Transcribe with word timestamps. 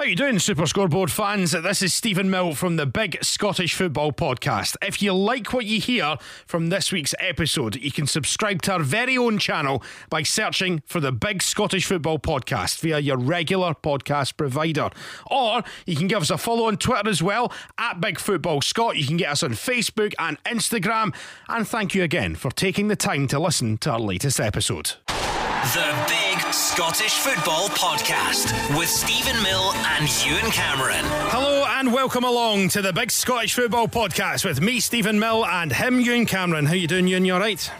How 0.00 0.06
you 0.06 0.16
doing, 0.16 0.38
Super 0.38 0.64
Scoreboard 0.64 1.12
fans? 1.12 1.50
This 1.50 1.82
is 1.82 1.92
Stephen 1.92 2.30
Mill 2.30 2.54
from 2.54 2.76
the 2.76 2.86
Big 2.86 3.22
Scottish 3.22 3.74
Football 3.74 4.12
Podcast. 4.12 4.74
If 4.80 5.02
you 5.02 5.12
like 5.12 5.52
what 5.52 5.66
you 5.66 5.78
hear 5.78 6.16
from 6.46 6.70
this 6.70 6.90
week's 6.90 7.14
episode, 7.18 7.76
you 7.76 7.92
can 7.92 8.06
subscribe 8.06 8.62
to 8.62 8.72
our 8.72 8.80
very 8.80 9.18
own 9.18 9.38
channel 9.38 9.82
by 10.08 10.22
searching 10.22 10.82
for 10.86 11.00
the 11.00 11.12
Big 11.12 11.42
Scottish 11.42 11.84
Football 11.84 12.18
Podcast 12.18 12.80
via 12.80 12.98
your 12.98 13.18
regular 13.18 13.74
podcast 13.74 14.38
provider. 14.38 14.88
Or 15.30 15.62
you 15.84 15.96
can 15.96 16.06
give 16.06 16.22
us 16.22 16.30
a 16.30 16.38
follow 16.38 16.68
on 16.68 16.78
Twitter 16.78 17.10
as 17.10 17.22
well, 17.22 17.52
at 17.76 18.00
Big 18.00 18.18
Football 18.18 18.62
Scott. 18.62 18.96
You 18.96 19.06
can 19.06 19.18
get 19.18 19.28
us 19.28 19.42
on 19.42 19.50
Facebook 19.50 20.14
and 20.18 20.42
Instagram. 20.44 21.14
And 21.46 21.68
thank 21.68 21.94
you 21.94 22.02
again 22.02 22.36
for 22.36 22.50
taking 22.50 22.88
the 22.88 22.96
time 22.96 23.26
to 23.26 23.38
listen 23.38 23.76
to 23.76 23.90
our 23.90 24.00
latest 24.00 24.40
episode. 24.40 24.92
The 25.60 26.06
Big 26.08 26.54
Scottish 26.54 27.12
Football 27.18 27.68
Podcast 27.68 28.50
with 28.78 28.88
Stephen 28.88 29.40
Mill 29.42 29.72
and 29.74 30.08
Ewan 30.24 30.50
Cameron. 30.50 31.04
Hello 31.28 31.64
and 31.68 31.92
welcome 31.92 32.24
along 32.24 32.70
to 32.70 32.80
the 32.80 32.94
Big 32.94 33.10
Scottish 33.10 33.54
Football 33.54 33.86
Podcast 33.86 34.42
with 34.42 34.62
me, 34.62 34.80
Stephen 34.80 35.18
Mill, 35.18 35.44
and 35.44 35.70
him, 35.70 36.00
Ewan 36.00 36.24
Cameron. 36.24 36.64
How 36.64 36.72
you 36.72 36.86
doing, 36.88 37.06
Ewan? 37.06 37.26
You 37.26 37.34
all 37.34 37.40
right? 37.40 37.70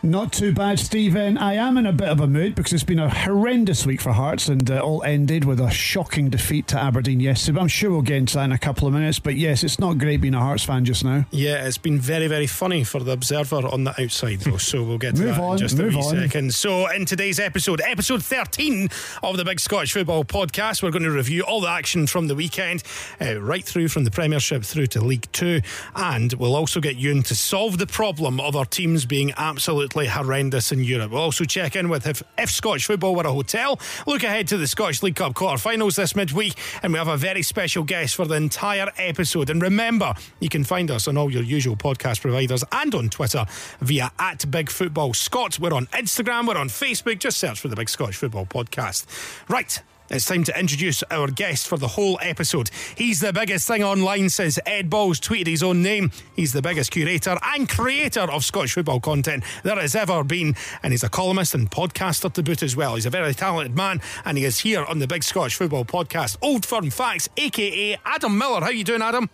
Not 0.00 0.32
too 0.32 0.54
bad, 0.54 0.78
Stephen. 0.78 1.36
I 1.36 1.54
am 1.54 1.76
in 1.76 1.84
a 1.84 1.92
bit 1.92 2.08
of 2.08 2.20
a 2.20 2.28
mood 2.28 2.54
because 2.54 2.72
it's 2.72 2.84
been 2.84 3.00
a 3.00 3.10
horrendous 3.10 3.84
week 3.84 4.00
for 4.00 4.12
Hearts 4.12 4.46
and 4.46 4.70
uh, 4.70 4.78
all 4.78 5.02
ended 5.02 5.44
with 5.44 5.58
a 5.58 5.70
shocking 5.70 6.30
defeat 6.30 6.68
to 6.68 6.78
Aberdeen 6.80 7.18
yesterday. 7.18 7.56
But 7.56 7.62
I'm 7.62 7.68
sure 7.68 7.90
we'll 7.90 8.02
get 8.02 8.18
into 8.18 8.34
that 8.34 8.44
in 8.44 8.52
a 8.52 8.58
couple 8.58 8.86
of 8.86 8.94
minutes. 8.94 9.18
But 9.18 9.34
yes, 9.34 9.64
it's 9.64 9.80
not 9.80 9.98
great 9.98 10.20
being 10.20 10.34
a 10.34 10.40
Hearts 10.40 10.62
fan 10.62 10.84
just 10.84 11.04
now. 11.04 11.26
Yeah, 11.32 11.66
it's 11.66 11.78
been 11.78 11.98
very, 11.98 12.28
very 12.28 12.46
funny 12.46 12.84
for 12.84 13.00
the 13.00 13.10
observer 13.10 13.56
on 13.66 13.82
the 13.82 14.00
outside, 14.00 14.38
though. 14.40 14.56
So 14.56 14.84
we'll 14.84 14.98
get 14.98 15.16
to 15.16 15.22
Move 15.22 15.34
that 15.34 15.42
on, 15.42 15.52
in 15.54 15.58
just 15.58 15.76
a 15.76 15.82
move 15.82 15.94
wee 15.94 16.00
on. 16.00 16.14
second. 16.14 16.54
So, 16.54 16.88
in 16.92 17.04
today's 17.04 17.40
episode, 17.40 17.80
episode 17.80 18.22
13 18.22 18.90
of 19.24 19.36
the 19.36 19.44
Big 19.44 19.58
Scottish 19.58 19.92
Football 19.92 20.24
Podcast, 20.24 20.80
we're 20.80 20.92
going 20.92 21.02
to 21.02 21.10
review 21.10 21.42
all 21.42 21.60
the 21.60 21.70
action 21.70 22.06
from 22.06 22.28
the 22.28 22.36
weekend, 22.36 22.84
uh, 23.20 23.40
right 23.40 23.64
through 23.64 23.88
from 23.88 24.04
the 24.04 24.12
Premiership 24.12 24.62
through 24.62 24.86
to 24.86 25.00
League 25.00 25.26
Two. 25.32 25.60
And 25.96 26.32
we'll 26.34 26.54
also 26.54 26.80
get 26.80 26.94
Ewan 26.94 27.24
to 27.24 27.34
solve 27.34 27.78
the 27.78 27.86
problem 27.88 28.38
of 28.38 28.54
our 28.54 28.64
teams 28.64 29.04
being 29.04 29.32
absolutely 29.36 29.87
horrendous 29.96 30.72
in 30.72 30.84
Europe. 30.84 31.12
We'll 31.12 31.22
also 31.22 31.44
check 31.44 31.76
in 31.76 31.88
with 31.88 32.06
if, 32.06 32.22
if 32.36 32.50
Scottish 32.50 32.86
football 32.86 33.14
were 33.14 33.24
a 33.24 33.32
hotel, 33.32 33.80
look 34.06 34.22
ahead 34.22 34.48
to 34.48 34.56
the 34.56 34.66
Scottish 34.66 35.02
League 35.02 35.16
Cup 35.16 35.34
quarter-finals 35.34 35.96
this 35.96 36.14
midweek, 36.14 36.54
and 36.82 36.92
we 36.92 36.98
have 36.98 37.08
a 37.08 37.16
very 37.16 37.42
special 37.42 37.84
guest 37.84 38.14
for 38.14 38.26
the 38.26 38.34
entire 38.34 38.90
episode. 38.96 39.50
And 39.50 39.62
remember, 39.62 40.14
you 40.40 40.48
can 40.48 40.64
find 40.64 40.90
us 40.90 41.08
on 41.08 41.16
all 41.16 41.30
your 41.30 41.42
usual 41.42 41.76
podcast 41.76 42.20
providers 42.20 42.64
and 42.72 42.94
on 42.94 43.08
Twitter 43.08 43.46
via 43.80 44.12
at 44.18 44.50
Big 44.50 44.70
Football 44.70 45.14
Scott. 45.14 45.58
We're 45.58 45.74
on 45.74 45.86
Instagram, 45.86 46.46
we're 46.46 46.56
on 46.56 46.68
Facebook. 46.68 47.18
Just 47.18 47.38
search 47.38 47.60
for 47.60 47.68
the 47.68 47.76
Big 47.76 47.88
Scottish 47.88 48.16
Football 48.16 48.46
Podcast. 48.46 49.06
Right. 49.48 49.80
It's 50.10 50.24
time 50.24 50.42
to 50.44 50.58
introduce 50.58 51.02
our 51.10 51.28
guest 51.28 51.68
for 51.68 51.76
the 51.76 51.88
whole 51.88 52.18
episode. 52.22 52.70
He's 52.96 53.20
the 53.20 53.30
biggest 53.30 53.68
thing 53.68 53.82
online 53.84 54.30
since 54.30 54.58
Ed 54.64 54.88
Balls 54.88 55.20
tweeted 55.20 55.48
his 55.48 55.62
own 55.62 55.82
name. 55.82 56.12
He's 56.34 56.54
the 56.54 56.62
biggest 56.62 56.90
curator 56.90 57.36
and 57.42 57.68
creator 57.68 58.22
of 58.22 58.42
Scottish 58.42 58.72
football 58.72 59.00
content 59.00 59.44
there 59.64 59.78
has 59.78 59.94
ever 59.94 60.24
been. 60.24 60.56
And 60.82 60.94
he's 60.94 61.04
a 61.04 61.10
columnist 61.10 61.54
and 61.54 61.70
podcaster 61.70 62.32
to 62.32 62.42
boot 62.42 62.62
as 62.62 62.74
well. 62.74 62.94
He's 62.94 63.04
a 63.04 63.10
very 63.10 63.34
talented 63.34 63.76
man 63.76 64.00
and 64.24 64.38
he 64.38 64.46
is 64.46 64.60
here 64.60 64.82
on 64.86 64.98
the 64.98 65.06
Big 65.06 65.22
Scottish 65.22 65.56
Football 65.56 65.84
Podcast. 65.84 66.38
Old 66.40 66.64
Firm 66.64 66.88
Facts, 66.88 67.28
aka 67.36 67.98
Adam 68.06 68.38
Miller. 68.38 68.62
How 68.62 68.70
you 68.70 68.84
doing, 68.84 69.02
Adam? 69.02 69.28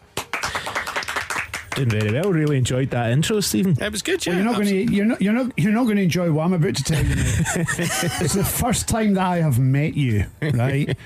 Doing 1.74 1.90
very 1.90 2.12
well. 2.12 2.32
Really 2.32 2.58
enjoyed 2.58 2.90
that 2.90 3.10
intro, 3.10 3.40
Stephen. 3.40 3.76
It 3.80 3.90
was 3.90 4.02
good, 4.02 4.24
yeah. 4.24 4.34
Well, 4.34 4.42
you're 4.42 4.52
not 4.52 4.54
going 4.56 4.68
to 4.68 4.92
you're 4.94 5.04
not 5.04 5.22
you're 5.22 5.32
not 5.32 5.58
you're 5.58 5.72
not 5.72 5.84
going 5.84 5.96
to 5.96 6.02
enjoy 6.02 6.30
what 6.30 6.44
I'm 6.44 6.52
about 6.52 6.76
to 6.76 6.84
tell 6.84 7.04
you. 7.04 7.14
it's 7.16 8.34
the 8.34 8.44
first 8.44 8.88
time 8.88 9.14
that 9.14 9.26
I 9.26 9.38
have 9.38 9.58
met 9.58 9.94
you, 9.94 10.26
right? 10.40 10.96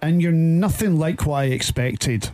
And 0.00 0.22
you're 0.22 0.30
nothing 0.30 0.96
like 0.96 1.26
what 1.26 1.38
I 1.38 1.44
expected. 1.46 2.30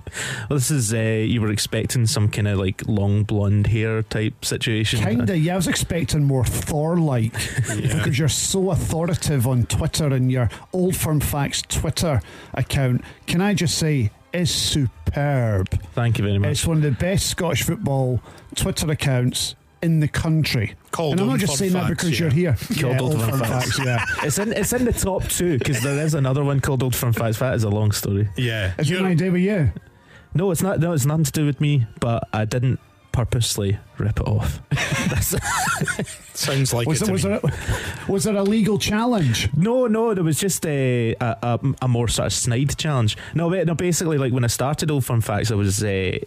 Well, 0.51 0.59
this 0.59 0.71
is 0.71 0.93
uh, 0.93 0.99
you 0.99 1.41
were 1.41 1.51
expecting 1.51 2.07
some 2.07 2.29
kind 2.29 2.47
of 2.47 2.59
like 2.59 2.83
long 2.87 3.23
blonde 3.23 3.69
hair 3.69 4.03
type 4.03 4.45
situation. 4.45 5.01
Kinda, 5.01 5.39
yeah. 5.39 5.55
I 5.55 5.57
was 5.57 5.67
expecting 5.69 6.25
more 6.25 6.45
Thor-like 6.45 7.33
because 7.79 8.19
you're 8.19 8.29
so 8.29 8.71
authoritative 8.71 9.47
on 9.47 9.65
Twitter 9.65 10.09
and 10.09 10.31
your 10.31 10.51
Old 10.75 10.95
Firm 10.95 11.21
Facts 11.21 11.63
Twitter 11.63 12.21
account. 12.53 13.03
Can 13.27 13.41
I 13.41 13.55
just 13.55 13.79
say, 13.79 14.11
is 14.35 14.51
superb. 14.51 15.69
Thank 15.93 16.19
you 16.19 16.25
very 16.25 16.39
much. 16.39 16.51
It's 16.51 16.67
one 16.67 16.79
of 16.79 16.83
the 16.83 16.91
best 16.91 17.29
Scottish 17.29 17.63
football 17.63 18.21
Twitter 18.55 18.91
accounts 18.91 19.55
in 19.83 20.01
the 20.01 20.09
country. 20.09 20.75
Called 20.91 21.13
and 21.13 21.21
I'm 21.21 21.29
not 21.29 21.39
just 21.39 21.53
Firm 21.53 21.59
saying 21.59 21.73
that 21.75 21.89
because 21.89 22.19
yeah. 22.19 22.27
you're 22.27 22.31
here. 22.31 22.57
Called 22.57 22.79
yeah, 22.79 23.01
Old 23.01 23.13
Old 23.13 23.21
Firm 23.23 23.31
Firm 23.31 23.41
Facts. 23.41 23.77
Facts. 23.77 23.79
Yeah. 23.85 24.05
It's 24.25 24.39
in 24.39 24.53
it's 24.53 24.73
in 24.73 24.85
the 24.85 24.93
top 24.93 25.25
two 25.25 25.59
because 25.59 25.83
there 25.83 26.05
is 26.05 26.15
another 26.15 26.43
one 26.43 26.61
called 26.61 26.83
Old 26.83 26.95
Firm 26.95 27.13
Facts. 27.13 27.39
That 27.39 27.55
is 27.55 27.65
a 27.65 27.71
long 27.71 27.93
story. 27.93 28.29
Yeah. 28.37 28.75
Is 28.79 28.91
it 28.91 28.95
You're- 28.95 29.09
my 29.09 29.15
day 29.15 29.31
with 29.31 29.43
you? 29.43 29.73
No, 30.35 30.51
it's 30.51 30.63
not. 30.63 30.81
No, 30.81 30.93
it's 30.93 31.07
nothing 31.07 31.25
to 31.25 31.33
do 31.33 31.47
with 31.47 31.61
me. 31.61 31.87
But 32.01 32.29
I 32.33 32.45
didn't 32.45 32.81
purposely 33.13 33.79
rip 33.99 34.19
it 34.19 34.27
off. 34.27 34.61
That's, 35.09 35.37
Sounds 36.35 36.75
like 36.75 36.89
Was 36.89 37.01
it 37.01 37.11
was, 37.11 37.23
there 37.23 37.41
a, 37.43 37.53
was 38.11 38.25
there 38.25 38.37
a 38.37 38.43
legal 38.43 38.77
challenge? 38.79 39.49
no, 39.57 39.87
no, 39.87 40.15
there 40.15 40.25
was 40.25 40.39
just 40.39 40.67
a, 40.67 41.15
a, 41.21 41.37
a, 41.43 41.61
a 41.83 41.89
more 41.89 42.09
sort 42.09 42.27
of 42.27 42.33
snide 42.33 42.77
challenge. 42.77 43.17
No, 43.35 43.49
no, 43.51 43.75
basically, 43.75 44.19
like 44.19 44.33
when 44.33 44.43
I 44.45 44.49
started 44.49 44.91
Old 44.91 45.05
Firm 45.05 45.21
Facts, 45.21 45.51
I 45.51 45.55
was. 45.55 45.83
Uh, 45.83 46.19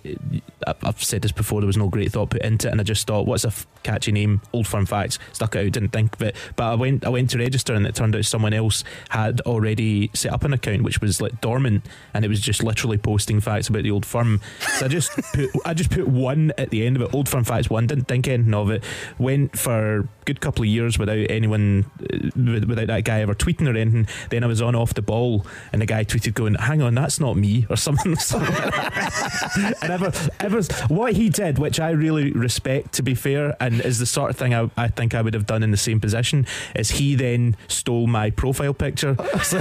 I've 0.83 1.01
said 1.03 1.21
this 1.21 1.31
before. 1.31 1.61
There 1.61 1.67
was 1.67 1.77
no 1.77 1.87
great 1.87 2.11
thought 2.11 2.29
put 2.31 2.41
into 2.41 2.67
it, 2.67 2.71
and 2.71 2.79
I 2.81 2.83
just 2.83 3.05
thought, 3.07 3.25
"What's 3.27 3.43
a 3.45 3.49
f- 3.49 3.67
catchy 3.83 4.11
name?" 4.11 4.41
Old 4.53 4.67
Firm 4.67 4.85
Facts. 4.85 5.19
Stuck 5.33 5.55
it 5.55 5.65
out. 5.65 5.71
Didn't 5.73 5.89
think 5.89 6.13
of 6.15 6.21
it. 6.21 6.35
But 6.55 6.71
I 6.71 6.75
went. 6.75 7.05
I 7.05 7.09
went 7.09 7.29
to 7.31 7.37
register, 7.37 7.73
and 7.73 7.85
it 7.85 7.95
turned 7.95 8.15
out 8.15 8.25
someone 8.25 8.53
else 8.53 8.83
had 9.09 9.41
already 9.41 10.09
set 10.13 10.31
up 10.33 10.43
an 10.43 10.53
account, 10.53 10.83
which 10.83 11.01
was 11.01 11.21
like 11.21 11.39
dormant, 11.41 11.85
and 12.13 12.23
it 12.25 12.27
was 12.29 12.39
just 12.41 12.63
literally 12.63 12.97
posting 12.97 13.39
facts 13.39 13.67
about 13.67 13.83
the 13.83 13.91
old 13.91 14.05
firm. 14.05 14.41
So 14.77 14.85
I 14.85 14.89
just 14.89 15.11
put. 15.33 15.49
I 15.65 15.73
just 15.73 15.91
put 15.91 16.07
one 16.07 16.51
at 16.57 16.69
the 16.69 16.85
end 16.85 16.95
of 16.95 17.01
it. 17.01 17.13
Old 17.13 17.27
Firm 17.29 17.43
Facts 17.43 17.69
one. 17.69 17.87
Didn't 17.87 18.07
think 18.07 18.27
anything 18.27 18.53
of 18.53 18.69
it. 18.71 18.83
Went 19.17 19.57
for 19.57 19.96
good 20.25 20.41
couple 20.41 20.63
of 20.63 20.67
years 20.67 20.99
without 20.99 21.25
anyone, 21.29 21.85
uh, 22.01 22.29
without 22.67 22.87
that 22.87 23.03
guy 23.05 23.21
ever 23.21 23.33
tweeting 23.33 23.67
or 23.67 23.77
anything. 23.77 24.07
Then 24.29 24.43
I 24.43 24.47
was 24.47 24.61
on 24.61 24.75
off 24.75 24.93
the 24.93 25.01
ball, 25.01 25.45
and 25.71 25.81
the 25.81 25.85
guy 25.85 26.03
tweeted 26.03 26.33
going, 26.33 26.55
"Hang 26.55 26.81
on, 26.81 26.95
that's 26.95 27.19
not 27.19 27.37
me," 27.37 27.65
or 27.69 27.77
something. 27.77 28.15
and 29.55 29.91
ever, 29.91 30.11
ever, 30.39 30.61
what 30.87 31.13
he 31.13 31.29
did, 31.29 31.57
which 31.57 31.79
I 31.79 31.91
really 31.91 32.31
respect, 32.31 32.93
to 32.93 33.03
be 33.03 33.15
fair, 33.15 33.55
and 33.59 33.79
is 33.81 33.99
the 33.99 34.05
sort 34.05 34.29
of 34.29 34.37
thing 34.37 34.53
I, 34.53 34.69
I 34.75 34.87
think 34.89 35.15
I 35.15 35.21
would 35.21 35.33
have 35.33 35.45
done 35.45 35.63
in 35.63 35.71
the 35.71 35.77
same 35.77 35.99
position, 35.99 36.45
is 36.75 36.91
he 36.91 37.15
then 37.15 37.55
stole 37.67 38.07
my 38.07 38.29
profile 38.29 38.73
picture. 38.73 39.15
So, 39.47 39.59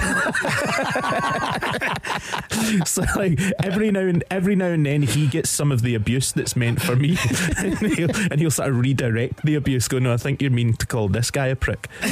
so 2.84 3.02
like 3.16 3.38
every 3.62 3.90
now 3.90 4.00
and 4.00 4.24
every 4.30 4.56
now 4.56 4.66
and 4.66 4.84
then 4.84 5.02
he 5.02 5.26
gets 5.26 5.50
some 5.50 5.70
of 5.70 5.82
the 5.82 5.94
abuse 5.94 6.32
that's 6.32 6.56
meant 6.56 6.80
for 6.82 6.96
me, 6.96 7.18
and, 7.58 7.78
he'll, 7.78 8.10
and 8.30 8.40
he'll 8.40 8.50
sort 8.50 8.70
of 8.70 8.78
redirect 8.78 9.44
the 9.44 9.54
abuse. 9.54 9.86
Going, 9.86 10.06
I 10.06 10.16
think 10.26 10.42
you 10.42 10.50
mean 10.50 10.72
to 10.74 10.86
call 10.86 11.06
this 11.08 11.30
guy 11.30 11.46
a 11.46 11.54
prick. 11.56 11.86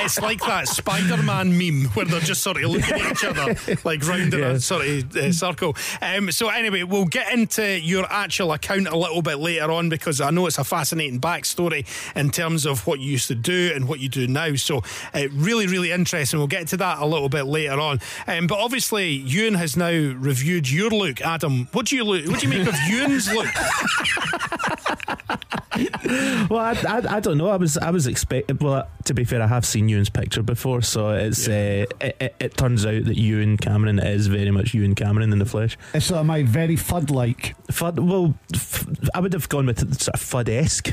It's 0.00 0.20
like 0.20 0.40
that 0.40 0.68
Spider 0.68 1.22
Man 1.22 1.56
meme 1.58 1.86
where 1.92 2.04
they're 2.06 2.20
just 2.20 2.42
sort 2.42 2.56
of 2.62 2.70
looking 2.70 2.94
at 3.00 3.12
each 3.12 3.24
other, 3.24 3.54
like 3.84 4.06
round 4.06 4.32
in 4.34 4.40
Yeah. 4.40 4.50
a 4.52 4.60
sort 4.60 4.86
of 4.86 5.16
uh, 5.16 5.32
circle. 5.32 5.76
Um, 6.00 6.30
so, 6.30 6.48
anyway, 6.48 6.82
we'll 6.82 7.04
get 7.06 7.32
into 7.32 7.78
your 7.80 8.06
actual 8.10 8.52
account 8.52 8.86
a 8.88 8.96
little 8.96 9.22
bit 9.22 9.36
later 9.38 9.70
on 9.70 9.88
because 9.88 10.20
I 10.20 10.30
know 10.30 10.46
it's 10.46 10.58
a 10.58 10.64
fascinating 10.64 11.20
backstory 11.20 11.86
in 12.16 12.30
terms 12.30 12.64
of 12.66 12.86
what 12.86 13.00
you 13.00 13.10
used 13.10 13.28
to 13.28 13.34
do 13.34 13.72
and 13.74 13.88
what 13.88 14.00
you 14.00 14.08
do 14.08 14.26
now. 14.26 14.54
So, 14.54 14.82
uh, 15.14 15.28
really, 15.32 15.66
really 15.66 15.90
interesting. 15.90 16.38
We'll 16.38 16.46
get 16.48 16.68
to 16.68 16.76
that 16.78 16.98
a 16.98 17.06
little 17.06 17.28
bit 17.28 17.44
later 17.44 17.78
on. 17.80 18.00
Um, 18.26 18.46
but 18.46 18.58
obviously, 18.58 19.08
Ewan 19.10 19.54
has 19.54 19.76
now 19.76 19.90
reviewed 19.90 20.70
your 20.70 20.90
look. 20.90 21.20
Adam, 21.22 21.68
what 21.72 21.86
do 21.86 21.96
you 21.96 22.04
look? 22.04 22.26
What 22.26 22.40
do 22.40 22.48
you 22.48 22.58
make 22.58 22.68
of 22.68 22.74
Ewan's 22.88 23.32
look? 23.32 23.48
Well, 26.50 26.58
I, 26.58 26.74
I, 26.88 27.16
I 27.16 27.20
don't 27.20 27.38
know. 27.38 27.48
I 27.48 27.56
was 27.56 27.76
I 27.78 27.90
was 27.90 28.06
expecting. 28.06 28.56
Well, 28.58 28.88
to 29.04 29.14
be 29.14 29.24
fair, 29.24 29.40
I 29.42 29.46
have 29.46 29.64
seen 29.64 29.88
Ewan's 29.88 30.08
picture 30.08 30.42
before, 30.42 30.82
so 30.82 31.10
it's 31.10 31.46
uh, 31.46 31.86
it, 32.00 32.16
it, 32.20 32.34
it 32.40 32.56
turns 32.56 32.84
out 32.84 33.04
that 33.04 33.16
Ewan 33.16 33.56
Cameron 33.58 33.98
is 34.00 34.26
very 34.26 34.50
much 34.50 34.74
Ewan 34.74 34.94
Cameron 34.94 35.32
in 35.32 35.38
the 35.38 35.46
flesh. 35.46 35.76
It's 35.94 36.06
sort 36.06 36.20
of 36.20 36.26
my 36.26 36.42
very 36.42 36.74
fud 36.76 37.10
like. 37.10 37.54
Fud, 37.68 38.00
well, 38.00 38.34
f- 38.54 38.88
I 39.14 39.20
would 39.20 39.32
have 39.34 39.48
gone 39.48 39.66
with 39.66 39.78
sort 40.00 40.14
of 40.14 40.20
Fud 40.20 40.48
esque. 40.48 40.86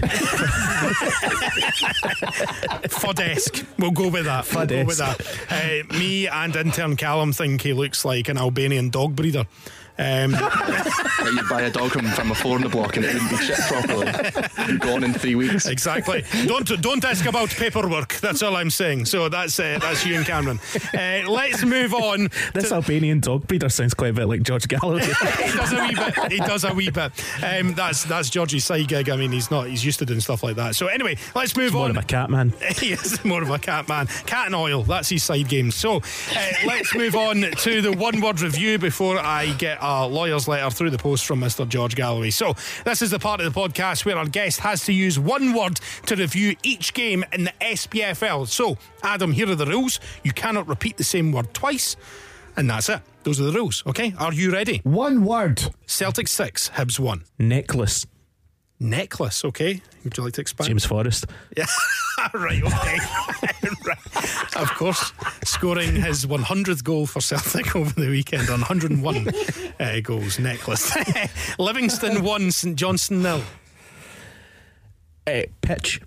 Fud 2.89 3.19
esque. 3.19 3.65
We'll 3.79 3.91
go 3.91 4.09
with 4.09 4.25
that. 4.25 4.51
We'll 4.53 4.65
go 4.67 4.83
with 4.85 4.97
that. 4.97 5.21
Uh, 5.49 5.83
me 5.97 6.27
and 6.27 6.55
intern 6.55 6.95
Callum 6.95 7.33
think 7.33 7.61
he 7.61 7.73
looks 7.73 8.05
like 8.05 8.29
an 8.29 8.37
Albanian 8.37 8.89
dog 8.89 9.15
breeder. 9.15 9.45
Um, 9.97 10.35
Like 11.25 11.33
you 11.33 11.49
buy 11.49 11.61
a 11.63 11.71
dog 11.71 11.89
from, 11.91 12.05
from 12.09 12.31
a 12.31 12.35
four 12.35 12.57
in 12.57 12.61
the 12.61 12.69
block 12.69 12.97
and 12.97 13.05
it 13.05 13.13
wouldn't 13.13 13.31
be 13.31 13.37
shipped 13.37 13.61
properly. 13.61 14.77
Gone 14.77 15.03
in 15.03 15.13
three 15.13 15.33
weeks. 15.33 15.65
Exactly. 15.65 16.23
don't 16.45 16.67
don't 16.81 17.03
ask 17.03 17.25
about 17.25 17.49
paperwork. 17.49 18.15
That's 18.15 18.43
all 18.43 18.55
I'm 18.55 18.69
saying. 18.69 19.05
So 19.05 19.27
that's 19.29 19.59
uh, 19.59 19.79
that's 19.81 20.05
you 20.05 20.15
and 20.17 20.25
Cameron. 20.25 20.59
Uh, 20.93 21.27
let's 21.27 21.63
move 21.65 21.93
on. 21.95 22.29
This 22.53 22.69
to- 22.69 22.75
Albanian 22.75 23.21
dog 23.21 23.47
breeder 23.47 23.69
sounds 23.69 23.93
quite 23.95 24.09
a 24.09 24.13
bit 24.13 24.27
like 24.27 24.43
George 24.43 24.67
Galloway. 24.67 24.99
he 25.05 25.51
does 25.53 25.73
a 25.73 25.79
wee 25.87 25.95
bit. 25.95 26.31
He 26.31 26.37
does 26.39 26.63
a 26.63 26.73
wee 26.73 26.89
bit. 26.91 27.11
Um, 27.43 27.73
that's 27.73 28.03
that's 28.03 28.29
Georgie's 28.29 28.65
side 28.65 28.87
gig. 28.87 29.09
I 29.09 29.15
mean, 29.15 29.31
he's 29.31 29.49
not. 29.49 29.67
He's 29.67 29.83
used 29.83 29.97
to 29.99 30.05
doing 30.05 30.19
stuff 30.19 30.43
like 30.43 30.57
that. 30.57 30.75
So 30.75 30.87
anyway, 30.87 31.17
let's 31.33 31.55
move 31.57 31.73
More 31.73 31.85
on. 31.85 31.91
of 31.91 31.97
a 31.97 32.03
cat 32.05 32.29
man. 32.29 32.53
he 32.77 32.91
is 32.91 33.23
more 33.25 33.41
of 33.41 33.49
a 33.49 33.57
cat 33.57 33.87
man. 33.87 34.05
Cat 34.27 34.47
and 34.47 34.55
oil. 34.55 34.83
That's 34.83 35.09
his 35.09 35.23
side 35.23 35.47
game. 35.47 35.71
So 35.71 35.97
uh, 35.97 36.51
let's 36.67 36.93
move 36.93 37.15
on 37.15 37.41
to 37.41 37.81
the 37.81 37.93
one 37.93 38.21
word 38.21 38.41
review 38.41 38.77
before 38.77 39.17
I 39.17 39.53
get 39.53 39.81
a 39.85 40.07
lawyer's 40.07 40.47
letter 40.47 40.69
through 40.69 40.89
the 40.89 40.97
post 40.97 41.25
from 41.25 41.39
Mr. 41.41 41.67
George 41.67 41.95
Galloway. 41.95 42.31
So 42.31 42.53
this 42.83 43.01
is 43.01 43.11
the 43.11 43.19
part 43.19 43.39
of 43.41 43.53
the 43.53 43.59
podcast 43.59 44.05
where 44.05 44.17
our 44.17 44.25
guest 44.25 44.59
has 44.61 44.85
to 44.85 44.93
use 44.93 45.19
one 45.19 45.53
word 45.53 45.79
to 46.07 46.15
review 46.15 46.55
each 46.63 46.93
game 46.93 47.23
in 47.31 47.45
the 47.45 47.53
SPFL. 47.61 48.47
So 48.47 48.77
Adam, 49.03 49.31
here 49.31 49.49
are 49.49 49.55
the 49.55 49.65
rules. 49.65 49.99
You 50.23 50.31
cannot 50.31 50.67
repeat 50.67 50.97
the 50.97 51.03
same 51.03 51.31
word 51.31 51.53
twice. 51.53 51.95
And 52.57 52.69
that's 52.69 52.89
it. 52.89 53.01
Those 53.23 53.39
are 53.41 53.43
the 53.43 53.51
rules. 53.51 53.83
Okay. 53.85 54.13
Are 54.17 54.33
you 54.33 54.51
ready? 54.51 54.79
One 54.83 55.25
word. 55.25 55.61
Celtic 55.85 56.27
six, 56.27 56.69
Hibs 56.69 56.99
one. 56.99 57.23
Necklace. 57.37 58.05
Necklace. 58.79 59.43
Okay. 59.45 59.81
Would 60.03 60.17
you 60.17 60.23
like 60.23 60.33
to 60.33 60.41
expand? 60.41 60.67
James 60.67 60.85
Forrest. 60.85 61.25
Yeah. 61.57 61.65
right, 62.33 62.63
okay. 62.63 62.97
right. 63.85 64.55
Of 64.55 64.69
course, 64.75 65.11
scoring 65.43 65.95
his 65.95 66.25
100th 66.25 66.83
goal 66.83 67.05
for 67.05 67.21
Celtic 67.21 67.75
over 67.75 67.93
the 67.99 68.09
weekend 68.09 68.49
on 68.49 68.61
101 68.61 69.27
uh, 69.79 69.99
goals, 70.01 70.39
necklace. 70.39 70.95
Livingston 71.59 72.23
1, 72.23 72.51
St 72.51 72.75
Johnstone 72.75 73.21
nil. 73.23 73.41
Uh, 75.27 75.41
pitch. 75.61 76.01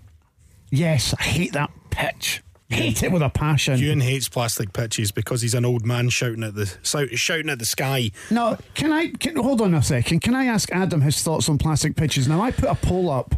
Yes, 0.71 1.13
I 1.19 1.23
hate 1.23 1.53
that 1.53 1.71
pitch. 1.89 2.41
Hate 2.69 3.01
it 3.01 3.11
with 3.11 3.23
a 3.23 3.29
passion. 3.29 3.79
Ewan 3.79 3.99
hates 3.99 4.29
plastic 4.29 4.73
pitches 4.73 5.11
because 5.11 5.41
he's 5.41 5.55
an 5.55 5.65
old 5.65 5.87
man 5.87 6.09
shouting 6.09 6.43
at 6.43 6.53
the 6.53 6.67
shouting 7.15 7.49
at 7.49 7.57
the 7.57 7.65
sky. 7.65 8.11
No, 8.29 8.57
can 8.75 8.93
I 8.93 9.07
can, 9.07 9.35
hold 9.37 9.59
on 9.61 9.73
a 9.73 9.81
second? 9.81 10.19
Can 10.19 10.35
I 10.35 10.45
ask 10.45 10.71
Adam 10.71 11.01
his 11.01 11.21
thoughts 11.23 11.49
on 11.49 11.57
plastic 11.57 11.95
pitches? 11.95 12.27
Now, 12.27 12.41
I 12.41 12.51
put 12.51 12.69
a 12.69 12.75
poll 12.75 13.09
up 13.09 13.33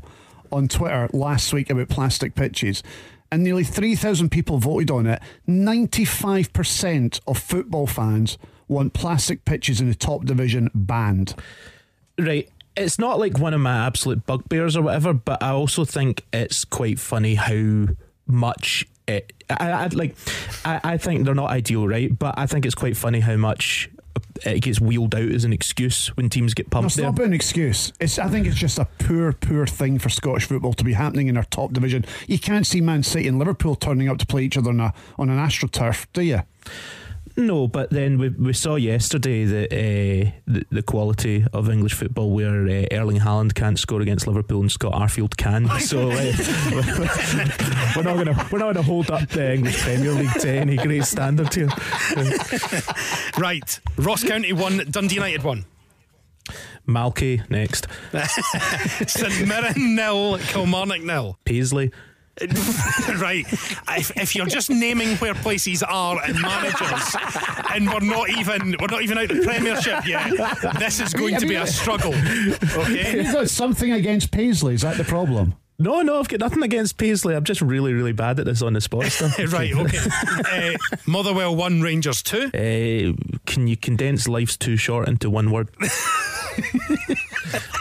on 0.52 0.68
Twitter 0.68 1.10
last 1.14 1.54
week 1.54 1.70
about 1.70 1.90
plastic 1.90 2.36
pitches, 2.36 2.84
and 3.32 3.44
nearly 3.44 3.64
three 3.64 3.96
thousand 3.96 4.30
people 4.30 4.58
voted 4.58 4.92
on 4.92 5.08
it. 5.08 5.22
Ninety-five 5.48 6.54
percent 6.54 7.20
of 7.28 7.38
football 7.38 7.88
fans 7.88 8.38
want 8.68 8.94
plastic 8.94 9.46
pitches 9.46 9.82
in 9.82 9.88
the 9.88 9.96
top 9.96 10.26
division 10.26 10.70
banned. 10.74 11.36
Right. 12.18 12.50
It's 12.78 12.98
not 12.98 13.20
like 13.20 13.38
one 13.38 13.54
of 13.54 13.60
my 13.60 13.86
absolute 13.86 14.26
bugbears 14.26 14.78
or 14.78 14.82
whatever, 14.82 15.14
but 15.14 15.44
I 15.44 15.50
also 15.50 15.84
think 15.84 16.26
it's 16.32 16.64
quite 16.64 17.00
funny 17.00 17.36
how 17.36 17.88
much 18.28 18.88
it. 19.10 19.34
I, 19.50 19.72
I 19.72 19.88
like. 19.88 20.16
I, 20.64 20.80
I 20.84 20.98
think 20.98 21.26
they're 21.26 21.36
not 21.36 21.50
ideal, 21.50 21.86
right? 21.86 22.18
But 22.18 22.36
I 22.38 22.48
think 22.48 22.66
it's 22.66 22.76
quite 22.76 22.96
funny 22.96 23.20
how 23.20 23.36
much 23.36 23.90
it 24.46 24.62
gets 24.62 24.82
wheeled 24.82 25.16
out 25.16 25.30
as 25.30 25.44
an 25.44 25.54
excuse 25.54 26.08
when 26.18 26.30
teams 26.30 26.54
get 26.54 26.70
pumped. 26.70 26.84
No, 26.84 26.88
it's 26.88 26.96
there. 26.96 27.06
not 27.06 27.14
about 27.16 27.28
an 27.28 27.34
excuse. 27.34 27.94
It's 28.00 28.20
I 28.20 28.28
think 28.28 28.48
it's 28.48 28.58
just 28.58 28.80
a 28.80 28.86
poor, 29.00 29.34
poor 29.34 29.68
thing 29.68 30.00
for 30.00 30.10
Scottish 30.10 30.46
football 30.46 30.74
to 30.74 30.84
be 30.84 30.94
happening 30.94 31.28
in 31.28 31.38
our 31.38 31.44
top 31.46 31.74
division. 31.74 32.06
You 32.28 32.40
can't 32.40 32.66
see 32.66 32.82
Man 32.82 33.04
City 33.04 33.28
and 33.28 33.40
Liverpool 33.40 33.76
turning 33.76 34.10
up 34.10 34.18
to 34.20 34.26
play 34.26 34.44
each 34.44 34.58
other 34.58 34.70
on 34.70 34.80
a 34.80 34.94
on 35.18 35.30
an 35.30 35.38
astroturf, 35.38 36.08
do 36.14 36.22
you? 36.22 36.42
No, 37.38 37.68
but 37.68 37.90
then 37.90 38.18
we, 38.18 38.30
we 38.30 38.54
saw 38.54 38.76
yesterday 38.76 39.46
that 39.46 39.72
uh, 39.74 40.32
the, 40.48 40.66
the 40.70 40.82
quality 40.82 41.46
of 41.54 41.70
English 41.70 41.94
football 41.94 42.32
where 42.32 42.68
uh, 42.68 42.86
Erling 42.92 43.20
Haaland 43.20 43.56
can't 43.56 43.80
score 43.80 44.02
against 44.02 44.28
Liverpool 44.28 44.60
and 44.62 44.72
Scott 44.72 44.94
Arfield 44.94 45.38
can. 45.38 45.70
So 45.82 46.12
uh, 46.12 46.14
we're 47.96 48.04
not 48.04 48.14
going 48.16 48.28
to 48.28 48.48
we're 48.52 48.60
not 48.60 48.74
to 48.74 48.82
hold 48.82 49.10
up 49.10 49.28
the 49.30 49.54
English 49.54 49.82
Premier 49.82 50.12
League 50.12 50.34
to 50.40 50.50
any 50.50 50.78
great 50.78 51.06
standard 51.06 51.54
here. 51.54 51.70
Right, 53.38 53.80
Ross 53.98 54.24
County 54.24 54.54
1, 54.54 54.92
Dundee 54.92 55.16
United 55.16 55.44
1. 55.44 55.66
Malky 56.88 57.50
next, 57.50 57.88
St 59.08 59.48
Mirren 59.48 59.96
nil, 59.96 60.38
Kilmarnock 60.40 61.02
nil. 61.02 61.38
Paisley. 61.46 61.92
right. 63.20 63.46
If, 63.90 64.18
if 64.18 64.36
you're 64.36 64.46
just 64.46 64.70
naming 64.70 65.18
where 65.18 65.36
places 65.36 65.84
are 65.84 66.24
and 66.24 66.42
managers, 66.42 67.16
and 67.74 67.88
we're 67.88 68.00
not 68.00 68.30
even 68.30 68.76
we're 68.80 68.88
not 68.88 69.04
even 69.04 69.18
out 69.18 69.30
of 69.30 69.38
the 69.38 69.44
Premiership 69.44 70.08
yet, 70.08 70.32
this 70.80 71.00
is 71.00 71.14
going 71.14 71.38
to 71.38 71.46
be 71.46 71.56
a 71.56 71.68
struggle. 71.68 72.14
Okay. 72.14 73.24
You 73.24 73.32
got 73.32 73.50
something 73.50 73.92
against 73.92 74.32
Paisley? 74.32 74.76
Is 74.76 74.82
that 74.82 74.98
the 74.98 75.04
problem? 75.04 75.56
No, 75.82 76.04
no, 76.04 76.20
I've 76.20 76.28
got 76.28 76.40
nothing 76.40 76.62
against 76.62 76.98
Paisley. 76.98 77.36
I'm 77.36 77.44
just 77.44 77.60
really, 77.60 77.94
really 77.94 78.12
bad 78.12 78.40
at 78.40 78.46
this 78.46 78.62
on 78.62 78.74
the 78.74 78.82
spot 78.82 79.06
stuff. 79.06 79.36
right. 79.52 79.74
Okay. 79.74 80.76
Uh, 80.76 80.78
Motherwell 81.08 81.56
one, 81.56 81.82
Rangers 81.82 82.22
two. 82.22 82.52
Uh, 82.54 83.40
can 83.48 83.68
you 83.68 83.76
condense 83.76 84.28
life's 84.28 84.58
too 84.58 84.78
short 84.78 85.08
into 85.08 85.32
one 85.32 85.50
word? 85.50 85.70
How 85.82 85.88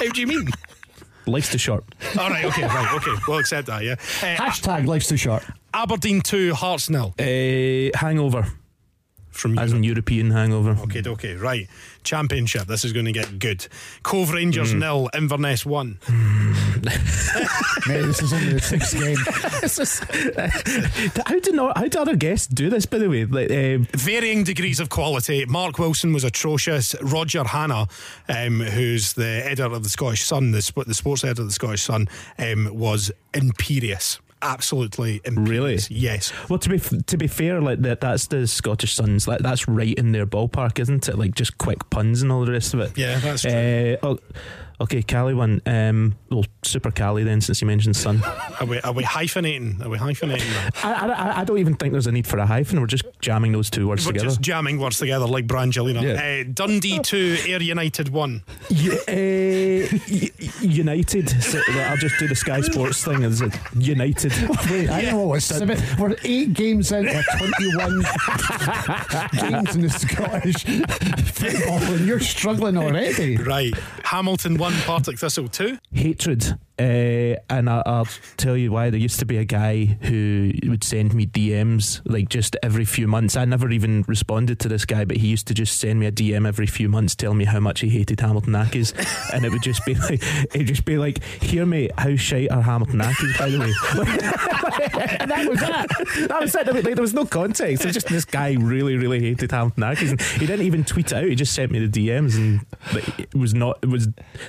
do 0.09 0.21
you 0.21 0.27
mean? 0.27 0.49
Life's 1.27 1.51
too 1.53 1.59
short. 1.59 1.85
All 2.19 2.31
right. 2.31 2.45
Okay. 2.47 2.63
Right. 2.65 2.95
Okay. 2.97 3.15
We'll 3.29 3.39
accept 3.39 3.67
that. 3.69 3.83
Yeah. 3.85 3.95
Uh, 4.23 4.37
Hashtag 4.37 4.87
life's 4.87 5.09
too 5.09 5.17
short. 5.17 5.43
Aberdeen 5.73 6.21
two, 6.21 6.55
Hearts 6.55 6.91
nil. 6.91 7.15
Uh, 7.19 7.97
hangover, 7.99 8.47
From 9.31 9.59
as 9.59 9.73
in 9.73 9.83
European 9.85 10.31
hangover. 10.31 10.77
Okay, 10.83 11.03
okay, 11.07 11.35
right. 11.35 11.69
Championship. 12.05 12.67
This 12.67 12.85
is 12.85 12.93
going 12.93 13.07
to 13.07 13.13
get 13.13 13.39
good. 13.39 13.67
Cove 14.03 14.33
Rangers 14.33 14.73
nil, 14.75 15.09
Inverness 15.15 15.65
one. 15.67 15.99
Mate, 17.87 18.03
this 18.03 18.23
is 18.23 18.33
only 18.33 18.53
the 18.55 18.61
sixth 18.61 18.99
game. 18.99 19.17
It's 19.63 19.77
just- 19.77 20.05
how 21.27 21.39
do 21.39 21.53
not? 21.53 21.77
How 21.77 21.87
do 21.89 21.99
other 22.01 22.17
guests 22.17 22.47
do 22.47 22.71
this? 22.71 22.87
By 22.87 22.99
the 22.99 23.09
way, 23.11 23.25
like, 23.27 23.51
um, 23.51 23.87
Varying 23.95 24.45
degrees 24.45 24.81
of 24.81 24.89
quality. 24.89 25.45
Mark 25.47 25.79
Wilson 25.79 26.13
was 26.13 26.25
atrocious. 26.25 26.95
Roger 27.03 27.45
Hanna, 27.45 27.89
um, 28.29 28.61
who's 28.61 29.13
the 29.15 29.43
editor 29.45 29.65
of 29.73 29.83
the 29.83 29.91
Scottish 29.91 30.23
Sun, 30.25 30.53
the, 30.53 30.63
sp- 30.65 30.87
the 30.87 30.95
sports 30.95 31.25
editor 31.25 31.43
of 31.43 31.49
the 31.49 31.55
Scottish 31.55 31.83
Sun, 31.83 32.09
um, 32.39 32.69
was 32.73 33.11
imperious. 33.35 34.19
Absolutely 34.43 35.21
imperious. 35.25 35.91
Really? 35.91 36.01
Yes. 36.01 36.33
well, 36.49 36.59
to 36.59 36.69
be 36.69 36.77
f- 36.77 37.05
to 37.07 37.17
be 37.19 37.27
fair, 37.27 37.61
like 37.61 37.81
that, 37.83 38.01
that's 38.01 38.27
the 38.29 38.47
Scottish 38.47 38.95
Suns. 38.95 39.29
Like 39.29 39.41
that's 39.41 39.69
right 39.69 39.95
in 39.99 40.13
their 40.13 40.27
ballpark, 40.27 40.79
isn't 40.79 41.09
it? 41.09 41.19
Like 41.19 41.35
just 41.35 41.59
quick 41.59 41.89
puns 41.91 42.23
and 42.23 42.33
all 42.33 42.45
the 42.45 42.53
rest 42.53 42.73
of 42.73 42.81
it. 42.81 42.97
Yeah, 42.97 43.19
that's 43.19 43.43
true. 43.43 43.99
Uh, 44.03 44.07
oh, 44.07 44.19
okay, 44.81 45.03
Cali 45.03 45.35
one. 45.35 45.61
Um, 45.67 46.17
well, 46.31 46.45
Super 46.63 46.91
Cali 46.91 47.23
then, 47.25 47.41
since 47.41 47.61
you 47.61 47.67
mentioned 47.67 47.97
Sun. 47.97 48.23
Are 48.61 48.67
we, 48.67 48.79
are 48.81 48.93
we 48.93 49.03
hyphenating? 49.03 49.83
Are 49.83 49.89
we 49.89 49.97
hyphenating? 49.97 50.85
I, 50.85 50.93
I, 50.93 51.41
I 51.41 51.45
don't 51.45 51.57
even 51.59 51.75
think 51.77 51.93
there's 51.93 52.07
a 52.07 52.13
need 52.13 52.27
for 52.27 52.39
a 52.39 52.45
hyphen. 52.45 52.79
We're 52.79 52.87
just 52.87 53.05
jamming 53.23 53.53
those 53.53 53.71
two 53.71 53.89
words 53.89 54.03
together. 54.05 54.13
We're 54.13 54.19
together. 54.19 54.29
just 54.37 54.41
jamming 54.43 54.79
words 54.79 54.99
together 54.99 55.27
like 55.27 55.47
Brangelina. 55.47 56.03
Yeah. 56.03 56.43
Uh, 56.43 56.51
Dundee 56.53 56.99
2, 56.99 57.39
Ayr 57.49 57.63
United 57.63 58.11
1. 58.11 58.43
U- 58.69 58.93
uh, 59.09 59.13
U- 60.07 60.31
United. 60.61 61.31
So, 61.43 61.59
I'll 61.69 61.97
just 61.97 62.19
do 62.19 62.29
the 62.29 62.35
Sky 62.35 62.61
Sports 62.61 63.03
thing. 63.03 63.23
Is 63.23 63.41
it 63.41 63.55
United? 63.79 64.33
Wait, 64.71 64.91
I 64.91 65.03
know 65.11 65.29
what 65.29 65.37
it's 65.37 65.47
seven. 65.47 65.79
We're 65.99 66.17
eight 66.25 66.53
games 66.53 66.93
in, 66.93 67.09
or 67.09 67.23
21 67.39 68.03
games 69.41 69.75
in 69.77 69.81
the 69.83 69.91
Scottish 69.91 70.65
football, 71.33 71.79
and 71.95 72.07
you're 72.07 72.21
struggling 72.21 72.77
already. 72.77 73.37
Right. 73.39 73.73
Hamilton 74.05 74.59
1, 74.59 74.70
Partick 74.87 75.19
Thistle 75.19 75.49
2. 75.49 75.79
hatred. 75.93 76.59
Uh, 76.81 77.37
and 77.51 77.69
I, 77.69 77.83
I'll 77.85 78.09
tell 78.39 78.57
you 78.57 78.73
why. 78.73 78.89
There 78.89 78.99
used 78.99 79.19
to 79.19 79.27
be 79.27 79.37
a 79.37 79.45
guy 79.45 79.85
who 79.85 80.51
would 80.65 80.83
send 80.83 81.13
me 81.13 81.27
DMs 81.27 82.01
like 82.07 82.31
just 82.31 82.57
every 82.63 82.87
few 82.87 83.07
months. 83.07 83.37
I 83.37 83.45
never 83.45 83.71
even 83.71 84.03
responded 84.09 84.59
to 84.61 84.69
this 84.69 84.87
guy, 84.87 85.05
but 85.05 85.19
he 85.19 85.27
used 85.27 85.47
to 85.49 85.55
just 85.55 85.79
send 85.79 86.01
me 86.01 86.07
a 86.07 86.13
DM 86.13 86.49
every 86.49 86.67
few 86.67 86.89
months 86.89 87.15
telling 87.15 87.37
me 87.37 87.45
how 87.45 87.61
much 87.61 87.81
he 87.81 87.91
hated 87.91 88.21
Hamilton 88.21 88.55
Accies. 88.55 88.95
and 89.35 89.45
it 89.45 89.53
would 89.53 89.63
just 89.63 89.85
be 89.85 89.95
like, 89.95 90.23
it'd 90.55 90.69
just 90.69 90.87
be 90.87 90.97
like, 90.97 91.23
here, 91.43 91.67
mate, 91.67 91.93
how 91.99 92.17
shite 92.17 92.51
are 92.51 92.63
Hamilton 92.63 93.01
Accies, 93.01 93.39
by 93.39 93.51
the 93.51 93.59
way? 93.59 93.73
that 95.27 95.47
was 95.47 95.61
that. 95.61 95.87
That 96.29 96.41
was 96.41 96.55
it. 96.55 96.67
I 96.67 96.73
mean, 96.73 96.85
like, 96.85 96.95
there 96.95 97.03
was 97.03 97.13
no 97.13 97.27
context. 97.27 97.83
It 97.85 97.89
was 97.89 97.95
just 97.95 98.09
this 98.09 98.25
guy 98.25 98.55
really, 98.55 98.97
really 98.97 99.21
hated 99.21 99.51
Hamilton 99.51 99.83
Accies. 99.83 100.13
And 100.13 100.21
he 100.23 100.47
didn't 100.47 100.65
even 100.65 100.85
tweet 100.85 101.13
it 101.13 101.19
out. 101.19 101.25
He 101.25 101.35
just 101.35 101.53
sent 101.53 101.73
me 101.73 101.87
the 101.87 102.09
DMs 102.09 102.37
and 102.37 102.65
it 103.19 103.35
was 103.35 103.53
not, 103.53 103.81
it 103.83 103.91
was 103.91 104.09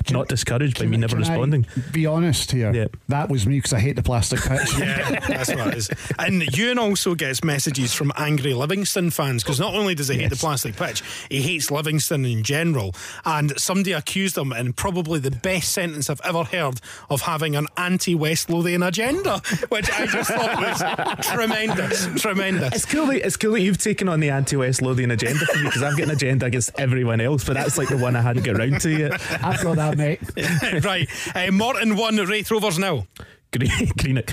not 0.10 0.30
discouraged 0.30 0.80
by 0.80 0.86
me 0.86 0.96
never 0.96 1.18
responding. 1.18 1.66
be 1.92 2.06
honest 2.22 2.32
honest 2.32 2.52
here. 2.52 2.74
Yeah. 2.74 2.88
That 3.10 3.30
was 3.30 3.46
me 3.46 3.58
because 3.58 3.74
I 3.74 3.80
hate 3.80 3.96
the 3.96 4.04
plastic 4.04 4.42
pitch. 4.42 4.60
Yeah, 4.82 5.20
that's 5.28 5.54
what 5.54 5.68
it 5.68 5.76
is. 5.76 5.90
And 6.18 6.42
Ewan 6.58 6.80
also 6.80 7.14
gets 7.14 7.44
messages 7.44 7.94
from 7.94 8.12
angry 8.16 8.54
Livingston 8.54 9.12
fans 9.12 9.44
because 9.44 9.60
not 9.60 9.76
only 9.76 9.94
does 9.94 10.08
he 10.08 10.18
hate 10.18 10.30
the 10.30 10.36
plastic 10.36 10.76
pitch, 10.76 11.04
he 11.30 11.42
hates 11.42 11.70
Livingston 11.70 12.26
in 12.26 12.44
general. 12.44 12.96
And 13.26 13.60
somebody 13.60 13.92
accused 13.92 14.38
him, 14.38 14.54
in 14.54 14.74
probably 14.74 15.20
the 15.20 15.30
best 15.30 15.72
sentence 15.72 16.10
I've 16.10 16.22
ever 16.24 16.44
heard, 16.44 16.80
of 17.10 17.22
having 17.22 17.56
an 17.56 17.68
anti 17.78 18.16
West 18.16 18.50
Lothian 18.50 18.82
agenda, 18.82 19.40
which 19.70 19.92
I 19.92 20.06
just 20.08 20.32
thought 20.32 20.60
was 20.60 21.26
tremendous. 21.28 22.22
Tremendous. 22.22 22.74
It's 22.74 22.86
cool. 22.86 23.08
That, 23.08 23.26
it's 23.26 23.38
cool 23.38 23.52
that 23.54 23.62
you've 23.62 23.78
taken 23.78 24.10
on 24.10 24.20
the 24.20 24.30
anti-West 24.30 24.82
Lothian 24.82 25.12
agenda 25.12 25.46
for 25.46 25.58
me 25.60 25.66
because 25.66 25.84
I've 25.84 25.98
got 25.98 26.06
an 26.06 26.12
agenda 26.12 26.46
against 26.46 26.72
everyone 26.80 27.22
else, 27.22 27.44
but 27.44 27.54
that's 27.54 27.78
like 27.78 27.90
the 27.90 27.98
one 27.98 28.16
I 28.16 28.22
hadn't 28.22 28.44
got 28.44 28.58
round 28.58 28.82
to 28.82 28.90
yet. 28.90 29.22
I've 29.44 29.62
got 29.62 29.76
that, 29.76 29.98
mate. 29.98 30.22
right. 30.84 31.10
Uh, 31.36 31.52
Morton 31.52 31.96
won, 31.96 32.11
Raith 32.18 32.50
Rovers 32.52 32.78
now. 32.80 33.06
Green- 33.52 33.92
Greenock. 33.98 34.32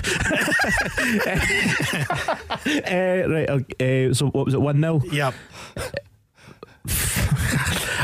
uh, 2.85 3.27
right. 3.27 3.49
Uh, 3.81 4.13
so 4.13 4.27
what 4.27 4.45
was 4.45 4.53
it? 4.53 4.61
One 4.61 4.79
0 4.79 5.01
Yeah. 5.11 5.31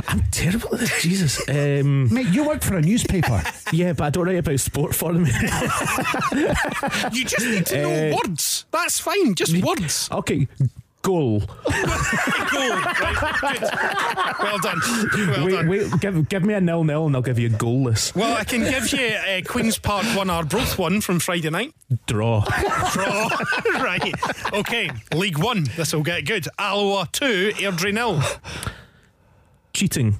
I'm 0.07 0.21
terrible 0.31 0.73
at 0.73 0.79
this. 0.81 1.01
Jesus. 1.01 1.49
Um, 1.49 2.13
Mate, 2.13 2.27
you 2.27 2.45
work 2.47 2.61
for 2.61 2.75
a 2.77 2.81
newspaper. 2.81 3.41
yeah, 3.71 3.93
but 3.93 4.03
I 4.05 4.09
don't 4.09 4.25
write 4.27 4.37
about 4.37 4.59
sport 4.59 4.93
for 4.93 5.13
them. 5.13 5.25
You 7.11 7.25
just 7.25 7.45
need 7.45 7.65
to 7.67 7.81
know 7.81 8.09
Uh, 8.11 8.15
words. 8.23 8.65
That's 8.71 8.99
fine. 8.99 9.35
Just 9.35 9.55
words. 9.63 10.09
okay. 10.11 10.47
Goal. 11.05 11.39
Go. 11.39 12.69
Right. 12.99 13.15
Good. 13.41 13.69
Well 14.41 14.57
done. 14.59 14.79
Well 15.13 15.45
wait, 15.45 15.51
done. 15.51 15.67
wait. 15.69 15.99
Give, 15.99 16.29
give 16.29 16.43
me 16.43 16.55
a 16.55 16.61
nil 16.61 16.83
nil, 16.83 17.05
and 17.05 17.15
I'll 17.15 17.21
give 17.21 17.37
you 17.37 17.47
a 17.47 17.51
goalless 17.51 18.15
Well, 18.15 18.35
I 18.35 18.43
can 18.43 18.61
give 18.61 18.91
you 18.91 19.07
uh, 19.15 19.41
Queen's 19.47 19.77
Park 19.77 20.05
1 20.15 20.29
Arbroath 20.29 20.79
1 20.79 21.01
from 21.01 21.19
Friday 21.19 21.49
night. 21.51 21.73
draw. 22.07 22.43
Draw. 22.93 23.29
right. 23.83 24.13
Okay. 24.53 24.89
League 25.13 25.37
1. 25.37 25.67
This 25.77 25.93
will 25.93 26.01
get 26.03 26.25
good. 26.25 26.47
Alloa 26.57 27.07
2, 27.11 27.51
Airdrie 27.57 27.93
nil. 27.93 28.19
Cheating. 29.73 30.15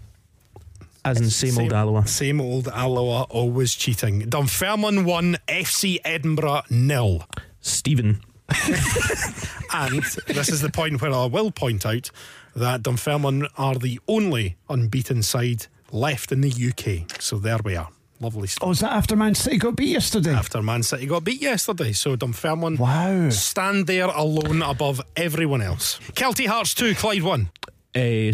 As 1.03 1.19
in 1.19 1.29
same, 1.29 1.57
old 1.59 1.73
Alloa. 1.73 2.07
Same 2.07 2.41
old 2.41 2.67
Alloa, 2.67 3.23
always 3.29 3.73
cheating. 3.75 4.21
Dunfermline 4.27 5.05
1, 5.05 5.37
FC 5.47 5.99
Edinburgh 6.05 6.63
nil. 6.69 7.23
Stephen. 7.61 8.21
And 9.73 10.03
this 10.27 10.49
is 10.49 10.61
the 10.61 10.69
point 10.71 11.01
where 11.01 11.11
I 11.11 11.25
will 11.25 11.51
point 11.51 11.85
out 11.85 12.09
that 12.55 12.83
Dunfermline 12.83 13.47
are 13.57 13.75
the 13.75 13.99
only 14.07 14.55
unbeaten 14.69 15.21
side 15.21 15.67
left 15.91 16.31
in 16.31 16.41
the 16.41 16.49
UK. 16.49 17.11
So 17.21 17.37
there 17.39 17.57
we 17.63 17.75
are. 17.75 17.89
Lovely 18.21 18.47
stuff. 18.47 18.65
Oh, 18.67 18.71
is 18.71 18.79
that 18.79 18.93
after 18.93 19.17
Man 19.17 19.35
City 19.35 19.57
got 19.57 19.75
beat 19.75 19.89
yesterday? 19.89 20.33
After 20.33 20.61
Man 20.61 20.83
City 20.83 21.05
got 21.07 21.25
beat 21.25 21.41
yesterday, 21.41 21.91
so 21.91 22.15
Dunfermline 22.15 22.77
Wow. 22.77 23.29
stand 23.31 23.87
there 23.87 24.05
alone 24.05 24.61
above 24.61 25.01
everyone 25.17 25.61
else. 25.61 25.99
Kelty 26.13 26.47
Hearts 26.47 26.73
2, 26.73 26.95
Clyde 26.95 27.23
1. 27.23 27.49
Uh, 27.93 28.31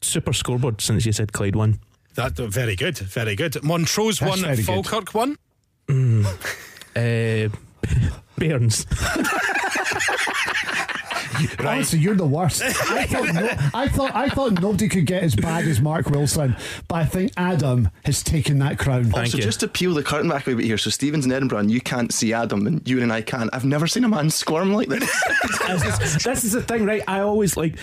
super 0.00 0.32
scoreboard 0.32 0.80
since 0.80 1.04
you 1.04 1.12
said 1.12 1.34
Clyde 1.34 1.56
1. 1.56 1.78
That 2.14 2.36
very 2.36 2.76
good, 2.76 2.96
very 2.96 3.36
good. 3.36 3.62
Montrose 3.62 4.20
That's 4.20 4.30
one, 4.30 4.40
very 4.40 4.56
good. 4.56 4.64
Falkirk 4.66 5.12
one. 5.14 5.36
Uh, 6.96 7.48
Bairns. 8.36 8.86
Honestly, 11.58 11.98
you're 11.98 12.14
the 12.14 12.26
worst. 12.26 12.62
I 12.62 12.72
thought, 13.06 13.34
no, 13.34 13.50
I 13.74 13.88
thought 13.88 14.14
I 14.14 14.28
thought 14.28 14.60
nobody 14.60 14.88
could 14.88 15.06
get 15.06 15.22
as 15.22 15.34
bad 15.34 15.66
as 15.66 15.80
Mark 15.80 16.08
Wilson, 16.10 16.56
but 16.88 16.96
I 16.96 17.04
think 17.06 17.32
Adam 17.36 17.90
has 18.04 18.22
taken 18.22 18.58
that 18.60 18.78
crown. 18.78 19.04
Thank 19.04 19.16
Also, 19.16 19.36
you. 19.38 19.42
just 19.42 19.60
to 19.60 19.68
peel 19.68 19.94
the 19.94 20.02
curtain 20.02 20.28
back 20.28 20.46
a 20.46 20.50
wee 20.50 20.56
bit 20.56 20.66
here, 20.66 20.78
so 20.78 20.90
Stephen's 20.90 21.24
in 21.26 21.32
Edinburgh 21.32 21.58
and 21.58 21.70
you 21.70 21.80
can't 21.80 22.12
see 22.12 22.32
Adam, 22.32 22.66
and 22.66 22.86
you 22.88 23.00
and 23.02 23.12
I 23.12 23.22
can't. 23.22 23.50
I've 23.52 23.64
never 23.64 23.86
seen 23.86 24.04
a 24.04 24.08
man 24.08 24.30
squirm 24.30 24.72
like 24.72 24.88
this. 24.88 25.10
this 26.24 26.44
is 26.44 26.52
the 26.52 26.62
thing, 26.62 26.84
right? 26.84 27.02
I 27.08 27.20
always 27.20 27.56
like 27.56 27.76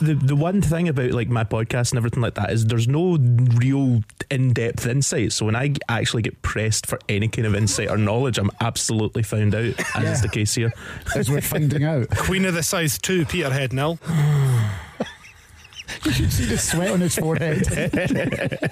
the 0.00 0.14
the 0.14 0.36
one 0.36 0.62
thing 0.62 0.88
about 0.88 1.10
like 1.12 1.28
my 1.28 1.44
podcast 1.44 1.90
and 1.92 1.98
everything 1.98 2.22
like 2.22 2.34
that 2.34 2.50
is 2.50 2.66
there's 2.66 2.88
no 2.88 3.16
real 3.56 4.02
in 4.30 4.52
depth 4.52 4.86
insight. 4.86 5.32
So 5.32 5.46
when 5.46 5.56
I 5.56 5.74
actually 5.88 6.22
get 6.22 6.40
pressed 6.42 6.86
for 6.86 6.98
any 7.08 7.28
kind 7.28 7.46
of 7.46 7.54
insight 7.54 7.90
or 7.90 7.96
knowledge, 7.96 8.38
I'm 8.38 8.50
absolutely 8.60 9.22
found 9.22 9.54
out, 9.54 9.74
as 9.96 10.16
is 10.16 10.22
the 10.22 10.28
case 10.28 10.54
here. 10.54 10.72
As 11.14 11.30
we're 11.30 11.40
finding 11.40 11.84
out, 11.84 12.10
Queen 12.10 12.44
of 12.44 12.54
the 12.54 12.62
South 12.62 12.85
2, 12.98 13.26
Peterhead 13.26 13.72
nil. 13.72 13.98
you 16.04 16.12
should 16.12 16.32
see 16.32 16.44
the 16.46 16.58
sweat 16.58 16.90
on 16.92 17.00
his 17.00 17.16
forehead. 17.16 17.66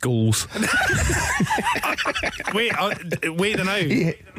Goals. 0.00 0.46
Wait, 2.54 2.72
uh, 2.78 2.94
d- 2.94 3.28
wait 3.30 3.56
now. 3.58 3.80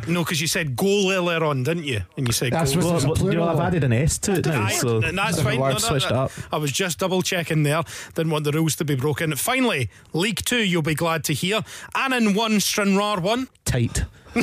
No, 0.07 0.23
because 0.23 0.41
you 0.41 0.47
said 0.47 0.75
goal 0.75 1.11
earlier 1.11 1.43
on, 1.43 1.63
didn't 1.63 1.85
you? 1.85 2.01
And 2.17 2.27
you 2.27 2.33
said 2.33 2.51
That's 2.51 2.75
goal. 2.75 2.93
what- 2.93 3.03
Well, 3.03 3.13
well, 3.15 3.33
you 3.33 3.39
know. 3.39 3.47
I've 3.47 3.59
added 3.59 3.83
an 3.83 3.93
S 3.93 4.17
to 4.19 4.33
it 4.33 4.45
now, 4.45 4.63
Aye, 4.65 4.71
so 4.73 4.99
that's 4.99 5.41
fine. 5.41 5.53
I've 5.53 5.59
No, 5.59 5.69
no, 5.71 5.77
switched 5.77 6.09
no, 6.11 6.23
up. 6.23 6.31
I 6.51 6.57
was 6.57 6.71
just 6.71 6.99
double 6.99 7.21
checking 7.21 7.63
there. 7.63 7.83
Didn't 8.15 8.31
want 8.31 8.43
the 8.43 8.51
rules 8.51 8.75
to 8.77 8.85
be 8.85 8.95
broken. 8.95 9.35
Finally, 9.35 9.89
League 10.13 10.41
Two, 10.45 10.63
you'll 10.63 10.81
be 10.81 10.95
glad 10.95 11.23
to 11.25 11.33
hear. 11.33 11.61
Annan 11.95 12.33
1, 12.35 12.59
Stranraer 12.59 13.19
1. 13.21 13.47
Tight. 13.65 14.03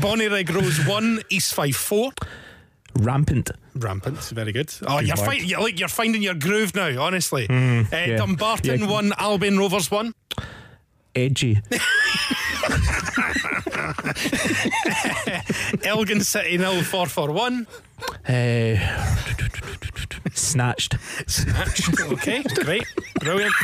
Bonnyrigg 0.00 0.52
Rose 0.54 0.84
1, 0.86 1.22
East 1.30 1.54
Fife 1.54 1.76
4. 1.76 2.12
Rampant. 3.00 3.50
Rampant, 3.74 4.18
very 4.34 4.52
good. 4.52 4.72
Oh, 4.86 4.98
you're, 5.00 5.16
fi- 5.16 5.34
you're, 5.38 5.60
like, 5.60 5.78
you're 5.78 5.88
finding 5.88 6.22
your 6.22 6.34
groove 6.34 6.74
now, 6.74 7.00
honestly. 7.02 7.46
uh, 7.48 7.84
Dumbarton 8.16 8.80
Yeah. 8.80 8.86
1, 8.90 9.12
Albion 9.18 9.58
Rovers 9.58 9.90
1. 9.90 10.12
Edgy. 11.14 11.60
Elgin 15.84 16.20
City 16.20 16.58
0, 16.58 16.70
Forfar 16.82 17.32
1. 17.32 17.66
Uh, 18.28 18.76
snatched. 20.34 20.96
Snatched. 21.26 22.00
okay, 22.00 22.42
great. 22.42 22.84
Brilliant. 23.20 23.54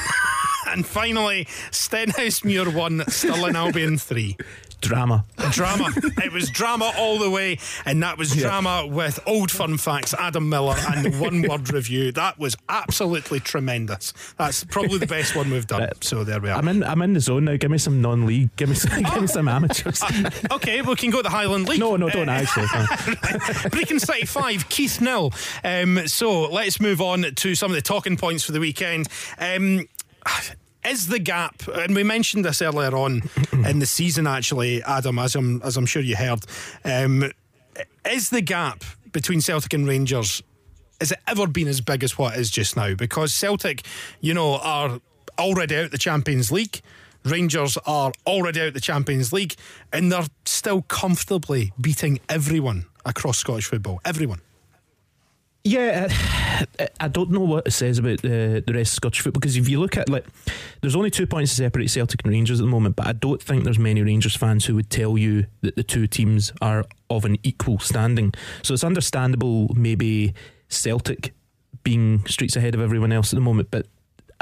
and 0.68 0.86
finally, 0.86 1.46
Stenhousemuir 1.70 2.74
1, 2.74 3.04
Stirling 3.08 3.56
Albion 3.56 3.98
3. 3.98 4.36
Drama. 4.84 5.24
Drama. 5.50 5.92
it 5.96 6.32
was 6.32 6.50
drama 6.50 6.92
all 6.98 7.18
the 7.18 7.30
way, 7.30 7.58
and 7.84 8.02
that 8.02 8.18
was 8.18 8.34
drama 8.34 8.86
with 8.86 9.18
Old 9.26 9.50
Firm 9.50 9.78
Facts, 9.78 10.14
Adam 10.14 10.48
Miller, 10.48 10.76
and 10.88 11.04
the 11.04 11.18
one 11.22 11.42
word 11.42 11.72
review. 11.72 12.12
That 12.12 12.38
was 12.38 12.56
absolutely 12.68 13.40
tremendous. 13.40 14.12
That's 14.36 14.64
probably 14.64 14.98
the 14.98 15.06
best 15.06 15.34
one 15.36 15.50
we've 15.50 15.66
done. 15.66 15.88
So 16.00 16.24
there 16.24 16.40
we 16.40 16.50
are. 16.50 16.58
I'm 16.58 16.68
in. 16.68 16.82
I'm 16.84 17.02
in 17.02 17.12
the 17.14 17.20
zone 17.20 17.44
now. 17.44 17.56
Give 17.56 17.70
me 17.70 17.78
some 17.78 18.00
non-league. 18.00 18.54
Give 18.56 18.68
me 18.68 18.74
some. 18.74 19.02
give 19.02 19.20
me 19.20 19.26
some 19.26 19.48
amateurs. 19.48 20.02
okay, 20.50 20.82
we 20.82 20.94
can 20.96 21.10
go 21.10 21.18
to 21.18 21.22
the 21.22 21.30
Highland 21.30 21.68
League. 21.68 21.80
No, 21.80 21.96
no, 21.96 22.08
don't 22.10 22.28
Uh, 22.28 22.32
actually. 22.32 22.62
no. 22.74 22.84
Brechin 23.70 24.00
City 24.00 24.26
5, 24.26 24.68
Keith 24.68 25.00
nil. 25.00 25.32
Um, 25.62 26.06
so 26.06 26.50
let's 26.50 26.80
move 26.80 27.00
on 27.00 27.22
to 27.34 27.54
some 27.54 27.70
of 27.70 27.74
the 27.74 27.82
talking 27.82 28.16
points 28.16 28.44
for 28.44 28.52
the 28.52 28.60
weekend. 28.60 29.08
Um, 29.38 29.88
is 30.86 31.08
the 31.08 31.18
gap, 31.18 31.66
and 31.68 31.94
we 31.94 32.02
mentioned 32.02 32.44
this 32.44 32.62
earlier 32.62 32.94
on 32.94 33.22
in 33.52 33.78
the 33.78 33.86
season, 33.86 34.26
actually, 34.26 34.82
Adam, 34.82 35.18
as 35.18 35.34
I'm, 35.34 35.62
as 35.62 35.76
I'm 35.76 35.86
sure 35.86 36.02
you 36.02 36.16
heard, 36.16 36.44
um, 36.84 37.30
is 38.08 38.30
the 38.30 38.40
gap 38.42 38.84
between 39.12 39.40
Celtic 39.40 39.72
and 39.72 39.86
Rangers, 39.86 40.42
has 41.00 41.12
it 41.12 41.18
ever 41.26 41.46
been 41.46 41.68
as 41.68 41.80
big 41.80 42.04
as 42.04 42.18
what 42.18 42.36
it 42.36 42.40
is 42.40 42.50
just 42.50 42.76
now? 42.76 42.94
Because 42.94 43.32
Celtic, 43.32 43.82
you 44.20 44.34
know, 44.34 44.56
are 44.58 45.00
already 45.38 45.76
out 45.76 45.90
the 45.90 45.98
Champions 45.98 46.52
League. 46.52 46.80
Rangers 47.24 47.78
are 47.86 48.12
already 48.26 48.60
out 48.60 48.74
the 48.74 48.80
Champions 48.80 49.32
League, 49.32 49.54
and 49.92 50.12
they're 50.12 50.26
still 50.44 50.82
comfortably 50.82 51.72
beating 51.80 52.20
everyone 52.28 52.86
across 53.06 53.38
Scottish 53.38 53.66
football. 53.66 54.00
Everyone. 54.04 54.40
Yeah, 55.64 56.08
I, 56.78 56.88
I 57.00 57.08
don't 57.08 57.30
know 57.30 57.40
what 57.40 57.66
it 57.66 57.72
says 57.72 57.98
about 57.98 58.20
the 58.22 58.62
the 58.64 58.74
rest 58.74 58.92
of 58.92 58.96
Scottish 58.96 59.20
football 59.22 59.40
because 59.40 59.56
if 59.56 59.68
you 59.68 59.80
look 59.80 59.96
at 59.96 60.08
like, 60.08 60.26
there's 60.82 60.94
only 60.94 61.10
two 61.10 61.26
points 61.26 61.52
to 61.52 61.56
separate 61.56 61.90
Celtic 61.90 62.20
and 62.24 62.32
Rangers 62.32 62.60
at 62.60 62.64
the 62.64 62.70
moment, 62.70 62.96
but 62.96 63.06
I 63.06 63.12
don't 63.12 63.42
think 63.42 63.64
there's 63.64 63.78
many 63.78 64.02
Rangers 64.02 64.36
fans 64.36 64.66
who 64.66 64.74
would 64.74 64.90
tell 64.90 65.16
you 65.16 65.46
that 65.62 65.76
the 65.76 65.82
two 65.82 66.06
teams 66.06 66.52
are 66.60 66.84
of 67.08 67.24
an 67.24 67.38
equal 67.42 67.78
standing. 67.78 68.32
So 68.62 68.74
it's 68.74 68.84
understandable 68.84 69.72
maybe 69.74 70.34
Celtic 70.68 71.32
being 71.82 72.24
streets 72.26 72.56
ahead 72.56 72.74
of 72.74 72.80
everyone 72.80 73.12
else 73.12 73.32
at 73.32 73.36
the 73.36 73.42
moment, 73.42 73.70
but 73.70 73.86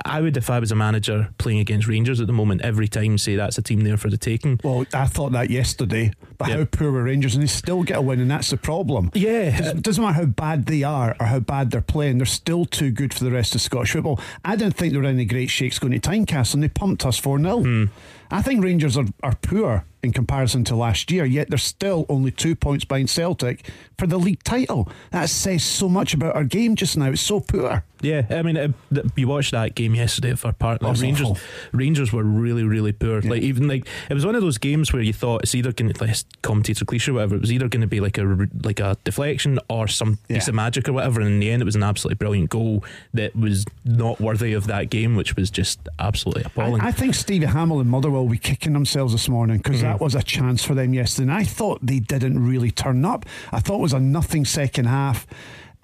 I 0.04 0.20
would, 0.20 0.36
if 0.36 0.50
I 0.50 0.58
was 0.58 0.72
a 0.72 0.74
manager 0.76 1.28
playing 1.38 1.58
against 1.60 1.86
Rangers 1.88 2.20
at 2.20 2.26
the 2.26 2.32
moment, 2.32 2.62
every 2.62 2.88
time 2.88 3.18
say 3.18 3.36
that's 3.36 3.58
a 3.58 3.62
team 3.62 3.80
there 3.80 3.96
for 3.96 4.10
the 4.10 4.16
taking. 4.16 4.60
Well, 4.64 4.84
I 4.92 5.06
thought 5.06 5.32
that 5.32 5.50
yesterday, 5.50 6.12
but 6.38 6.48
Yeah. 6.48 6.56
how 6.58 6.64
poor 6.64 6.90
were 6.92 7.02
Rangers, 7.04 7.34
and 7.34 7.42
they 7.42 7.46
still 7.48 7.82
get 7.82 7.98
a 7.98 8.02
win, 8.02 8.20
and 8.20 8.30
that's 8.30 8.50
the 8.50 8.56
problem. 8.56 9.10
Yeah, 9.14 9.70
It 9.70 9.82
doesn't 9.82 10.02
matter 10.02 10.14
how 10.14 10.24
bad 10.26 10.66
they 10.66 10.82
are 10.82 11.16
or 11.20 11.26
how 11.26 11.40
bad 11.40 11.70
they're 11.70 11.80
playing, 11.80 12.18
they're 12.18 12.26
still 12.26 12.64
too 12.64 12.90
good 12.90 13.12
for 13.14 13.24
the 13.24 13.30
rest 13.30 13.54
of 13.54 13.60
Scottish 13.60 13.92
football. 13.92 14.20
I 14.44 14.56
didn't 14.56 14.76
think 14.76 14.92
they 14.92 14.98
were 14.98 15.04
any 15.04 15.24
great 15.24 15.50
shakes 15.50 15.78
going 15.78 15.92
to 15.98 16.00
Tynecastle, 16.00 16.54
and 16.54 16.62
they 16.62 16.68
pumped 16.68 17.04
us 17.06 17.18
4 17.18 17.38
0. 17.38 17.88
I 18.32 18.42
think 18.42 18.64
Rangers 18.64 18.96
are, 18.96 19.06
are 19.22 19.34
poor 19.42 19.84
in 20.02 20.12
comparison 20.12 20.64
to 20.64 20.74
last 20.74 21.10
year, 21.10 21.24
yet 21.24 21.48
they're 21.48 21.58
still 21.58 22.06
only 22.08 22.32
two 22.32 22.56
points 22.56 22.84
behind 22.84 23.08
Celtic 23.08 23.70
for 23.98 24.06
the 24.06 24.18
league 24.18 24.42
title. 24.42 24.88
That 25.10 25.28
says 25.28 25.62
so 25.62 25.88
much 25.88 26.12
about 26.12 26.34
our 26.34 26.44
game 26.44 26.74
just 26.74 26.96
now. 26.96 27.10
It's 27.10 27.20
so 27.20 27.38
poor. 27.38 27.84
Yeah, 28.00 28.26
I 28.30 28.42
mean, 28.42 28.56
um, 28.56 28.74
it, 28.90 29.06
you 29.14 29.28
watched 29.28 29.52
that 29.52 29.76
game 29.76 29.94
yesterday 29.94 30.34
Fir 30.34 30.50
Park. 30.52 30.82
Like, 30.82 30.98
Rangers, 30.98 31.28
awful. 31.28 31.48
Rangers 31.70 32.12
were 32.12 32.24
really, 32.24 32.64
really 32.64 32.90
poor. 32.90 33.20
Yeah. 33.20 33.30
Like 33.30 33.42
even 33.42 33.68
like 33.68 33.86
it 34.10 34.14
was 34.14 34.26
one 34.26 34.34
of 34.34 34.42
those 34.42 34.58
games 34.58 34.92
where 34.92 35.02
you 35.02 35.12
thought 35.12 35.42
it's 35.44 35.54
either 35.54 35.70
going 35.72 35.92
to 35.92 36.04
like 36.04 36.16
commentator 36.42 36.84
cliche 36.84 37.12
or 37.12 37.14
whatever. 37.14 37.36
It 37.36 37.40
was 37.40 37.52
either 37.52 37.68
going 37.68 37.82
to 37.82 37.86
be 37.86 38.00
like 38.00 38.18
a 38.18 38.48
like 38.64 38.80
a 38.80 38.96
deflection 39.04 39.60
or 39.70 39.86
some 39.86 40.18
yeah. 40.28 40.38
piece 40.38 40.48
of 40.48 40.56
magic 40.56 40.88
or 40.88 40.94
whatever. 40.94 41.20
And 41.20 41.28
in 41.28 41.38
the 41.38 41.48
end, 41.48 41.62
it 41.62 41.64
was 41.64 41.76
an 41.76 41.84
absolutely 41.84 42.16
brilliant 42.16 42.50
goal 42.50 42.84
that 43.14 43.36
was 43.36 43.64
not 43.84 44.20
worthy 44.20 44.52
of 44.52 44.66
that 44.66 44.90
game, 44.90 45.14
which 45.14 45.36
was 45.36 45.48
just 45.48 45.78
absolutely 46.00 46.42
appalling. 46.42 46.80
I, 46.80 46.88
I 46.88 46.92
think 46.92 47.14
Stevie 47.14 47.46
Hammell 47.46 47.80
and 47.80 47.88
Motherwell 47.88 48.21
will 48.22 48.30
be 48.30 48.38
kicking 48.38 48.72
themselves 48.72 49.12
this 49.12 49.28
morning 49.28 49.58
because 49.58 49.76
mm-hmm. 49.76 49.86
that 49.86 50.00
was 50.00 50.14
a 50.14 50.22
chance 50.22 50.64
for 50.64 50.74
them 50.74 50.94
yesterday. 50.94 51.24
And 51.24 51.32
I 51.32 51.44
thought 51.44 51.80
they 51.82 51.98
didn't 51.98 52.44
really 52.44 52.70
turn 52.70 53.04
up. 53.04 53.26
I 53.50 53.60
thought 53.60 53.78
it 53.78 53.82
was 53.82 53.92
a 53.92 54.00
nothing 54.00 54.44
second 54.44 54.86
half. 54.86 55.26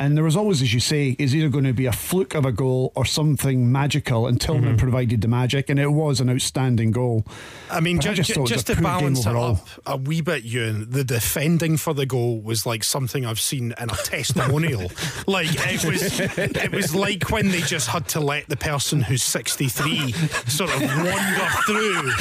And 0.00 0.16
there 0.16 0.22
was 0.22 0.36
always, 0.36 0.62
as 0.62 0.72
you 0.72 0.78
say, 0.78 1.16
is 1.18 1.34
either 1.34 1.48
going 1.48 1.64
to 1.64 1.72
be 1.72 1.86
a 1.86 1.92
fluke 1.92 2.34
of 2.36 2.44
a 2.44 2.52
goal 2.52 2.92
or 2.94 3.04
something 3.04 3.72
magical, 3.72 4.28
and 4.28 4.40
Tillman 4.40 4.64
mm-hmm. 4.64 4.76
provided 4.76 5.22
the 5.22 5.28
magic, 5.28 5.68
and 5.68 5.80
it 5.80 5.90
was 5.90 6.20
an 6.20 6.30
outstanding 6.30 6.92
goal. 6.92 7.24
I 7.68 7.80
mean, 7.80 8.00
ju- 8.00 8.10
I 8.10 8.14
just, 8.14 8.32
just 8.46 8.68
to 8.68 8.80
balance 8.80 9.26
it 9.26 9.34
up 9.34 9.66
a 9.86 9.96
wee 9.96 10.20
bit, 10.20 10.44
Ewan, 10.44 10.88
the 10.88 11.02
defending 11.02 11.76
for 11.76 11.94
the 11.94 12.06
goal 12.06 12.40
was 12.40 12.64
like 12.64 12.84
something 12.84 13.26
I've 13.26 13.40
seen 13.40 13.74
in 13.80 13.90
a 13.90 13.96
testimonial. 14.04 14.92
like 15.26 15.48
it 15.50 15.84
was, 15.84 16.20
it 16.38 16.72
was 16.72 16.94
like 16.94 17.30
when 17.30 17.48
they 17.48 17.62
just 17.62 17.88
had 17.88 18.06
to 18.10 18.20
let 18.20 18.48
the 18.48 18.56
person 18.56 19.00
who's 19.00 19.24
63 19.24 20.12
sort 20.46 20.70
of 20.76 20.80
wander 20.80 21.48
through. 21.66 22.12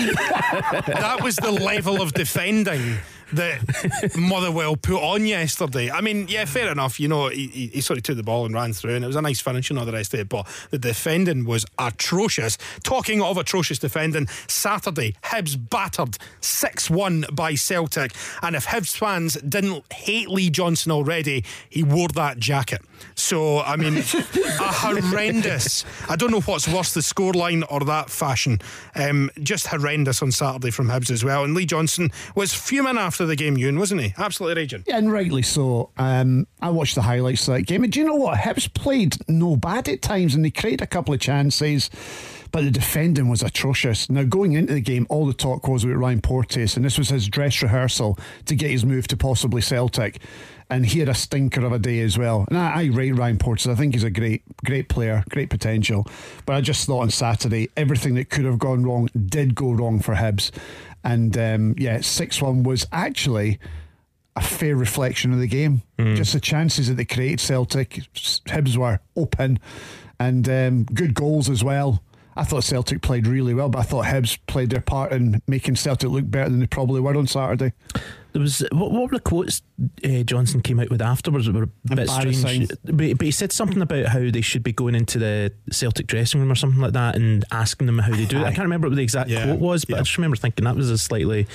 that 0.95 1.19
was 1.21 1.35
the 1.35 1.51
level 1.51 2.01
of 2.01 2.11
defending 2.13 2.97
that 3.33 4.15
Motherwell 4.17 4.75
put 4.75 5.01
on 5.01 5.25
yesterday. 5.25 5.91
I 5.91 6.01
mean, 6.01 6.27
yeah, 6.27 6.45
fair 6.45 6.71
enough. 6.71 6.99
You 6.99 7.07
know, 7.07 7.29
he, 7.29 7.47
he, 7.47 7.67
he, 7.67 7.81
sort 7.81 7.97
of 7.97 8.03
took 8.03 8.17
the 8.17 8.23
ball 8.23 8.45
and 8.45 8.53
ran 8.53 8.73
through, 8.73 8.95
and 8.95 9.03
it 9.03 9.07
was 9.07 9.15
a 9.15 9.21
nice 9.21 9.39
finish 9.39 9.69
and 9.69 9.77
all 9.77 9.85
the 9.85 9.91
rest 9.91 10.13
of 10.13 10.19
it. 10.19 10.29
But 10.29 10.47
the 10.71 10.77
defending 10.77 11.45
was 11.45 11.65
atrocious. 11.77 12.57
Talking 12.83 13.21
of 13.21 13.37
atrocious 13.37 13.79
defending, 13.79 14.27
Saturday, 14.47 15.15
Hibs 15.23 15.57
battered 15.69 16.17
6 16.41 16.89
1 16.89 17.25
by 17.33 17.55
Celtic. 17.55 18.13
And 18.41 18.55
if 18.55 18.65
Hibs 18.65 18.95
fans 18.97 19.35
didn't 19.35 19.91
hate 19.91 20.29
Lee 20.29 20.49
Johnson 20.49 20.91
already, 20.91 21.43
he 21.69 21.83
wore 21.83 22.09
that 22.09 22.39
jacket. 22.39 22.81
So, 23.15 23.59
I 23.59 23.75
mean, 23.75 23.97
a 23.97 24.01
horrendous. 24.03 25.85
I 26.09 26.15
don't 26.15 26.31
know 26.31 26.41
what's 26.41 26.67
worse, 26.67 26.93
the 26.93 27.01
scoreline 27.01 27.63
or 27.69 27.81
that 27.81 28.09
fashion. 28.09 28.59
Um, 28.95 29.29
just 29.41 29.67
horrendous 29.67 30.21
on 30.21 30.31
Saturday 30.31 30.71
from 30.71 30.87
Hibs 30.87 31.11
as 31.11 31.23
well. 31.23 31.43
And 31.43 31.53
Lee 31.53 31.65
Johnson 31.65 32.11
was 32.35 32.53
fuming 32.53 32.97
after 32.97 33.16
the 33.25 33.35
game, 33.35 33.57
Ewan, 33.57 33.79
wasn't 33.79 34.01
he? 34.01 34.13
Absolutely 34.17 34.61
raging. 34.61 34.83
Yeah, 34.87 34.97
and 34.97 35.11
rightly 35.11 35.41
so. 35.41 35.91
Um, 35.97 36.47
I 36.61 36.69
watched 36.69 36.95
the 36.95 37.01
highlights 37.01 37.47
of 37.47 37.55
that 37.55 37.63
game. 37.63 37.83
And 37.83 37.91
do 37.91 37.99
you 37.99 38.05
know 38.05 38.15
what? 38.15 38.37
Hibs 38.37 38.73
played 38.73 39.17
no 39.27 39.55
bad 39.55 39.87
at 39.89 40.01
times 40.01 40.35
and 40.35 40.43
they 40.43 40.51
created 40.51 40.81
a 40.81 40.87
couple 40.87 41.13
of 41.13 41.19
chances 41.19 41.89
but 42.51 42.63
the 42.63 42.71
defending 42.71 43.27
was 43.27 43.43
atrocious. 43.43 44.09
Now, 44.09 44.23
going 44.23 44.53
into 44.53 44.73
the 44.73 44.81
game, 44.81 45.05
all 45.09 45.25
the 45.25 45.33
talk 45.33 45.67
was 45.67 45.83
about 45.83 45.97
Ryan 45.97 46.21
Porteous, 46.21 46.77
and 46.77 46.85
this 46.85 46.97
was 46.97 47.09
his 47.09 47.27
dress 47.27 47.61
rehearsal 47.61 48.17
to 48.45 48.55
get 48.55 48.71
his 48.71 48.85
move 48.85 49.05
to 49.09 49.17
possibly 49.17 49.61
Celtic 49.61 50.21
and 50.69 50.85
he 50.85 50.99
had 50.99 51.09
a 51.09 51.13
stinker 51.13 51.65
of 51.65 51.71
a 51.71 51.79
day 51.79 51.99
as 52.01 52.17
well. 52.17 52.45
And 52.49 52.57
I, 52.57 52.81
I 52.81 52.85
rate 52.85 53.13
Ryan 53.13 53.37
Porteous. 53.37 53.67
I 53.67 53.75
think 53.75 53.93
he's 53.93 54.03
a 54.03 54.09
great, 54.09 54.43
great 54.65 54.89
player, 54.89 55.23
great 55.29 55.49
potential. 55.49 56.05
But 56.45 56.55
I 56.55 56.61
just 56.61 56.85
thought 56.85 57.01
on 57.01 57.09
Saturday, 57.09 57.69
everything 57.77 58.15
that 58.15 58.29
could 58.29 58.45
have 58.45 58.59
gone 58.59 58.83
wrong 58.83 59.09
did 59.27 59.55
go 59.55 59.71
wrong 59.71 59.99
for 59.99 60.15
Hibs. 60.15 60.51
And 61.07 61.37
um, 61.37 61.75
yeah, 61.77 62.01
6 62.01 62.41
1 62.41 62.63
was 62.63 62.85
actually 62.91 63.59
a 64.35 64.41
fair 64.41 64.75
reflection 64.75 65.31
of 65.31 65.39
the 65.39 65.47
game. 65.47 65.81
Mm. 65.97 66.17
Just 66.17 66.33
the 66.33 66.41
chances 66.41 66.89
that 66.89 66.95
they 66.95 67.05
created, 67.05 67.39
Celtic, 67.39 68.01
Hibs 68.13 68.75
were 68.75 68.99
open 69.15 69.57
and 70.19 70.47
um, 70.49 70.83
good 70.83 71.13
goals 71.13 71.49
as 71.49 71.63
well. 71.63 72.03
I 72.35 72.43
thought 72.43 72.65
Celtic 72.65 73.01
played 73.01 73.25
really 73.25 73.53
well, 73.53 73.69
but 73.69 73.79
I 73.79 73.83
thought 73.83 74.05
Hibs 74.05 74.37
played 74.47 74.69
their 74.69 74.81
part 74.81 75.13
in 75.13 75.41
making 75.47 75.77
Celtic 75.77 76.09
look 76.09 76.29
better 76.29 76.49
than 76.49 76.59
they 76.59 76.67
probably 76.67 76.99
were 76.99 77.15
on 77.15 77.25
Saturday. 77.25 77.73
There 78.33 78.41
was 78.41 78.63
what, 78.71 78.91
what 78.91 79.03
were 79.03 79.17
the 79.17 79.19
quotes 79.19 79.61
uh, 80.03 80.23
Johnson 80.23 80.61
came 80.61 80.79
out 80.79 80.89
with 80.89 81.01
afterwards? 81.01 81.45
That 81.45 81.55
were 81.55 81.69
a 81.91 81.95
bit 81.95 82.09
strange, 82.09 82.69
but, 82.83 83.17
but, 83.17 83.21
he 83.21 83.31
said 83.31 83.51
something 83.51 83.81
about 83.81 84.07
how 84.07 84.29
they 84.29 84.41
should 84.41 84.63
be 84.63 84.73
going 84.73 84.95
into 84.95 85.17
the 85.17 85.51
Celtic 85.71 86.07
dressing 86.07 86.39
room 86.39 86.51
or 86.51 86.55
something 86.55 86.81
like 86.81 86.93
that 86.93 87.15
and 87.15 87.45
asking 87.51 87.87
them 87.87 87.99
how 87.99 88.13
they 88.13 88.25
do 88.25 88.37
it. 88.37 88.43
I 88.43 88.49
can't 88.49 88.59
remember 88.59 88.89
what 88.89 88.95
the 88.95 89.01
exact 89.01 89.29
yeah. 89.29 89.45
quote 89.45 89.59
was, 89.59 89.85
but 89.85 89.95
yeah. 89.95 89.99
I 89.99 90.03
just 90.03 90.17
remember 90.17 90.37
thinking 90.37 90.65
that 90.65 90.75
was 90.75 90.89
a 90.89 90.97
slightly. 90.97 91.47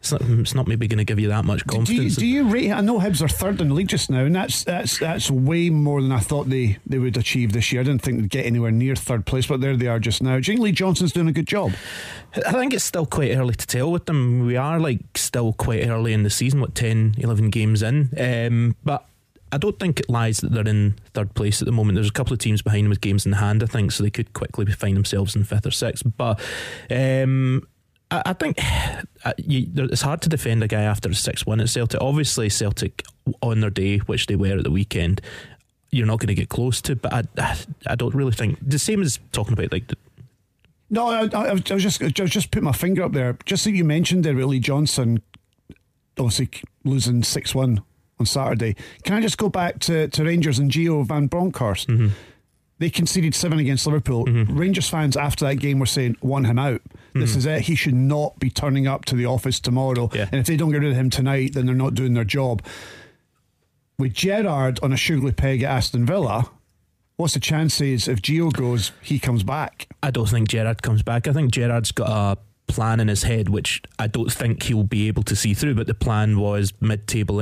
It's 0.00 0.12
not, 0.12 0.22
it's 0.22 0.54
not 0.54 0.68
maybe 0.68 0.86
going 0.86 0.98
to 0.98 1.04
give 1.04 1.18
you 1.18 1.28
that 1.28 1.44
much 1.44 1.66
confidence. 1.66 2.16
Do 2.16 2.26
you, 2.26 2.42
do 2.42 2.48
you 2.48 2.52
rate? 2.52 2.70
I 2.70 2.80
know 2.80 2.98
Hibs 2.98 3.22
are 3.22 3.28
third 3.28 3.60
in 3.60 3.68
the 3.68 3.74
league 3.74 3.88
just 3.88 4.10
now, 4.10 4.24
and 4.24 4.34
that's 4.34 4.64
that's 4.64 4.98
that's 4.98 5.30
way 5.30 5.70
more 5.70 6.00
than 6.02 6.12
I 6.12 6.20
thought 6.20 6.48
they, 6.48 6.78
they 6.86 6.98
would 6.98 7.16
achieve 7.16 7.52
this 7.52 7.72
year. 7.72 7.80
I 7.80 7.84
didn't 7.84 8.02
think 8.02 8.20
they'd 8.20 8.30
get 8.30 8.46
anywhere 8.46 8.70
near 8.70 8.94
third 8.94 9.26
place, 9.26 9.46
but 9.46 9.60
there 9.60 9.76
they 9.76 9.88
are 9.88 9.98
just 9.98 10.22
now. 10.22 10.38
Do 10.38 10.52
you 10.52 10.56
think 10.56 10.60
Lee 10.60 10.72
Johnson's 10.72 11.12
doing 11.12 11.28
a 11.28 11.32
good 11.32 11.48
job? 11.48 11.72
I 12.46 12.52
think 12.52 12.74
it's 12.74 12.84
still 12.84 13.06
quite 13.06 13.36
early 13.36 13.54
to 13.54 13.66
tell 13.66 13.90
with 13.90 14.06
them. 14.06 14.46
We 14.46 14.56
are 14.56 14.78
like 14.78 15.00
still 15.16 15.52
quite 15.52 15.86
early 15.86 16.12
in 16.18 16.24
the 16.24 16.30
season, 16.30 16.60
what 16.60 16.74
10, 16.74 17.16
11 17.18 17.50
games 17.50 17.82
in. 17.82 18.10
Um, 18.18 18.76
but 18.84 19.06
I 19.50 19.58
don't 19.58 19.78
think 19.78 20.00
it 20.00 20.10
lies 20.10 20.38
that 20.38 20.52
they're 20.52 20.68
in 20.68 20.96
third 21.14 21.34
place 21.34 21.62
at 21.62 21.66
the 21.66 21.72
moment. 21.72 21.96
There's 21.96 22.08
a 22.08 22.12
couple 22.12 22.32
of 22.32 22.38
teams 22.38 22.62
behind 22.62 22.84
them 22.84 22.90
with 22.90 23.00
games 23.00 23.24
in 23.24 23.32
hand, 23.32 23.62
I 23.62 23.66
think, 23.66 23.92
so 23.92 24.02
they 24.02 24.10
could 24.10 24.32
quickly 24.32 24.66
find 24.66 24.96
themselves 24.96 25.34
in 25.34 25.44
fifth 25.44 25.66
or 25.66 25.70
sixth. 25.70 26.04
But 26.16 26.40
um, 26.90 27.66
I, 28.10 28.22
I, 28.26 28.32
think 28.34 28.58
uh, 29.24 29.32
you, 29.38 29.68
it's 29.76 30.02
hard 30.02 30.20
to 30.22 30.28
defend 30.28 30.62
a 30.62 30.68
guy 30.68 30.82
after 30.82 31.08
a 31.08 31.14
6 31.14 31.46
1 31.46 31.60
at 31.60 31.68
Celtic. 31.68 32.00
Obviously, 32.00 32.48
Celtic 32.48 33.04
on 33.42 33.60
their 33.60 33.70
day, 33.70 33.98
which 33.98 34.26
they 34.26 34.36
were 34.36 34.58
at 34.58 34.64
the 34.64 34.70
weekend, 34.70 35.20
you're 35.90 36.06
not 36.06 36.18
going 36.18 36.28
to 36.28 36.34
get 36.34 36.48
close 36.48 36.82
to. 36.82 36.96
But 36.96 37.28
I, 37.38 37.56
I 37.86 37.94
don't 37.94 38.14
really 38.14 38.32
think 38.32 38.58
the 38.60 38.78
same 38.78 39.02
as 39.02 39.18
talking 39.32 39.54
about 39.54 39.72
like 39.72 39.86
the, 39.86 39.96
no, 40.90 41.08
I, 41.08 41.28
I, 41.34 41.48
I, 41.48 41.52
was 41.52 41.62
just 41.62 42.02
I 42.02 42.06
was 42.06 42.30
just 42.30 42.50
put 42.50 42.62
my 42.62 42.72
finger 42.72 43.02
up 43.02 43.12
there. 43.12 43.36
Just 43.44 43.64
that 43.64 43.72
you 43.72 43.84
mentioned 43.84 44.24
there, 44.24 44.34
Willie 44.34 44.58
Johnson, 44.58 45.22
obviously 46.18 46.50
losing 46.84 47.22
six 47.22 47.54
one 47.54 47.82
on 48.18 48.26
Saturday. 48.26 48.76
Can 49.04 49.14
I 49.14 49.20
just 49.20 49.38
go 49.38 49.48
back 49.48 49.78
to, 49.80 50.08
to 50.08 50.24
Rangers 50.24 50.58
and 50.58 50.70
Gio 50.70 51.06
Van 51.06 51.26
Bronckhorst? 51.26 51.88
Mm-hmm. 51.88 52.08
They 52.78 52.90
conceded 52.90 53.34
seven 53.34 53.58
against 53.58 53.86
Liverpool. 53.86 54.24
Mm-hmm. 54.26 54.56
Rangers 54.56 54.88
fans 54.88 55.16
after 55.16 55.44
that 55.46 55.56
game 55.56 55.78
were 55.78 55.86
saying, 55.86 56.16
"Want 56.22 56.46
him 56.46 56.58
out. 56.58 56.80
This 57.12 57.30
mm-hmm. 57.30 57.38
is 57.38 57.46
it. 57.46 57.60
He 57.62 57.74
should 57.74 57.94
not 57.94 58.38
be 58.38 58.50
turning 58.50 58.86
up 58.86 59.04
to 59.06 59.16
the 59.16 59.26
office 59.26 59.58
tomorrow. 59.58 60.10
Yeah. 60.12 60.28
And 60.30 60.40
if 60.40 60.46
they 60.46 60.56
don't 60.56 60.70
get 60.70 60.82
rid 60.82 60.90
of 60.90 60.96
him 60.96 61.10
tonight, 61.10 61.54
then 61.54 61.66
they're 61.66 61.74
not 61.74 61.94
doing 61.94 62.14
their 62.14 62.24
job." 62.24 62.64
With 63.98 64.14
Gerrard 64.14 64.78
on 64.80 64.92
a 64.92 64.96
sugary 64.96 65.32
peg 65.32 65.64
at 65.64 65.72
Aston 65.72 66.06
Villa, 66.06 66.48
What's 67.18 67.34
the 67.34 67.40
chances 67.40 68.06
if 68.06 68.22
Gio 68.22 68.52
goes, 68.52 68.92
he 69.02 69.18
comes 69.18 69.42
back? 69.42 69.88
I 70.04 70.12
don't 70.12 70.28
think 70.28 70.46
Gerrard 70.46 70.84
comes 70.84 71.02
back. 71.02 71.26
I 71.26 71.32
think 71.32 71.50
Gerrard's 71.50 71.90
got 71.90 72.08
a 72.08 72.38
plan 72.68 73.00
in 73.00 73.08
his 73.08 73.24
head, 73.24 73.48
which 73.48 73.82
I 73.98 74.06
don't 74.06 74.32
think 74.32 74.62
he'll 74.62 74.84
be 74.84 75.08
able 75.08 75.24
to 75.24 75.34
see 75.34 75.54
through. 75.54 75.74
But 75.74 75.86
the 75.86 75.94
plan 75.94 76.38
was 76.38 76.72
mid-table 76.80 77.40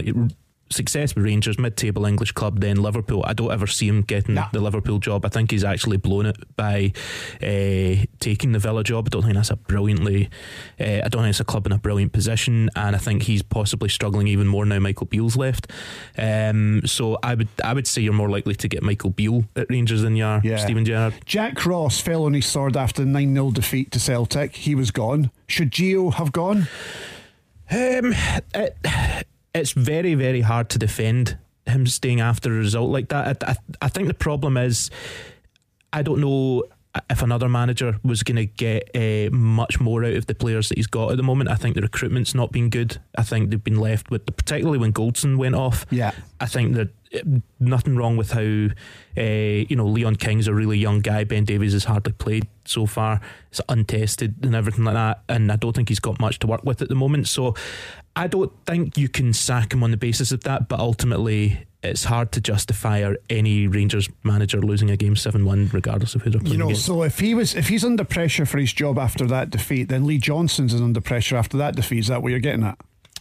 success 0.71 1.15
with 1.15 1.25
Rangers, 1.25 1.59
mid-table 1.59 2.07
English 2.07 2.33
club, 2.33 2.61
then 2.61 2.77
Liverpool. 2.77 3.23
I 3.27 3.33
don't 3.33 3.53
ever 3.53 3.67
see 3.67 3.89
him 3.89 4.03
getting 4.03 4.35
nah. 4.35 4.49
the 4.53 4.61
Liverpool 4.61 4.99
job. 4.99 5.25
I 5.25 5.29
think 5.29 5.51
he's 5.51 5.65
actually 5.65 5.97
blown 5.97 6.27
it 6.27 6.37
by 6.57 6.93
uh, 7.43 8.05
taking 8.21 8.53
the 8.53 8.59
Villa 8.59 8.83
job. 8.85 9.07
I 9.07 9.11
don't 9.11 9.23
think 9.23 9.35
that's 9.35 9.51
a 9.51 9.57
brilliantly. 9.57 10.29
Uh, 10.81 11.03
I 11.05 11.09
don't 11.09 11.23
think 11.23 11.31
it's 11.31 11.41
a 11.41 11.45
club 11.45 11.67
in 11.67 11.73
a 11.73 11.79
brilliant 11.79 12.13
position, 12.13 12.71
and 12.75 12.97
I 12.97 12.99
think 12.99 13.25
he's 13.25 13.43
possibly 13.43 13.89
struggling 13.89 14.27
even 14.29 14.47
more 14.47 14.65
now. 14.65 14.79
Michael 14.79 15.07
Beale's 15.07 15.37
left, 15.37 15.71
um, 16.19 16.83
so 16.85 17.19
I 17.23 17.35
would 17.35 17.49
I 17.63 17.73
would 17.73 17.87
say 17.87 18.03
you're 18.03 18.13
more 18.13 18.31
likely 18.31 18.55
to 18.55 18.69
get 18.69 18.83
Michael 18.83 19.11
Beale 19.11 19.45
at 19.57 19.71
Rangers 19.71 20.03
than 20.03 20.17
you 20.17 20.25
are 20.25 20.41
yeah. 20.45 20.57
Steven 20.57 20.85
Gerrard. 20.85 21.15
Jack 21.25 21.65
Ross 21.65 22.01
fell 22.01 22.25
on 22.25 22.35
his 22.35 22.47
sword 22.47 22.77
after 22.77 23.03
the 23.03 23.09
nine 23.09 23.35
0 23.35 23.53
defeat 23.53 23.91
to 23.93 24.01
Celtic. 24.01 24.57
He 24.57 24.75
was 24.75 24.91
gone. 24.91 25.31
Should 25.47 25.71
Gio 25.71 26.15
have 26.15 26.33
gone? 26.33 26.69
Um. 27.71 28.15
It, 28.55 29.27
it's 29.57 29.73
very, 29.73 30.15
very 30.15 30.41
hard 30.41 30.71
to 30.71 30.79
defend 30.79 31.39
him 31.67 31.87
staying 31.87 32.21
after 32.21 32.53
a 32.53 32.57
result 32.57 32.91
like 32.91 33.09
that. 33.09 33.43
I, 33.43 33.53
I, 33.53 33.57
I 33.83 33.89
think 33.89 34.09
the 34.09 34.15
problem 34.15 34.57
is, 34.57 34.91
I 35.93 36.03
don't 36.03 36.21
know 36.21 36.65
if 37.11 37.23
another 37.23 37.49
manager 37.49 37.99
was 38.03 38.23
going 38.23 38.37
to 38.37 38.47
get 38.47 38.91
uh, 38.95 39.35
much 39.35 39.81
more 39.81 40.05
out 40.05 40.15
of 40.15 40.27
the 40.27 40.35
players 40.35 40.69
that 40.69 40.79
he's 40.79 40.87
got 40.87 41.11
at 41.11 41.17
the 41.17 41.23
moment. 41.23 41.51
I 41.51 41.55
think 41.55 41.75
the 41.75 41.83
recruitment's 41.83 42.35
not 42.35 42.53
been 42.53 42.71
good. 42.71 42.99
I 43.19 43.23
think 43.23 43.51
they've 43.51 43.63
been 43.63 43.81
left 43.81 44.11
with, 44.11 44.25
particularly 44.25 44.79
when 44.79 44.93
Goldson 44.93 45.37
went 45.37 45.55
off. 45.55 45.87
Yeah, 45.91 46.13
I 46.41 46.47
think 46.47 46.75
that 46.77 46.89
nothing 47.61 47.97
wrong 47.97 48.17
with 48.17 48.33
how 48.33 48.41
uh, 48.41 49.21
you 49.21 49.77
know 49.77 49.87
Leon 49.87 50.17
King's 50.17 50.49
a 50.49 50.55
really 50.55 50.79
young 50.79 51.01
guy. 51.01 51.25
Ben 51.25 51.45
Davies 51.45 51.73
has 51.73 51.85
hardly 51.85 52.13
played 52.13 52.47
so 52.65 52.87
far. 52.87 53.21
It's 53.51 53.61
untested 53.69 54.35
and 54.43 54.55
everything 54.55 54.85
like 54.85 54.95
that, 54.95 55.23
and 55.29 55.51
I 55.51 55.57
don't 55.57 55.75
think 55.75 55.89
he's 55.89 56.01
got 56.01 56.21
much 56.21 56.39
to 56.41 56.47
work 56.47 56.65
with 56.65 56.83
at 56.83 56.89
the 56.89 56.95
moment. 56.95 57.29
So 57.29 57.55
I 58.15 58.27
don't 58.27 58.53
think 58.67 58.97
you 58.97 59.09
can 59.09 59.33
sack 59.33 59.73
him 59.73 59.83
on 59.83 59.91
the 59.91 59.97
basis 59.97 60.33
of 60.33 60.43
that, 60.45 60.69
but 60.69 60.81
ultimately 60.81 61.67
it's 61.83 62.05
hard 62.05 62.33
to 62.33 62.41
justify 62.41 63.13
any 63.31 63.67
Rangers 63.67 64.09
manager 64.25 64.61
losing 64.61 64.91
a 64.91 64.97
game 64.97 65.17
seven 65.17 65.45
one, 65.45 65.69
regardless 65.73 66.15
of 66.15 66.23
who 66.23 66.31
they're 66.31 66.41
playing 66.41 66.53
You 66.53 66.59
know, 66.59 66.67
against. 66.67 66.87
So 66.87 67.03
if 67.03 67.19
he 67.19 67.35
was 67.35 67.55
if 67.55 67.69
he's 67.69 67.85
under 67.85 68.05
pressure 68.05 68.47
for 68.47 68.59
his 68.59 68.73
job 68.73 68.99
after 68.99 69.27
that 69.27 69.51
defeat, 69.51 69.89
then 69.89 70.07
Lee 70.07 70.19
Johnson's 70.19 70.75
is 70.75 70.81
under 70.81 71.01
pressure 71.01 71.37
after 71.37 71.57
that 71.59 71.77
defeat. 71.77 72.01
Is 72.01 72.09
that 72.09 72.23
what 72.23 72.31
you're 72.31 72.41
getting 72.41 72.65
at? 72.65 72.79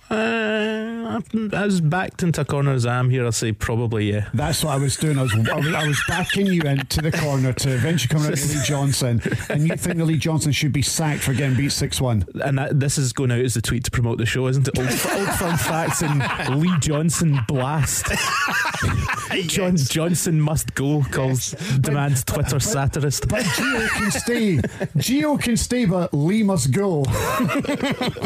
Uh, 0.09 1.19
as 1.53 1.81
backed 1.81 2.21
into 2.21 2.41
a 2.41 2.45
corner 2.45 2.73
as 2.73 2.85
I 2.85 2.95
am 2.95 3.09
here, 3.09 3.25
I'll 3.25 3.31
say 3.31 3.51
probably 3.51 4.11
yeah. 4.11 4.29
That's 4.35 4.63
what 4.63 4.73
I 4.73 4.77
was 4.77 4.97
doing. 4.97 5.17
I 5.17 5.23
was 5.23 5.33
I 5.33 5.55
was, 5.55 5.73
I 5.73 5.87
was 5.87 6.03
backing 6.07 6.45
you 6.45 6.61
into 6.61 7.01
the 7.01 7.11
corner 7.11 7.53
to 7.53 7.73
eventually 7.73 8.19
come 8.19 8.29
out 8.29 8.37
to 8.37 8.47
Lee 8.47 8.63
Johnson, 8.63 9.21
and 9.49 9.67
you 9.67 9.75
think 9.75 9.97
that 9.97 10.05
Lee 10.05 10.17
Johnson 10.17 10.51
should 10.51 10.73
be 10.73 10.83
sacked 10.83 11.23
for 11.23 11.33
getting 11.33 11.57
beat 11.57 11.71
six 11.71 11.99
one. 11.99 12.23
And 12.43 12.59
that, 12.59 12.79
this 12.79 12.99
is 12.99 13.13
going 13.13 13.31
out 13.31 13.39
as 13.39 13.55
the 13.55 13.61
tweet 13.61 13.83
to 13.85 13.91
promote 13.91 14.19
the 14.19 14.27
show, 14.27 14.47
isn't 14.47 14.67
it? 14.67 14.77
Old, 14.77 14.87
Old 15.19 15.29
Firm 15.39 15.57
Facts 15.57 16.03
and 16.03 16.61
Lee 16.61 16.73
Johnson 16.79 17.39
blast. 17.47 18.05
John 19.47 19.75
Johnson 19.75 20.39
must 20.39 20.75
go. 20.75 21.03
Calls 21.11 21.51
demands 21.81 22.23
Twitter 22.23 22.59
satirist. 22.59 23.27
But 23.27 23.43
Gio 23.43 23.89
can 23.89 24.11
stay. 24.11 24.57
Gio 24.97 25.41
can 25.41 25.57
stay, 25.57 25.85
but 25.85 26.13
Lee 26.13 26.43
must 26.43 26.71
go. 26.71 27.05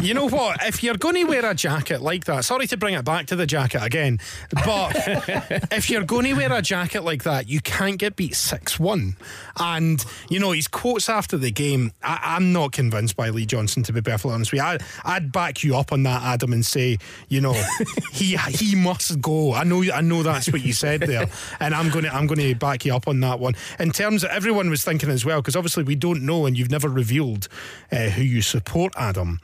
You 0.01 0.13
know 0.13 0.27
what? 0.27 0.65
If 0.65 0.83
you're 0.83 0.97
going 0.97 1.15
to 1.15 1.23
wear 1.23 1.45
a 1.45 1.55
jacket 1.55 1.68
like 2.01 2.25
that, 2.25 2.45
sorry 2.45 2.67
to 2.67 2.77
bring 2.77 2.93
it 2.93 3.05
back 3.05 3.27
to 3.27 3.36
the 3.36 3.45
jacket 3.45 3.84
again, 3.84 4.19
but 4.65 4.93
if 5.71 5.89
you're 5.89 6.03
going 6.03 6.25
to 6.25 6.34
wear 6.34 6.51
a 6.51 6.62
jacket 6.62 7.03
like 7.03 7.23
that, 7.23 7.47
you 7.47 7.62
can't 7.62 7.97
get 7.97 8.15
beat 8.15 8.36
6 8.36 8.79
1. 8.79 9.15
And, 9.60 10.05
you 10.29 10.39
know, 10.39 10.51
his 10.51 10.67
quotes 10.67 11.10
after 11.10 11.38
the 11.38 11.51
game, 11.51 11.91
I, 12.03 12.19
I'm 12.23 12.53
not 12.53 12.71
convinced 12.71 13.15
by 13.15 13.29
Lee 13.29 13.45
Johnson, 13.45 13.84
to 13.84 13.93
be 13.93 14.01
perfectly 14.01 14.34
honest 14.34 14.51
with 14.51 14.60
you. 14.60 14.65
I, 14.65 14.77
I'd 15.05 15.32
back 15.32 15.63
you 15.63 15.75
up 15.75 15.91
on 15.91 16.03
that, 16.03 16.21
Adam, 16.23 16.53
and 16.53 16.65
say, 16.65 16.97
you 17.27 17.41
know, 17.41 17.53
he 18.12 18.38
he 18.38 18.75
must 18.75 19.21
go. 19.21 19.53
I 19.53 19.63
know 19.63 19.84
I 19.93 20.01
know 20.01 20.23
that's 20.23 20.51
what 20.51 20.62
you 20.62 20.73
said 20.73 21.01
there. 21.01 21.27
And 21.60 21.73
I'm 21.73 21.89
going 21.89 22.05
to 22.05 22.13
I'm 22.13 22.27
going 22.27 22.39
to 22.39 22.55
back 22.55 22.86
you 22.86 22.95
up 22.95 23.08
on 23.08 23.19
that 23.21 23.39
one. 23.39 23.55
In 23.79 23.91
terms 23.91 24.23
of 24.23 24.29
everyone 24.29 24.69
was 24.69 24.84
thinking 24.84 25.10
as 25.10 25.25
well, 25.25 25.41
because 25.41 25.55
obviously 25.55 25.84
we 25.84 25.95
don't 25.95 26.25
know 26.25 26.45
and 26.45 26.58
you've 26.58 26.71
never 26.71 26.88
revealed 26.88 27.47
uh, 27.91 28.10
who 28.10 28.21
you 28.21 28.41
support, 28.41 28.93
Adam. 28.97 29.39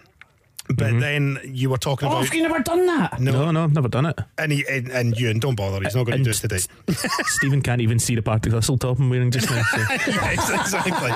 But 0.67 0.99
then 0.99 1.39
you 1.45 1.69
were 1.69 1.77
talking 1.77 2.07
Oh, 2.07 2.11
about 2.13 2.25
have 2.25 2.33
you 2.33 2.41
never 2.41 2.59
done 2.59 2.85
that? 2.87 3.19
No, 3.19 3.31
no, 3.31 3.51
no 3.51 3.63
I've 3.65 3.73
never 3.73 3.87
done 3.87 4.07
it. 4.07 4.19
and, 4.37 4.51
he, 4.51 4.65
and 4.69 4.89
and 4.89 5.19
Ewan, 5.19 5.39
don't 5.39 5.55
bother. 5.55 5.79
He's 5.83 5.95
not 5.95 6.05
going 6.05 6.17
to 6.17 6.23
do 6.23 6.29
it 6.31 6.35
today. 6.35 6.57
Stephen 7.25 7.61
can't 7.61 7.81
even 7.81 7.99
see 7.99 8.15
the 8.15 8.21
Partick 8.21 8.51
Thistle 8.51 8.77
top 8.77 8.97
I'm 8.99 9.09
wearing 9.09 9.29
just 9.31 9.49
now. 9.49 9.61
So. 9.63 9.77
yes, 10.07 10.49
exactly. 10.49 11.11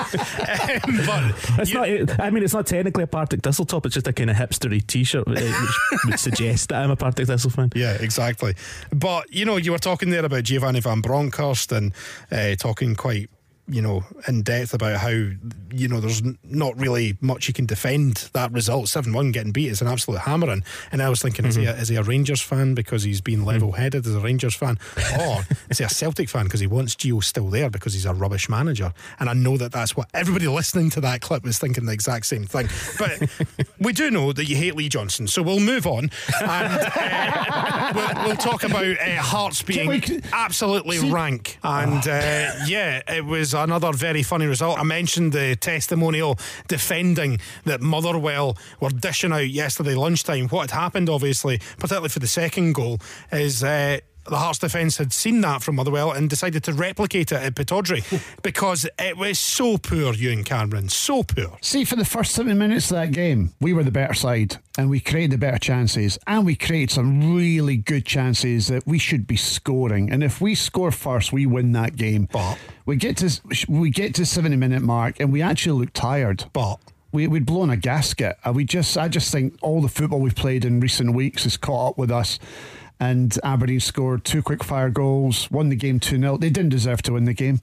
Um, 0.96 1.06
but 1.06 1.60
It's 1.60 1.72
you- 1.72 2.04
not. 2.06 2.20
I 2.20 2.30
mean, 2.30 2.42
it's 2.44 2.54
not 2.54 2.66
technically 2.66 3.04
a 3.04 3.06
Partick 3.08 3.42
Thistle 3.42 3.64
top. 3.64 3.86
It's 3.86 3.94
just 3.94 4.06
a 4.06 4.12
kind 4.12 4.30
of 4.30 4.36
hipstery 4.36 4.86
T-shirt, 4.86 5.26
uh, 5.26 5.32
which 5.32 5.44
would 6.06 6.18
suggest 6.20 6.68
that 6.68 6.82
I'm 6.82 6.90
a 6.90 6.96
Partick 6.96 7.26
Thistle 7.26 7.50
fan. 7.50 7.70
Yeah, 7.74 7.94
exactly. 8.00 8.54
But 8.94 9.32
you 9.32 9.44
know, 9.44 9.56
you 9.56 9.72
were 9.72 9.78
talking 9.78 10.10
there 10.10 10.24
about 10.24 10.44
Giovanni 10.44 10.80
Van 10.80 11.00
Bronckhorst 11.00 11.72
and 11.72 11.92
uh, 12.30 12.54
talking 12.56 12.94
quite, 12.94 13.30
you 13.70 13.80
know, 13.82 14.04
in 14.28 14.42
depth 14.42 14.74
about 14.74 14.98
how 14.98 15.08
you 15.08 15.88
know 15.88 16.00
there's 16.00 16.22
not 16.44 16.78
really 16.78 17.16
much 17.20 17.48
you 17.48 17.54
can 17.54 17.66
defend 17.66 18.28
that 18.32 18.52
result. 18.52 18.88
Seven 18.88 19.12
one 19.12 19.32
getting 19.32 19.52
beat 19.52 19.68
is 19.68 19.80
an 19.80 19.88
absolute 19.88 20.20
hammering. 20.20 20.64
And 20.92 21.02
I 21.02 21.08
was 21.08 21.22
thinking, 21.22 21.44
is, 21.44 21.54
he 21.54 21.64
a, 21.64 21.74
is 21.76 21.88
he 21.88 21.96
a 21.96 22.02
Rangers 22.02 22.40
fan 22.40 22.74
because 22.74 23.02
he's 23.02 23.20
been 23.20 23.44
level 23.44 23.72
headed 23.72 24.06
as 24.06 24.14
a 24.14 24.20
Rangers 24.20 24.54
fan, 24.54 24.78
or 25.20 25.42
is 25.68 25.78
he 25.78 25.84
a 25.84 25.88
Celtic 25.88 26.28
fan 26.28 26.44
because 26.44 26.60
he 26.60 26.66
wants 26.66 26.94
Gio 26.96 27.22
still 27.22 27.48
there 27.48 27.70
because 27.70 27.94
he's 27.94 28.06
a 28.06 28.14
rubbish 28.14 28.48
manager? 28.48 28.92
And 29.18 29.28
I 29.30 29.34
know 29.34 29.56
that 29.56 29.72
that's 29.72 29.96
what 29.96 30.08
everybody 30.14 30.48
listening 30.48 30.90
to 30.90 31.00
that 31.02 31.20
clip 31.20 31.44
was 31.44 31.58
thinking 31.58 31.86
the 31.86 31.92
exact 31.92 32.26
same 32.26 32.44
thing. 32.44 32.68
But 32.98 33.30
we 33.78 33.92
do 33.92 34.10
know 34.10 34.32
that 34.32 34.46
you 34.48 34.56
hate 34.56 34.74
Lee 34.74 34.88
Johnson, 34.88 35.28
so 35.28 35.42
we'll 35.42 35.60
move 35.60 35.86
on 35.86 36.10
and 36.42 36.90
uh, 36.96 37.92
we'll, 37.94 38.26
we'll 38.26 38.36
talk 38.36 38.64
about 38.64 38.84
uh, 38.84 39.16
Hearts 39.20 39.62
being 39.62 39.88
we 39.88 40.20
absolutely 40.32 40.98
See- 40.98 41.10
rank. 41.10 41.58
And 41.62 42.06
uh, 42.06 42.52
yeah, 42.66 43.02
it 43.08 43.24
was 43.24 43.54
another 43.64 43.92
very 43.92 44.22
funny 44.22 44.46
result. 44.46 44.78
I 44.78 44.84
mentioned 44.84 45.32
the 45.32 45.56
testimonial 45.56 46.38
defending 46.68 47.38
that 47.64 47.80
Motherwell 47.80 48.56
were 48.80 48.90
dishing 48.90 49.32
out 49.32 49.48
yesterday 49.48 49.94
lunchtime. 49.94 50.48
What 50.48 50.70
had 50.70 50.80
happened, 50.80 51.08
obviously, 51.08 51.58
particularly 51.78 52.08
for 52.08 52.20
the 52.20 52.26
second 52.26 52.74
goal, 52.74 52.98
is. 53.32 53.62
Uh, 53.62 54.00
the 54.28 54.36
Hearts 54.36 54.58
defence 54.58 54.98
had 54.98 55.12
seen 55.12 55.40
that 55.40 55.62
from 55.62 55.76
Motherwell 55.76 56.12
and 56.12 56.28
decided 56.28 56.62
to 56.64 56.72
replicate 56.72 57.32
it 57.32 57.42
at 57.42 57.54
Pittodrie 57.54 58.04
because 58.42 58.86
it 58.98 59.16
was 59.16 59.38
so 59.38 59.78
poor, 59.78 60.14
Ewan 60.14 60.44
Cameron, 60.44 60.88
so 60.88 61.22
poor. 61.22 61.56
See, 61.60 61.84
for 61.84 61.96
the 61.96 62.04
first 62.04 62.32
70 62.32 62.54
minutes 62.56 62.90
of 62.90 62.96
that 62.96 63.12
game, 63.12 63.52
we 63.60 63.72
were 63.72 63.82
the 63.82 63.90
better 63.90 64.14
side 64.14 64.58
and 64.78 64.90
we 64.90 65.00
created 65.00 65.32
the 65.32 65.38
better 65.38 65.58
chances 65.58 66.18
and 66.26 66.46
we 66.46 66.54
created 66.54 66.90
some 66.90 67.34
really 67.34 67.76
good 67.76 68.04
chances 68.04 68.68
that 68.68 68.86
we 68.86 68.98
should 68.98 69.26
be 69.26 69.36
scoring. 69.36 70.10
And 70.10 70.22
if 70.22 70.40
we 70.40 70.54
score 70.54 70.90
first, 70.90 71.32
we 71.32 71.46
win 71.46 71.72
that 71.72 71.96
game. 71.96 72.28
But- 72.30 72.58
we 72.86 72.96
get 72.96 73.18
to 73.18 73.40
we 73.68 73.90
get 73.90 74.16
to 74.16 74.26
70 74.26 74.56
minute 74.56 74.82
mark 74.82 75.20
and 75.20 75.32
we 75.32 75.42
actually 75.42 75.78
look 75.80 75.92
tired. 75.92 76.44
But 76.52 76.80
we, 77.12 77.26
we'd 77.26 77.46
blown 77.46 77.70
a 77.70 77.76
gasket. 77.76 78.36
And 78.44 78.54
we 78.54 78.64
just, 78.64 78.96
I 78.96 79.08
just 79.08 79.32
think 79.32 79.56
all 79.62 79.80
the 79.80 79.88
football 79.88 80.20
we've 80.20 80.34
played 80.34 80.64
in 80.64 80.80
recent 80.80 81.14
weeks 81.14 81.44
has 81.44 81.56
caught 81.56 81.90
up 81.90 81.98
with 81.98 82.10
us. 82.10 82.38
And 83.00 83.36
Aberdeen 83.42 83.80
scored 83.80 84.24
two 84.24 84.42
quick 84.42 84.62
fire 84.62 84.90
goals, 84.90 85.50
won 85.50 85.70
the 85.70 85.76
game 85.76 85.98
2 86.00 86.18
0. 86.20 86.36
They 86.36 86.50
didn't 86.50 86.68
deserve 86.70 87.00
to 87.02 87.14
win 87.14 87.24
the 87.24 87.32
game. 87.32 87.60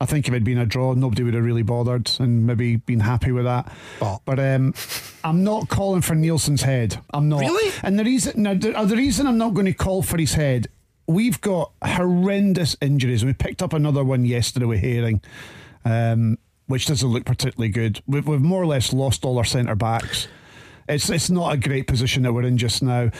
I 0.00 0.06
think 0.06 0.26
if 0.26 0.32
it 0.32 0.36
had 0.38 0.44
been 0.44 0.58
a 0.58 0.66
draw, 0.66 0.94
nobody 0.94 1.22
would 1.22 1.34
have 1.34 1.44
really 1.44 1.62
bothered 1.62 2.10
and 2.18 2.44
maybe 2.44 2.74
been 2.74 2.98
happy 3.00 3.30
with 3.30 3.44
that. 3.44 3.72
But- 4.00 4.20
But 4.24 4.40
um, 4.40 4.74
I'm 5.22 5.44
not 5.44 5.68
calling 5.68 6.00
for 6.02 6.14
Neilson's 6.16 6.62
head. 6.62 6.98
I'm 7.14 7.28
not. 7.28 7.40
Really? 7.42 7.72
And 7.84 7.96
the 7.96 8.02
reason, 8.04 8.42
now, 8.42 8.54
the, 8.54 8.76
uh, 8.76 8.84
the 8.84 8.96
reason 8.96 9.28
I'm 9.28 9.38
not 9.38 9.54
going 9.54 9.66
to 9.66 9.72
call 9.72 10.02
for 10.02 10.18
his 10.18 10.34
head, 10.34 10.66
we've 11.06 11.40
got 11.40 11.70
horrendous 11.84 12.76
injuries. 12.80 13.24
We 13.24 13.32
picked 13.32 13.62
up 13.62 13.72
another 13.72 14.02
one 14.02 14.24
yesterday 14.24 14.66
with 14.66 14.80
Herring. 14.80 15.20
Um, 15.84 16.38
which 16.66 16.86
doesn't 16.86 17.08
look 17.08 17.24
particularly 17.24 17.68
good. 17.68 18.00
We've, 18.06 18.26
we've 18.26 18.40
more 18.40 18.62
or 18.62 18.66
less 18.66 18.92
lost 18.92 19.24
all 19.24 19.36
our 19.38 19.44
centre 19.44 19.74
backs. 19.74 20.26
It's 20.88 21.10
it's 21.10 21.28
not 21.28 21.52
a 21.52 21.56
great 21.56 21.86
position 21.86 22.22
that 22.22 22.32
we're 22.32 22.44
in 22.44 22.56
just 22.56 22.82
now, 22.82 23.10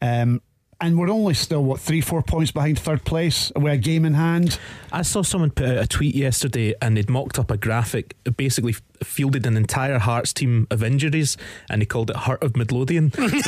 um, 0.00 0.40
and 0.80 0.98
we're 0.98 1.10
only 1.10 1.34
still 1.34 1.62
what 1.62 1.80
three 1.80 2.00
four 2.00 2.22
points 2.22 2.50
behind 2.50 2.78
third 2.78 3.04
place 3.04 3.52
with 3.54 3.72
a 3.72 3.76
game 3.76 4.04
in 4.04 4.14
hand. 4.14 4.58
I 4.92 5.02
saw 5.02 5.22
someone 5.22 5.50
put 5.50 5.68
out 5.68 5.78
a 5.78 5.86
tweet 5.86 6.14
yesterday 6.14 6.74
and 6.80 6.96
they'd 6.96 7.10
mocked 7.10 7.38
up 7.38 7.50
a 7.50 7.56
graphic, 7.56 8.16
basically 8.36 8.74
fielded 9.02 9.46
an 9.46 9.56
entire 9.56 9.98
Hearts 9.98 10.32
team 10.32 10.66
of 10.70 10.82
injuries, 10.82 11.36
and 11.70 11.80
they 11.80 11.86
called 11.86 12.10
it 12.10 12.16
Heart 12.16 12.42
of 12.42 12.56
Midlothian. 12.56 13.12
it's 13.18 13.46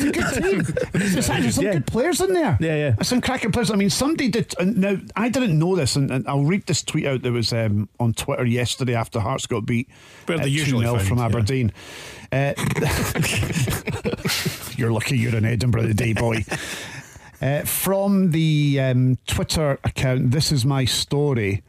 a 0.00 0.10
good 0.10 0.42
team. 0.42 0.62
There's 0.92 1.28
actually 1.28 1.50
some 1.50 1.64
Yeah. 1.64 1.72
good 1.74 1.86
players 1.86 2.20
in 2.20 2.32
there. 2.32 2.56
Yeah, 2.60 2.76
yeah. 2.76 3.02
Some 3.02 3.20
cracking 3.20 3.52
players. 3.52 3.70
I 3.70 3.76
mean, 3.76 3.90
somebody 3.90 4.28
did. 4.28 4.54
Now 4.60 4.96
I 5.16 5.28
didn't 5.28 5.58
know 5.58 5.76
this, 5.76 5.96
and, 5.96 6.10
and 6.10 6.26
I'll 6.28 6.44
read 6.44 6.66
this 6.66 6.82
tweet 6.82 7.06
out 7.06 7.22
that 7.22 7.32
was 7.32 7.52
um, 7.52 7.88
on 7.98 8.14
Twitter 8.14 8.46
yesterday 8.46 8.94
after 8.94 9.20
Hearts 9.20 9.46
got 9.46 9.66
beat 9.66 9.88
Where 10.26 10.38
they 10.38 10.44
at 10.44 10.50
usually 10.50 10.86
2-0 10.86 10.96
found, 10.96 11.08
from 11.08 11.18
yeah. 11.18 11.24
Aberdeen. 11.26 11.72
Uh, 12.30 12.52
you're 14.78 14.92
lucky 14.92 15.18
you're 15.18 15.34
in 15.34 15.44
Edinburgh 15.44 15.88
today, 15.88 16.12
boy. 16.14 16.44
Uh, 17.42 17.62
from 17.62 18.30
the 18.30 18.78
um, 18.80 19.18
Twitter 19.26 19.78
account, 19.84 20.30
this 20.30 20.52
is 20.52 20.64
my 20.64 20.84
story. 20.84 21.62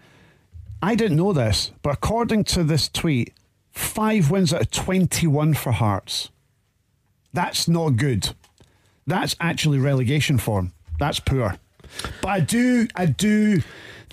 I 0.82 0.95
didn't 0.95 1.17
know 1.17 1.34
this, 1.34 1.72
but 1.82 1.93
according 1.93 2.45
to 2.45 2.63
this 2.63 2.88
tweet, 2.88 3.34
five 3.72 4.32
wins 4.32 4.54
out 4.54 4.62
of 4.62 4.72
21 4.72 5.56
for 5.56 5.72
Hearts. 5.72 6.30
That's 7.34 7.67
not 7.67 7.98
good. 7.98 8.36
That's 9.06 9.36
actually 9.39 9.80
relegation 9.80 10.38
form. 10.38 10.74
That's 11.00 11.19
poor. 11.19 11.58
But 12.21 12.30
I 12.30 12.39
do, 12.39 12.88
I 12.95 13.06
do 13.08 13.62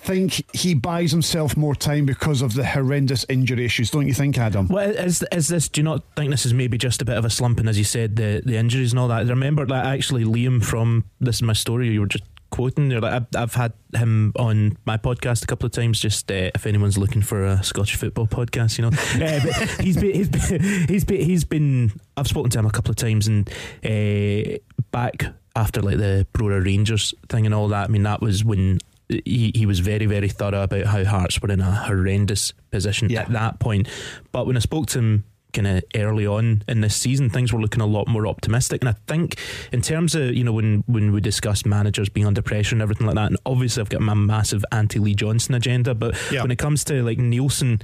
think 0.06 0.44
he 0.56 0.74
buys 0.74 1.10
himself 1.10 1.56
more 1.56 1.74
time 1.74 2.06
because 2.06 2.40
of 2.40 2.54
the 2.54 2.64
horrendous 2.64 3.26
injury 3.28 3.64
issues, 3.64 3.90
don't 3.90 4.06
you 4.06 4.14
think, 4.14 4.38
Adam? 4.38 4.68
Well, 4.68 4.90
is 4.90 5.24
is 5.32 5.48
this? 5.48 5.68
Do 5.68 5.80
you 5.80 5.84
not 5.84 6.02
think 6.16 6.30
this 6.30 6.46
is 6.46 6.54
maybe 6.54 6.78
just 6.78 7.02
a 7.02 7.04
bit 7.04 7.18
of 7.18 7.24
a 7.24 7.30
slump? 7.30 7.58
And 7.58 7.68
as 7.68 7.76
you 7.76 7.84
said, 7.84 8.16
the 8.16 8.42
the 8.44 8.56
injuries 8.56 8.92
and 8.92 9.00
all 9.00 9.08
that. 9.08 9.26
I 9.26 9.28
remember 9.28 9.66
that 9.66 9.86
actually 9.86 10.24
Liam 10.24 10.64
from 10.64 11.04
this 11.20 11.36
is 11.36 11.42
my 11.42 11.52
story. 11.52 11.88
You 11.88 12.00
were 12.00 12.06
just 12.06 12.24
quoting. 12.50 12.90
You're 12.90 13.00
like, 13.00 13.12
I've, 13.12 13.26
I've 13.36 13.54
had 13.54 13.72
him 13.94 14.32
on 14.38 14.78
my 14.86 14.96
podcast 14.96 15.42
a 15.42 15.46
couple 15.46 15.66
of 15.66 15.72
times. 15.72 16.00
Just 16.00 16.30
uh, 16.30 16.50
if 16.54 16.66
anyone's 16.66 16.96
looking 16.96 17.22
for 17.22 17.44
a 17.44 17.62
Scottish 17.62 17.96
football 17.96 18.26
podcast, 18.26 18.78
you 18.78 18.82
know, 18.82 18.90
uh, 19.26 19.82
he's 19.82 19.96
been 19.96 20.14
he's 20.14 20.28
been, 20.28 20.62
he's 20.88 21.04
been 21.04 21.20
he's 21.20 21.44
been. 21.44 21.92
I've 22.16 22.28
spoken 22.28 22.50
to 22.50 22.58
him 22.60 22.66
a 22.66 22.70
couple 22.70 22.90
of 22.90 22.96
times 22.96 23.26
and 23.26 23.48
uh, 23.84 24.58
back 24.90 25.26
after 25.56 25.82
like 25.82 25.96
the 25.98 26.26
Brora 26.32 26.64
Rangers 26.64 27.14
thing 27.28 27.46
and 27.46 27.54
all 27.54 27.68
that. 27.68 27.88
I 27.88 27.92
mean, 27.92 28.04
that 28.04 28.20
was 28.20 28.44
when. 28.44 28.78
He, 29.08 29.52
he 29.54 29.66
was 29.66 29.78
very, 29.78 30.06
very 30.06 30.28
thorough 30.28 30.64
about 30.64 30.86
how 30.86 31.04
Hearts 31.04 31.40
were 31.40 31.48
in 31.52 31.60
a 31.60 31.70
horrendous 31.70 32.52
position 32.72 33.08
Yeah. 33.08 33.20
at 33.20 33.28
that 33.30 33.60
point. 33.60 33.86
But 34.32 34.48
when 34.48 34.56
I 34.56 34.58
spoke 34.58 34.86
to 34.88 34.98
him 34.98 35.24
kind 35.52 35.68
of 35.68 35.84
early 35.94 36.26
on 36.26 36.64
in 36.66 36.80
this 36.80 36.96
season, 36.96 37.30
things 37.30 37.52
were 37.52 37.60
looking 37.60 37.80
a 37.80 37.86
lot 37.86 38.08
more 38.08 38.26
optimistic. 38.26 38.82
And 38.82 38.88
I 38.88 38.96
think 39.06 39.36
in 39.70 39.80
terms 39.80 40.16
of, 40.16 40.34
you 40.34 40.42
know, 40.42 40.52
when, 40.52 40.82
when 40.88 41.12
we 41.12 41.20
discuss 41.20 41.64
managers 41.64 42.08
being 42.08 42.26
under 42.26 42.42
pressure 42.42 42.74
and 42.74 42.82
everything 42.82 43.06
like 43.06 43.14
that, 43.14 43.28
and 43.28 43.36
obviously 43.46 43.80
I've 43.80 43.88
got 43.90 44.00
my 44.00 44.14
massive 44.14 44.64
anti 44.72 44.98
Lee 44.98 45.14
Johnson 45.14 45.54
agenda, 45.54 45.94
but 45.94 46.16
Yeah. 46.32 46.42
when 46.42 46.50
it 46.50 46.58
comes 46.58 46.82
to 46.84 47.00
like 47.04 47.18
Neilson, 47.18 47.80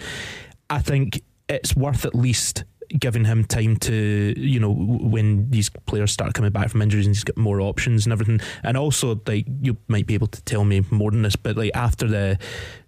I 0.70 0.80
think 0.80 1.22
it's 1.48 1.76
worth 1.76 2.04
at 2.04 2.16
least 2.16 2.64
giving 2.98 3.24
him 3.24 3.44
time 3.44 3.76
to, 3.76 4.34
you 4.36 4.60
know, 4.60 4.72
when 4.72 5.50
these 5.50 5.70
players 5.70 6.12
start 6.12 6.34
coming 6.34 6.52
back 6.52 6.68
from 6.68 6.82
injuries 6.82 7.06
and 7.06 7.14
he's 7.14 7.24
got 7.24 7.36
more 7.36 7.60
options 7.60 8.06
and 8.06 8.12
everything. 8.12 8.40
And 8.62 8.76
also, 8.76 9.20
like, 9.26 9.46
you 9.60 9.76
might 9.88 10.06
be 10.06 10.14
able 10.14 10.28
to 10.28 10.42
tell 10.42 10.64
me 10.64 10.82
more 10.90 11.10
than 11.10 11.22
this, 11.22 11.36
but 11.36 11.56
like 11.56 11.72
after 11.74 12.06
the 12.06 12.38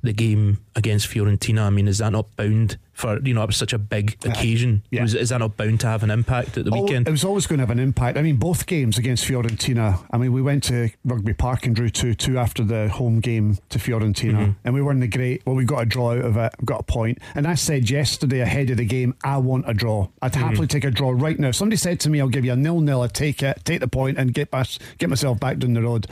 the 0.04 0.12
game 0.12 0.58
against 0.76 1.08
Fiorentina, 1.08 1.62
I 1.62 1.70
mean, 1.70 1.88
is 1.88 1.98
that 1.98 2.10
not 2.12 2.34
bound 2.36 2.76
for, 2.92 3.18
you 3.20 3.34
know, 3.34 3.42
it 3.42 3.46
was 3.46 3.56
such 3.56 3.72
a 3.72 3.78
big 3.78 4.16
occasion? 4.24 4.82
yeah. 4.90 5.02
Was, 5.02 5.14
is 5.14 5.30
that 5.30 5.38
not 5.38 5.56
bound 5.56 5.80
to 5.80 5.86
have 5.88 6.02
an 6.04 6.10
impact 6.10 6.56
at 6.58 6.64
the 6.64 6.70
Oh, 6.72 6.82
weekend? 6.82 7.08
It 7.08 7.10
was 7.10 7.24
always 7.24 7.46
going 7.46 7.58
to 7.58 7.62
have 7.62 7.70
an 7.70 7.80
impact. 7.80 8.16
I 8.16 8.22
mean, 8.22 8.36
both 8.36 8.66
games 8.66 8.98
against 8.98 9.24
Fiorentina. 9.26 10.04
I 10.12 10.18
mean, 10.18 10.32
we 10.32 10.42
went 10.42 10.62
to 10.64 10.90
Rugby 11.04 11.34
Park 11.34 11.66
and 11.66 11.74
drew 11.74 11.90
2 11.90 12.14
2 12.14 12.38
after 12.38 12.62
the 12.62 12.88
home 12.88 13.20
game 13.20 13.58
to 13.70 13.78
Fiorentina. 13.78 14.32
Mm-hmm. 14.32 14.52
And 14.64 14.74
we 14.74 14.82
were 14.82 14.92
in 14.92 15.00
the 15.00 15.08
great, 15.08 15.42
well, 15.44 15.56
we 15.56 15.64
got 15.64 15.82
a 15.82 15.86
draw 15.86 16.12
out 16.12 16.18
of 16.24 16.36
it, 16.36 16.52
got 16.64 16.80
a 16.80 16.84
point. 16.84 17.18
And 17.34 17.46
I 17.48 17.54
said 17.54 17.90
yesterday 17.90 18.40
ahead 18.40 18.70
of 18.70 18.76
the 18.76 18.84
game, 18.84 19.14
I 19.24 19.38
want 19.38 19.64
a 19.68 19.74
draw. 19.74 20.08
I'd 20.22 20.32
Mm-hmm. 20.34 20.42
happily 20.48 20.66
take 20.68 20.84
a 20.84 20.90
draw 20.90 21.10
right 21.10 21.38
now. 21.38 21.48
If 21.48 21.56
somebody 21.56 21.76
said 21.76 21.98
to 22.00 22.10
me, 22.10 22.20
I'll 22.20 22.28
give 22.28 22.44
you 22.44 22.52
a 22.52 22.56
nil 22.56 22.80
nil, 22.80 23.02
I'd 23.02 23.14
take 23.14 23.42
it, 23.42 23.60
take 23.64 23.80
the 23.80 23.88
point 23.88 24.18
and 24.18 24.32
get, 24.34 24.52
my, 24.52 24.64
get 24.98 25.08
myself 25.08 25.38
back 25.40 25.58
down 25.58 25.74
the 25.74 25.82
road. 25.82 26.06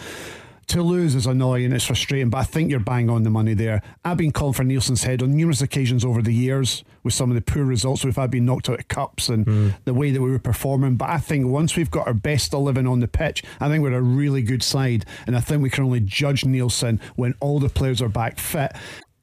To 0.73 0.83
lose 0.83 1.15
is 1.15 1.27
annoying, 1.27 1.71
it's 1.73 1.85
frustrating, 1.85 2.31
but 2.31 2.39
I 2.39 2.45
think 2.45 2.71
you're 2.71 2.81
bang 2.81 3.11
on 3.11 3.25
the 3.25 3.29
money 3.29 3.53
there. 3.53 3.83
I've 4.07 4.17
been 4.17 4.33
calling 4.33 4.55
for 4.55 4.65
Neilson's 4.65 5.03
head 5.03 5.23
on 5.23 5.37
numerous 5.37 5.61
occasions 5.61 6.03
over 6.03 6.23
the 6.23 6.33
years 6.33 6.83
with 7.03 7.13
some 7.13 7.31
of 7.31 7.35
the 7.35 7.43
poor 7.43 7.63
results 7.63 8.07
we've 8.07 8.17
had 8.17 8.31
being 8.31 8.47
knocked 8.47 8.71
out 8.71 8.79
of 8.79 8.89
cups 8.89 9.29
and 9.29 9.45
hmm. 9.45 9.69
the 9.85 9.93
way 9.93 10.13
that 10.13 10.23
we 10.23 10.31
were 10.31 10.39
performing. 10.39 10.97
But 10.97 11.11
I 11.11 11.19
think 11.19 11.49
once 11.49 11.77
we've 11.77 11.91
got 11.91 12.07
our 12.07 12.15
best 12.15 12.55
11 12.55 12.87
on 12.87 13.01
the 13.01 13.07
pitch, 13.07 13.45
I 13.61 13.69
think 13.69 13.83
we're 13.83 13.93
a 13.93 14.01
really 14.01 14.41
good 14.41 14.63
side. 14.63 15.05
And 15.27 15.37
I 15.37 15.41
think 15.41 15.63
we 15.63 15.69
can 15.69 15.85
only 15.85 16.01
judge 16.01 16.41
Neilson 16.41 17.03
when 17.17 17.35
all 17.41 17.59
the 17.59 17.69
players 17.69 18.01
are 18.01 18.09
back 18.09 18.39
fit. 18.39 18.73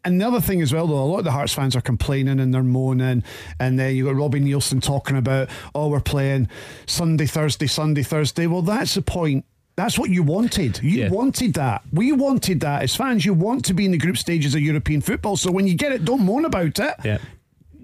And 0.06 0.22
the 0.22 0.28
other 0.28 0.42
thing 0.42 0.62
as 0.62 0.72
well, 0.72 0.86
though, 0.86 1.02
a 1.02 1.04
lot 1.04 1.18
of 1.18 1.26
the 1.26 1.32
Hearts 1.32 1.56
fans 1.56 1.76
are 1.76 1.82
complaining 1.82 2.40
and 2.40 2.54
they're 2.54 2.62
moaning, 2.62 3.24
and 3.60 3.80
then 3.80 3.96
you've 3.96 4.06
got 4.06 4.16
Robbie 4.16 4.40
Neilson 4.40 4.84
talking 4.84 5.18
about, 5.18 5.50
oh, 5.74 5.88
we're 5.88 6.00
playing 6.00 6.48
Sunday, 6.86 7.26
Thursday, 7.26 7.66
Sunday, 7.66 8.04
Thursday. 8.04 8.46
Well, 8.46 8.62
that's 8.62 8.94
the 8.94 9.02
point. 9.02 9.46
That's 9.80 9.98
what 9.98 10.10
you 10.10 10.24
wanted. 10.24 10.82
You 10.84 11.04
Yeah. 11.04 11.10
wanted 11.10 11.54
that. 11.54 11.84
We 11.94 12.12
wanted 12.12 12.60
that. 12.60 12.84
As 12.84 12.98
fans, 12.98 13.24
you 13.24 13.34
want 13.34 13.64
to 13.64 13.74
be 13.74 13.86
in 13.86 13.92
the 13.92 13.98
group 13.98 14.18
stages 14.18 14.54
of 14.54 14.60
European 14.60 15.00
football. 15.00 15.38
So 15.38 15.52
when 15.52 15.68
you 15.68 15.74
get 15.74 15.94
it, 15.94 16.04
don't 16.04 16.26
moan 16.26 16.44
about 16.44 16.78
it. 16.80 16.96
yeah. 17.06 17.20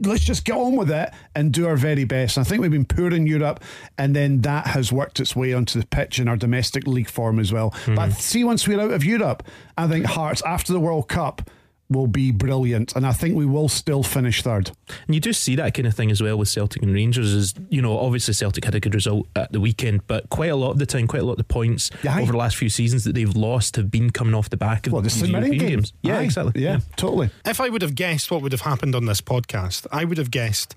Let's 0.01 0.25
just 0.25 0.43
get 0.43 0.57
on 0.57 0.75
with 0.75 0.91
it 0.91 1.09
and 1.35 1.53
do 1.53 1.65
our 1.65 1.77
very 1.77 2.03
best. 2.03 2.35
And 2.35 2.45
I 2.45 2.49
think 2.49 2.61
we've 2.61 2.69
been 2.69 2.83
poor 2.83 3.13
in 3.13 3.25
Europe, 3.25 3.61
and 3.97 4.13
then 4.13 4.41
that 4.41 4.67
has 4.67 4.91
worked 4.91 5.21
its 5.21 5.37
way 5.37 5.53
onto 5.53 5.79
the 5.79 5.87
pitch 5.87 6.19
in 6.19 6.27
our 6.27 6.35
domestic 6.35 6.85
league 6.85 7.09
form 7.09 7.39
as 7.39 7.53
well. 7.53 7.73
But 7.85 8.07
hmm. 8.09 8.19
see, 8.19 8.43
once 8.43 8.67
we're 8.67 8.81
out 8.81 8.91
of 8.91 9.05
Europe, 9.05 9.43
I 9.77 9.87
think 9.87 10.05
Hearts 10.05 10.41
after 10.45 10.73
the 10.73 10.81
World 10.81 11.07
Cup 11.07 11.49
will 11.89 12.07
be 12.07 12.31
brilliant, 12.31 12.95
and 12.95 13.05
I 13.05 13.11
think 13.13 13.35
we 13.35 13.45
will 13.45 13.69
still 13.69 14.01
finish 14.01 14.41
third. 14.41 14.71
And 15.05 15.13
you 15.13 15.21
do 15.21 15.31
see 15.33 15.55
that 15.57 15.75
kind 15.75 15.85
of 15.87 15.93
thing 15.93 16.09
as 16.09 16.21
well 16.21 16.35
with 16.35 16.47
Celtic 16.49 16.81
and 16.81 16.91
Rangers. 16.93 17.31
Is 17.31 17.53
you 17.69 17.81
know 17.81 17.97
obviously 17.99 18.33
Celtic 18.33 18.65
had 18.65 18.73
a 18.73 18.79
good 18.79 18.95
result 18.95 19.27
at 19.35 19.51
the 19.51 19.59
weekend, 19.59 20.07
but 20.07 20.29
quite 20.31 20.49
a 20.49 20.55
lot 20.55 20.71
of 20.71 20.79
the 20.79 20.85
time, 20.87 21.05
quite 21.07 21.21
a 21.21 21.25
lot 21.25 21.33
of 21.33 21.37
the 21.37 21.43
points 21.43 21.91
Yeah, 22.03 22.15
aye. 22.15 22.21
over 22.23 22.31
the 22.31 22.37
last 22.39 22.55
few 22.55 22.69
seasons 22.69 23.03
that 23.03 23.13
they've 23.13 23.35
lost 23.35 23.75
have 23.75 23.91
been 23.91 24.09
coming 24.09 24.33
off 24.33 24.49
the 24.49 24.57
back 24.57 24.87
of 24.87 24.93
Well, 24.93 25.01
the 25.03 25.09
these 25.09 25.19
St 25.19 25.31
Mirren 25.31 25.45
European 25.45 25.69
game. 25.69 25.77
games. 25.79 25.93
Yeah, 26.01 26.17
Aye. 26.17 26.23
exactly. 26.23 26.63
Yeah, 26.63 26.79
totally. 26.95 27.29
If 27.45 27.61
I 27.61 27.69
would 27.69 27.83
have 27.83 27.93
guessed 27.93 28.31
what 28.31 28.41
would 28.41 28.51
have 28.51 28.61
happened 28.61 28.95
on 28.95 29.05
this 29.05 29.21
podcast, 29.21 29.85
I 29.91 30.05
would 30.05 30.17
have 30.17 30.31
guessed 30.31 30.73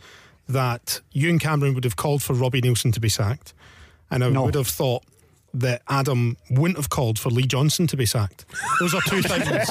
that 0.48 1.00
Ewan 1.12 1.38
Cameron 1.38 1.74
would 1.74 1.84
have 1.84 1.96
called 1.96 2.22
for 2.22 2.34
Robbie 2.34 2.60
Neilson 2.62 2.92
to 2.92 3.00
be 3.00 3.08
sacked. 3.08 3.52
And 4.10 4.24
I 4.24 4.28
No. 4.30 4.44
would 4.44 4.54
have 4.54 4.66
thought 4.68 5.04
that 5.54 5.82
Adam 5.88 6.36
wouldn't 6.50 6.76
have 6.76 6.90
called 6.90 7.18
for 7.18 7.30
Lee 7.30 7.46
Johnson 7.46 7.86
to 7.86 7.96
be 7.96 8.04
sacked. 8.06 8.44
Those 8.80 8.94
are 8.94 9.00
two 9.02 9.22
things. 9.22 9.70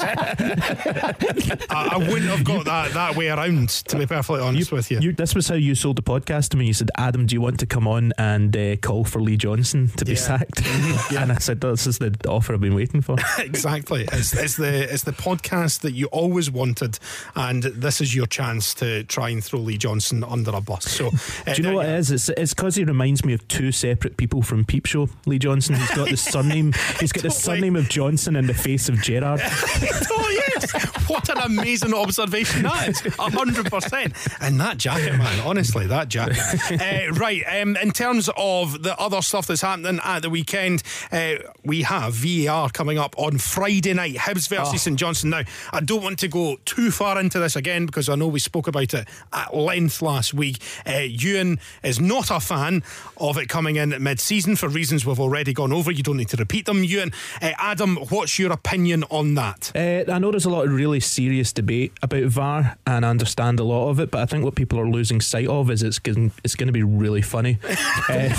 I, 1.70 1.88
I 1.92 1.96
wouldn't 1.98 2.24
have 2.30 2.44
got 2.44 2.64
that, 2.64 2.92
that 2.92 3.16
way 3.16 3.28
around, 3.28 3.68
to 3.68 3.96
be 3.98 4.06
perfectly 4.06 4.40
honest 4.40 4.72
with 4.72 4.90
you. 4.90 4.98
You, 5.00 5.12
this 5.12 5.34
was 5.34 5.48
how 5.48 5.54
you 5.54 5.74
sold 5.74 5.96
the 5.96 6.02
podcast 6.02 6.50
to 6.50 6.56
me. 6.56 6.66
You 6.66 6.72
said, 6.74 6.90
"Adam, 6.96 7.26
do 7.26 7.34
you 7.34 7.40
want 7.40 7.60
to 7.60 7.66
come 7.66 7.86
on 7.86 8.12
and 8.18 8.56
uh, 8.56 8.76
call 8.76 9.04
for 9.04 9.20
Lee 9.20 9.36
Johnson 9.36 9.88
to 9.96 10.04
be 10.04 10.12
Yeah. 10.12 10.18
sacked?" 10.18 10.62
And 11.18 11.32
I 11.32 11.38
said, 11.38 11.60
"This 11.60 11.86
is 11.86 11.98
the 11.98 12.14
offer 12.28 12.54
I've 12.54 12.60
been 12.60 12.74
waiting 12.74 13.00
for." 13.00 13.16
exactly. 13.38 14.04
It's, 14.12 14.32
it's 14.34 14.56
the 14.56 14.92
it's 14.92 15.04
the 15.04 15.12
podcast 15.12 15.80
that 15.80 15.92
you 15.92 16.06
always 16.06 16.50
wanted, 16.50 16.98
and 17.36 17.62
this 17.62 18.00
is 18.00 18.14
your 18.14 18.26
chance 18.26 18.74
to 18.74 19.04
try 19.04 19.30
and 19.30 19.42
throw 19.42 19.60
Lee 19.60 19.78
Johnson 19.78 20.24
under 20.24 20.50
a 20.50 20.60
bus. 20.60 20.84
So, 20.84 21.08
uh, 21.08 21.10
Do 21.54 21.62
you 21.62 21.68
know 21.68 21.74
what 21.76 21.86
it 21.86 21.94
is? 21.98 22.10
It's 22.10 22.28
it's 22.30 22.54
because 22.54 22.74
he 22.76 22.84
reminds 22.84 23.24
me 23.24 23.32
of 23.32 23.46
two 23.48 23.72
separate 23.72 24.16
people 24.16 24.42
from 24.42 24.64
Peep 24.64 24.86
Show. 24.86 25.08
Lee 25.26 25.38
Johnson. 25.38 25.67
He's 25.76 25.90
got 25.90 26.08
the 26.08 26.16
surname. 26.32 26.72
He's 27.00 27.12
got 27.12 27.22
the 27.22 27.28
Totally. 27.30 27.56
surname 27.58 27.76
of 27.76 27.88
Johnson 27.88 28.36
and 28.36 28.48
the 28.48 28.54
face 28.54 28.88
of 28.88 29.00
Gerard. 29.02 29.40
oh 29.44 30.42
yes! 30.54 30.57
What 31.08 31.28
an 31.30 31.38
amazing 31.38 31.94
observation 31.94 32.64
that 32.64 32.88
is. 32.88 33.06
A 33.18 33.30
hundred 33.30 33.70
percent. 33.70 34.14
And 34.40 34.60
that 34.60 34.76
jacket, 34.76 35.16
man. 35.16 35.40
Honestly, 35.40 35.86
that 35.86 36.08
jacket. 36.08 36.38
uh, 36.70 37.12
right. 37.14 37.42
Um, 37.60 37.76
in 37.76 37.92
terms 37.92 38.28
of 38.36 38.82
the 38.82 38.98
other 38.98 39.22
stuff 39.22 39.46
that's 39.46 39.62
happening 39.62 40.00
at 40.04 40.20
the 40.20 40.30
weekend, 40.30 40.82
uh, 41.10 41.36
we 41.64 41.82
have 41.82 42.12
VAR 42.12 42.68
coming 42.70 42.98
up 42.98 43.14
on 43.18 43.38
Friday 43.38 43.94
night. 43.94 44.16
Hibs 44.16 44.48
versus 44.48 44.82
St 44.82 44.98
Johnstone. 44.98 45.30
Now, 45.30 45.42
I 45.72 45.80
don't 45.80 46.02
want 46.02 46.18
to 46.20 46.28
go 46.28 46.58
too 46.64 46.90
far 46.90 47.18
into 47.18 47.38
this 47.38 47.56
again 47.56 47.86
because 47.86 48.08
I 48.08 48.14
know 48.14 48.28
we 48.28 48.40
spoke 48.40 48.68
about 48.68 48.92
it 48.92 49.08
at 49.32 49.56
length 49.56 50.02
last 50.02 50.34
week. 50.34 50.58
Uh, 50.86 50.98
Ewan 50.98 51.58
is 51.82 52.00
not 52.00 52.30
a 52.30 52.40
fan 52.40 52.82
of 53.16 53.38
it 53.38 53.48
coming 53.48 53.76
in 53.76 53.94
mid-season 54.02 54.56
for 54.56 54.68
reasons 54.68 55.06
we've 55.06 55.20
already 55.20 55.52
gone 55.54 55.72
over. 55.72 55.90
You 55.90 56.02
don't 56.02 56.18
need 56.18 56.28
to 56.30 56.36
repeat 56.36 56.66
them, 56.66 56.84
Ewan. 56.84 57.12
Uh, 57.40 57.52
Adam, 57.58 57.96
what's 58.10 58.38
your 58.38 58.52
opinion 58.52 59.04
on 59.10 59.34
that? 59.34 59.72
Uh, 59.74 60.10
I 60.10 60.18
know 60.18 60.30
there's 60.30 60.44
a 60.44 60.50
lot 60.50 60.57
of 60.66 60.72
really 60.72 61.00
serious 61.00 61.52
debate 61.52 61.92
about 62.02 62.24
VAR, 62.24 62.76
and 62.86 63.04
I 63.04 63.10
understand 63.10 63.60
a 63.60 63.64
lot 63.64 63.90
of 63.90 64.00
it. 64.00 64.10
But 64.10 64.22
I 64.22 64.26
think 64.26 64.44
what 64.44 64.54
people 64.54 64.78
are 64.80 64.88
losing 64.88 65.20
sight 65.20 65.46
of 65.46 65.70
is 65.70 65.82
it's 65.82 65.98
going 65.98 66.32
it's 66.44 66.54
going 66.54 66.66
to 66.68 66.72
be 66.72 66.82
really 66.82 67.22
funny. 67.22 67.58
uh, 68.08 68.30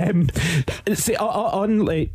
um, 0.00 0.28
see, 0.94 1.16
on- 1.16 1.52
on 1.52 1.84
like. 1.84 2.10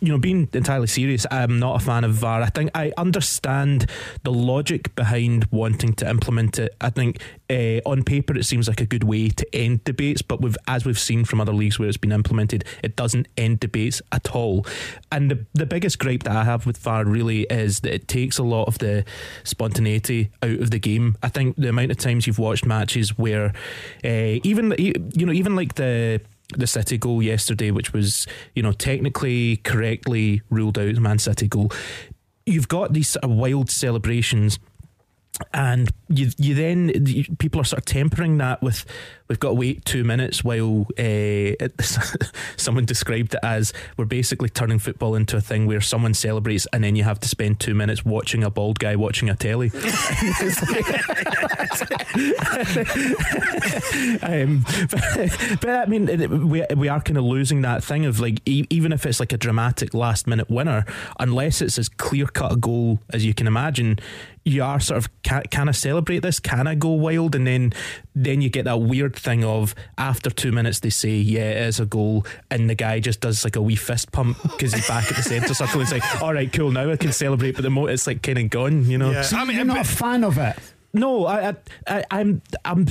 You 0.00 0.12
know, 0.12 0.18
being 0.18 0.48
entirely 0.52 0.86
serious, 0.86 1.26
I'm 1.30 1.58
not 1.58 1.80
a 1.80 1.84
fan 1.84 2.04
of 2.04 2.12
VAR. 2.12 2.42
I 2.42 2.46
think 2.46 2.70
I 2.74 2.92
understand 2.96 3.86
the 4.22 4.32
logic 4.32 4.94
behind 4.94 5.46
wanting 5.50 5.94
to 5.94 6.08
implement 6.08 6.58
it. 6.58 6.74
I 6.80 6.90
think 6.90 7.20
uh, 7.50 7.80
on 7.86 8.02
paper 8.02 8.36
it 8.36 8.44
seems 8.44 8.68
like 8.68 8.80
a 8.80 8.86
good 8.86 9.04
way 9.04 9.28
to 9.28 9.54
end 9.54 9.84
debates, 9.84 10.22
but 10.22 10.40
we've, 10.40 10.56
as 10.66 10.84
we've 10.84 10.98
seen 10.98 11.24
from 11.24 11.40
other 11.40 11.52
leagues 11.52 11.78
where 11.78 11.88
it's 11.88 11.96
been 11.96 12.12
implemented, 12.12 12.64
it 12.82 12.96
doesn't 12.96 13.28
end 13.36 13.60
debates 13.60 14.00
at 14.12 14.34
all. 14.34 14.66
And 15.12 15.30
the, 15.30 15.46
the 15.52 15.66
biggest 15.66 15.98
gripe 15.98 16.24
that 16.24 16.36
I 16.36 16.44
have 16.44 16.66
with 16.66 16.78
VAR 16.78 17.04
really 17.04 17.42
is 17.42 17.80
that 17.80 17.94
it 17.94 18.08
takes 18.08 18.38
a 18.38 18.42
lot 18.42 18.68
of 18.68 18.78
the 18.78 19.04
spontaneity 19.44 20.30
out 20.42 20.60
of 20.60 20.70
the 20.70 20.78
game. 20.78 21.16
I 21.22 21.28
think 21.28 21.56
the 21.56 21.68
amount 21.68 21.90
of 21.90 21.98
times 21.98 22.26
you've 22.26 22.38
watched 22.38 22.66
matches 22.66 23.16
where 23.18 23.52
uh, 24.04 24.40
even 24.42 24.74
you 24.78 25.26
know 25.26 25.32
even 25.32 25.56
like 25.56 25.74
the 25.74 26.20
the 26.56 26.66
City 26.66 26.98
goal 26.98 27.22
yesterday, 27.22 27.70
which 27.70 27.92
was 27.92 28.26
you 28.54 28.62
know 28.62 28.72
technically 28.72 29.58
correctly 29.58 30.42
ruled 30.50 30.78
out, 30.78 30.96
Man 30.96 31.18
City 31.18 31.48
goal. 31.48 31.70
You've 32.46 32.68
got 32.68 32.92
these 32.92 33.08
sort 33.08 33.24
of 33.24 33.30
wild 33.30 33.70
celebrations 33.70 34.58
and 35.52 35.90
you 36.08 36.30
you 36.38 36.54
then 36.54 37.06
you, 37.06 37.24
people 37.38 37.60
are 37.60 37.64
sort 37.64 37.78
of 37.78 37.84
tempering 37.84 38.38
that 38.38 38.62
with 38.62 38.84
we've 39.28 39.40
got 39.40 39.48
to 39.48 39.54
wait 39.54 39.84
two 39.84 40.04
minutes 40.04 40.44
while 40.44 40.86
uh, 40.98 41.56
it, 41.58 41.72
someone 42.56 42.84
described 42.84 43.34
it 43.34 43.40
as 43.42 43.72
we're 43.96 44.04
basically 44.04 44.48
turning 44.48 44.78
football 44.78 45.14
into 45.14 45.36
a 45.36 45.40
thing 45.40 45.66
where 45.66 45.80
someone 45.80 46.14
celebrates 46.14 46.66
and 46.72 46.84
then 46.84 46.94
you 46.96 47.04
have 47.04 47.18
to 47.20 47.28
spend 47.28 47.58
two 47.58 47.74
minutes 47.74 48.04
watching 48.04 48.44
a 48.44 48.50
bald 48.50 48.78
guy 48.78 48.96
watching 48.96 49.30
a 49.30 49.34
telly. 49.34 49.70
um, 54.22 54.64
but, 54.90 55.58
but 55.60 55.70
I 55.70 55.86
mean, 55.86 56.48
we 56.48 56.64
we 56.76 56.88
are 56.88 57.00
kind 57.00 57.18
of 57.18 57.24
losing 57.24 57.62
that 57.62 57.82
thing 57.82 58.04
of 58.04 58.20
like 58.20 58.40
e- 58.46 58.66
even 58.70 58.92
if 58.92 59.06
it's 59.06 59.20
like 59.20 59.32
a 59.32 59.38
dramatic 59.38 59.94
last 59.94 60.26
minute 60.26 60.50
winner, 60.50 60.84
unless 61.18 61.60
it's 61.60 61.78
as 61.78 61.88
clear 61.88 62.26
cut 62.26 62.52
a 62.52 62.56
goal 62.56 63.00
as 63.10 63.24
you 63.24 63.34
can 63.34 63.46
imagine, 63.46 63.98
you 64.44 64.62
are 64.62 64.80
sort 64.80 64.98
of 64.98 65.22
can, 65.22 65.42
can 65.50 65.68
I 65.68 65.72
celebrate 65.72 66.20
this? 66.20 66.38
Can 66.38 66.66
I 66.66 66.74
go 66.74 66.90
wild? 66.90 67.34
And 67.34 67.46
then 67.46 67.72
then 68.14 68.40
you 68.40 68.48
get 68.48 68.64
that 68.64 68.80
weird 68.80 69.16
thing 69.16 69.44
of 69.44 69.74
after 69.98 70.30
two 70.30 70.52
minutes 70.52 70.80
they 70.80 70.90
say 70.90 71.10
yeah 71.16 71.50
it 71.50 71.66
is 71.66 71.80
a 71.80 71.86
goal, 71.86 72.24
and 72.50 72.70
the 72.70 72.74
guy 72.74 73.00
just 73.00 73.20
does 73.20 73.44
like 73.44 73.56
a 73.56 73.62
wee 73.62 73.76
fist 73.76 74.12
pump 74.12 74.40
because 74.42 74.72
he's 74.72 74.86
back 74.86 75.10
at 75.10 75.16
the 75.16 75.22
centre 75.22 75.54
circle. 75.54 75.80
and 75.80 75.82
It's 75.82 75.92
like 75.92 76.22
all 76.22 76.32
right, 76.32 76.52
cool, 76.52 76.70
now 76.70 76.90
I 76.90 76.96
can 76.96 77.12
celebrate, 77.12 77.52
but 77.56 77.62
the 77.62 77.70
moment 77.70 77.94
it's 77.94 78.06
like 78.06 78.22
kind 78.22 78.38
of 78.38 78.50
gone, 78.50 78.84
you 78.86 78.98
know. 78.98 79.10
Yeah. 79.10 79.22
So 79.22 79.36
I 79.36 79.44
mean, 79.44 79.56
you're 79.56 79.64
not 79.64 79.80
a 79.80 79.84
fan 79.84 80.24
of 80.24 80.38
it. 80.38 80.56
No, 80.92 81.26
I, 81.26 81.48
I, 81.48 81.54
I 81.88 82.04
I'm, 82.12 82.40
I'm, 82.64 82.86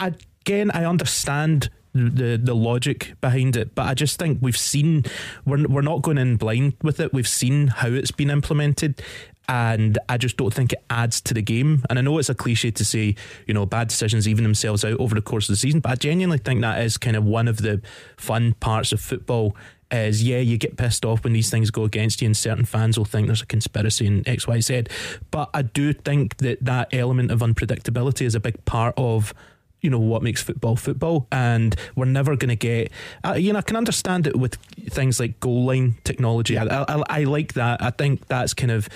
again, 0.00 0.70
I 0.70 0.84
understand 0.84 1.68
the 1.92 2.40
the 2.42 2.54
logic 2.54 3.14
behind 3.20 3.56
it, 3.56 3.74
but 3.74 3.86
I 3.86 3.94
just 3.94 4.18
think 4.18 4.38
we've 4.40 4.56
seen 4.56 5.04
we're 5.44 5.66
we're 5.68 5.82
not 5.82 6.02
going 6.02 6.18
in 6.18 6.36
blind 6.36 6.74
with 6.82 6.98
it. 7.00 7.12
We've 7.12 7.28
seen 7.28 7.68
how 7.68 7.88
it's 7.88 8.10
been 8.10 8.30
implemented. 8.30 9.00
And 9.48 9.98
I 10.08 10.16
just 10.16 10.36
don't 10.36 10.52
think 10.52 10.72
it 10.72 10.82
adds 10.88 11.20
to 11.22 11.34
the 11.34 11.42
game. 11.42 11.84
And 11.90 11.98
I 11.98 12.02
know 12.02 12.18
it's 12.18 12.30
a 12.30 12.34
cliche 12.34 12.70
to 12.70 12.84
say, 12.84 13.14
you 13.46 13.54
know, 13.54 13.66
bad 13.66 13.88
decisions 13.88 14.26
even 14.26 14.44
themselves 14.44 14.84
out 14.84 14.98
over 14.98 15.14
the 15.14 15.22
course 15.22 15.48
of 15.48 15.52
the 15.52 15.58
season, 15.58 15.80
but 15.80 15.92
I 15.92 15.94
genuinely 15.96 16.38
think 16.38 16.62
that 16.62 16.82
is 16.82 16.96
kind 16.96 17.16
of 17.16 17.24
one 17.24 17.48
of 17.48 17.58
the 17.58 17.82
fun 18.16 18.54
parts 18.54 18.92
of 18.92 19.00
football 19.00 19.54
is 19.90 20.22
yeah, 20.22 20.38
you 20.38 20.58
get 20.58 20.76
pissed 20.76 21.04
off 21.04 21.24
when 21.24 21.32
these 21.32 21.50
things 21.50 21.70
go 21.70 21.84
against 21.84 22.20
you, 22.20 22.26
and 22.26 22.36
certain 22.36 22.64
fans 22.64 22.98
will 22.98 23.04
think 23.04 23.26
there's 23.26 23.42
a 23.42 23.46
conspiracy 23.46 24.06
in 24.06 24.26
X, 24.28 24.46
Y, 24.46 24.60
Z. 24.60 24.84
But 25.30 25.50
I 25.54 25.62
do 25.62 25.92
think 25.92 26.38
that 26.38 26.64
that 26.64 26.92
element 26.92 27.30
of 27.30 27.40
unpredictability 27.40 28.22
is 28.22 28.34
a 28.34 28.40
big 28.40 28.64
part 28.64 28.94
of 28.96 29.34
you 29.80 29.90
know 29.90 29.98
what 29.98 30.22
makes 30.22 30.42
football 30.42 30.76
football 30.76 31.26
and 31.30 31.76
we're 31.94 32.06
never 32.06 32.36
going 32.36 32.48
to 32.48 32.56
get 32.56 32.90
uh, 33.22 33.34
you 33.34 33.52
know 33.52 33.58
I 33.58 33.62
can 33.62 33.76
understand 33.76 34.26
it 34.26 34.34
with 34.34 34.54
things 34.88 35.20
like 35.20 35.38
goal 35.40 35.66
line 35.66 35.96
technology 36.04 36.56
I, 36.56 36.64
I, 36.64 37.02
I 37.10 37.24
like 37.24 37.52
that 37.52 37.82
I 37.82 37.90
think 37.90 38.26
that's 38.26 38.54
kind 38.54 38.70
of 38.70 38.88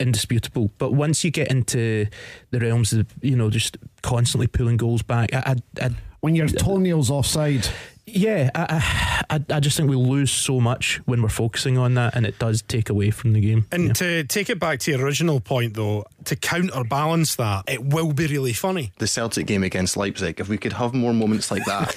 indisputable 0.00 0.70
but 0.78 0.92
once 0.92 1.24
you 1.24 1.30
get 1.30 1.50
into 1.50 2.06
the 2.50 2.60
realms 2.60 2.92
of 2.92 3.06
you 3.20 3.36
know 3.36 3.50
just 3.50 3.76
constantly 4.02 4.46
pulling 4.46 4.76
goals 4.76 5.02
back 5.02 5.34
I, 5.34 5.56
I, 5.80 5.86
I 5.86 5.90
When 6.20 6.34
your 6.34 6.48
toenails 6.48 7.10
offside. 7.10 7.68
Yeah, 8.14 8.50
I, 8.54 9.24
I, 9.30 9.44
I 9.56 9.60
just 9.60 9.76
think 9.76 9.88
we 9.90 9.96
lose 9.96 10.30
so 10.30 10.60
much 10.60 11.00
when 11.06 11.22
we're 11.22 11.28
focusing 11.28 11.78
on 11.78 11.94
that, 11.94 12.14
and 12.16 12.26
it 12.26 12.38
does 12.38 12.62
take 12.62 12.88
away 12.90 13.10
from 13.10 13.32
the 13.32 13.40
game. 13.40 13.66
And 13.72 13.88
Yeah. 13.88 13.92
to 13.94 14.24
take 14.24 14.50
it 14.50 14.58
back 14.58 14.78
to 14.80 14.90
your 14.90 15.00
original 15.04 15.40
point, 15.40 15.74
though, 15.74 16.04
to 16.24 16.36
counterbalance 16.36 17.36
that, 17.36 17.64
it 17.68 17.84
will 17.84 18.12
be 18.12 18.26
really 18.26 18.52
funny. 18.52 18.92
The 18.98 19.06
Celtic 19.06 19.46
game 19.46 19.62
against 19.62 19.96
Leipzig, 19.96 20.40
if 20.40 20.48
we 20.48 20.58
could 20.58 20.72
have 20.74 20.94
more 20.94 21.12
moments 21.12 21.50
like 21.50 21.64
that, 21.66 21.94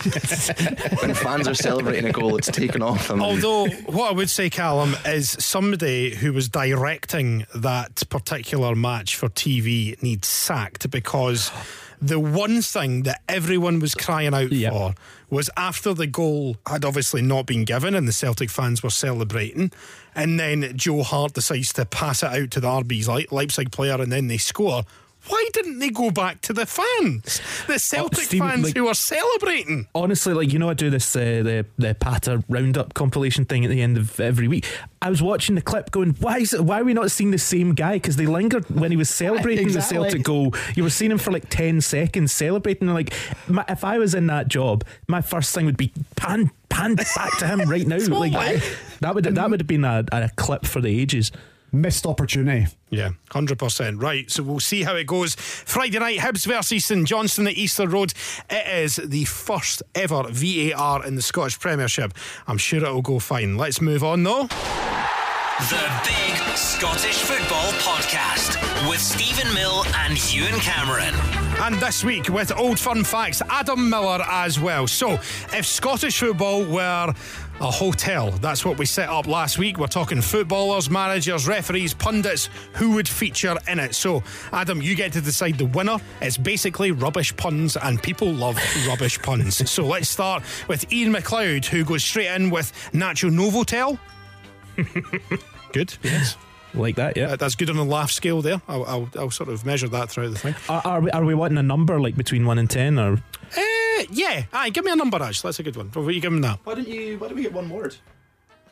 when 1.02 1.14
fans 1.14 1.48
are 1.48 1.54
celebrating 1.54 2.06
a 2.06 2.12
goal, 2.12 2.38
it's 2.38 2.48
taken 2.52 2.82
off 2.82 3.08
them. 3.08 3.22
Although, 3.22 3.68
what 3.88 4.12
I 4.12 4.14
would 4.14 4.30
say, 4.30 4.50
Callum, 4.50 4.96
is 5.06 5.30
somebody 5.40 6.16
who 6.16 6.34
was 6.34 6.50
directing 6.50 7.46
that 7.56 8.04
particular 8.10 8.76
match 8.76 9.16
for 9.16 9.30
TV 9.30 10.02
needs 10.02 10.28
sacked 10.28 10.90
because 10.90 11.52
the 12.02 12.20
one 12.20 12.62
thing 12.64 13.04
that 13.04 13.22
everyone 13.30 13.80
was 13.80 13.94
crying 13.94 14.34
out 14.34 14.52
Yep. 14.52 14.74
for 14.74 14.96
was 15.32 15.50
after 15.58 15.94
the 15.94 16.06
goal 16.06 16.58
had 16.68 16.86
obviously 16.86 17.22
not 17.22 17.48
been 17.48 17.64
given 17.64 17.96
and 17.96 18.08
the 18.08 18.12
Celtic 18.12 18.52
fans 18.52 18.84
were 18.84 18.90
celebrating, 18.92 19.72
and 20.14 20.40
then 20.40 20.78
Joe 20.78 21.02
Hart 21.02 21.34
decides 21.34 21.74
to 21.74 21.86
pass 21.86 22.22
it 22.22 22.28
out 22.28 22.52
to 22.52 22.60
the 22.60 22.68
RB's 22.68 23.08
Le- 23.08 23.24
Leipzig 23.32 23.72
player 23.72 24.00
and 24.00 24.12
then 24.12 24.28
they 24.28 24.38
score. 24.38 24.84
Why 25.28 25.50
didn't 25.54 25.80
they 25.80 25.90
go 25.92 26.10
back 26.10 26.42
to 26.42 26.54
the 26.54 26.66
fans? 26.66 27.42
The 27.68 27.78
Celtic 27.78 28.24
Stephen, 28.26 28.48
fans 28.50 28.64
like- 28.66 28.76
who 28.76 28.88
are 28.88 28.96
celebrating. 28.96 29.88
Honestly, 29.94 30.34
like 30.34 30.52
you 30.52 30.58
know, 30.60 30.70
I 30.70 30.74
do 30.74 30.90
this 30.90 31.16
uh, 31.16 31.20
the 31.44 31.66
the 31.78 31.94
Pata 31.94 32.44
roundup 32.50 32.94
compilation 32.96 33.46
thing 33.46 33.64
at 33.64 33.70
the 33.70 33.82
end 33.82 33.98
of 33.98 34.20
every 34.20 34.48
week. 34.48 34.66
I 35.02 35.10
was 35.10 35.22
watching 35.22 35.56
the 35.56 35.62
clip, 35.62 35.92
going, 35.92 36.12
"Why 36.20 36.40
is 36.40 36.54
it? 36.54 36.62
Why 36.66 36.82
are 36.82 36.84
we 36.84 36.94
not 36.94 37.12
seeing 37.12 37.32
the 37.32 37.38
same 37.38 37.74
guy? 37.74 37.94
Because 37.94 38.16
they 38.16 38.26
lingered 38.26 38.66
when 38.70 38.92
he 38.92 38.98
was 38.98 39.10
celebrating 39.10 39.66
Exactly. 39.66 39.98
the 39.98 40.04
Celtic 40.04 40.24
goal. 40.24 40.56
You 40.76 40.84
were 40.84 40.90
seeing 40.90 41.12
him 41.12 41.18
for 41.20 41.32
like 41.32 41.50
ten 41.50 41.82
seconds 41.82 42.32
celebrating. 42.32 42.88
And 42.88 42.96
like, 42.96 43.14
my, 43.48 43.64
if 43.70 43.84
I 43.84 43.98
was 44.00 44.16
in 44.16 44.28
that 44.28 44.48
job, 44.48 44.84
my 45.08 45.22
first 45.22 45.54
thing 45.54 45.66
would 45.66 45.78
be 45.78 45.94
pan 46.16 46.50
pan 46.70 46.96
back 46.96 47.38
to 47.40 47.48
him 47.48 47.62
right 47.70 47.86
now. 47.86 47.98
like 48.10 48.34
that 49.02 49.14
would 49.14 49.26
that 49.26 49.50
would 49.50 49.60
have 49.60 49.68
been 49.68 49.86
a, 49.86 50.04
a 50.12 50.30
clip 50.36 50.66
for 50.66 50.82
the 50.82 51.00
ages. 51.00 51.32
Missed 51.74 52.06
opportunity. 52.06 52.68
Yeah, 52.90 53.12
100%. 53.30 54.02
Right, 54.02 54.30
so 54.30 54.44
we'll 54.44 54.60
see 54.60 54.84
how 54.84 54.96
it 54.96 55.08
goes. 55.08 55.36
Friday 55.36 56.00
night, 56.00 56.20
Hibs 56.20 56.46
versus 56.46 56.84
St 56.84 57.08
Johnstone 57.08 57.48
at 57.48 57.54
Easter 57.54 57.88
Road. 57.88 58.14
It 58.50 58.68
is 58.84 58.98
the 58.98 59.24
first 59.24 59.82
ever 59.96 60.24
VAR 60.30 61.06
in 61.06 61.16
the 61.16 61.22
Scottish 61.22 61.60
Premiership. 61.60 62.14
I'm 62.46 62.58
sure 62.58 62.80
it'll 62.80 63.02
go 63.02 63.20
fine. 63.20 63.56
Let's 63.56 63.80
move 63.80 64.04
on, 64.04 64.24
though. 64.24 64.48
The 65.70 66.02
Big 66.04 66.58
Scottish 66.58 67.20
Football 67.20 67.72
Podcast 67.74 68.90
with 68.90 69.00
Stephen 69.00 69.54
Mill 69.54 69.86
and 69.96 70.34
Ewan 70.34 70.60
Cameron. 70.60 71.14
And 71.62 71.76
this 71.76 72.04
week, 72.04 72.28
with 72.30 72.52
Old 72.58 72.80
Firm 72.80 73.04
Facts, 73.04 73.42
Adam 73.50 73.88
Miller 73.90 74.24
as 74.28 74.60
well. 74.60 74.88
So, 74.88 75.14
if 75.54 75.66
Scottish 75.66 76.20
football 76.20 76.66
were 76.66 77.14
a 77.62 77.70
hotel, 77.70 78.32
that's 78.32 78.66
what 78.66 78.78
we 78.78 78.86
set 78.86 79.08
up 79.08 79.28
last 79.28 79.58
week. 79.60 79.78
We're 79.78 79.88
talking 79.88 80.20
footballers, 80.20 80.90
managers, 80.90 81.48
referees, 81.48 81.94
pundits, 81.94 82.50
who 82.74 82.92
would 82.96 83.08
feature 83.08 83.56
in 83.68 83.80
it. 83.80 83.94
So, 83.94 84.24
Adam, 84.52 84.82
you 84.82 84.96
get 84.96 85.14
to 85.14 85.22
decide 85.22 85.58
the 85.58 85.66
winner. 85.66 85.98
It's 86.22 86.38
basically 86.38 86.92
rubbish 86.92 87.36
puns, 87.38 87.78
and 87.78 88.02
people 88.02 88.32
love 88.34 88.60
rubbish 88.88 89.22
puns. 89.22 89.62
So, 89.72 89.86
let's 89.86 90.10
start 90.10 90.44
with 90.68 90.92
Ian 90.92 91.14
McLeod, 91.14 91.66
who 91.66 91.86
goes 91.86 92.04
straight 92.04 92.28
in 92.36 92.50
with 92.50 92.74
Nacho 92.92 93.30
Novotel. 93.30 93.98
Good, 95.72 95.98
yes. 96.04 96.36
Like 96.74 96.96
that, 96.96 97.16
yeah. 97.16 97.32
Uh, 97.32 97.36
that's 97.36 97.56
good 97.56 97.70
on 97.70 97.76
the 97.76 97.86
laugh 97.86 98.12
scale 98.12 98.42
there. 98.42 98.62
I'll, 98.68 98.86
I'll, 98.86 99.10
I'll 99.18 99.32
sort 99.32 99.50
of 99.50 99.66
measure 99.66 99.88
that 99.90 100.10
throughout 100.10 100.32
the 100.32 100.40
thing. 100.40 100.56
Are, 100.68 100.82
are, 100.86 101.02
we, 101.02 101.12
are 101.12 101.24
we 101.24 101.36
wanting 101.36 101.58
a 101.58 101.64
number 101.64 102.00
like 102.00 102.16
between 102.16 102.46
one 102.46 102.58
and 102.58 102.70
ten, 102.70 102.98
or 102.98 103.22
Uh, 104.02 104.06
yeah, 104.12 104.44
aye, 104.54 104.70
give 104.70 104.84
me 104.86 104.92
a 104.92 104.96
number, 104.96 105.22
Ash. 105.22 105.42
That's 105.42 105.60
a 105.60 105.64
good 105.64 105.76
one. 105.76 105.88
What 105.94 106.06
are 106.08 106.12
you 106.12 106.22
giving 106.22 106.42
that? 106.42 106.60
Why 106.64 106.76
don't 106.76 106.88
you? 106.88 107.18
Why 107.20 107.28
don't 107.28 107.36
we 107.38 107.44
get 107.44 107.54
one 107.54 107.70
word? 107.70 107.96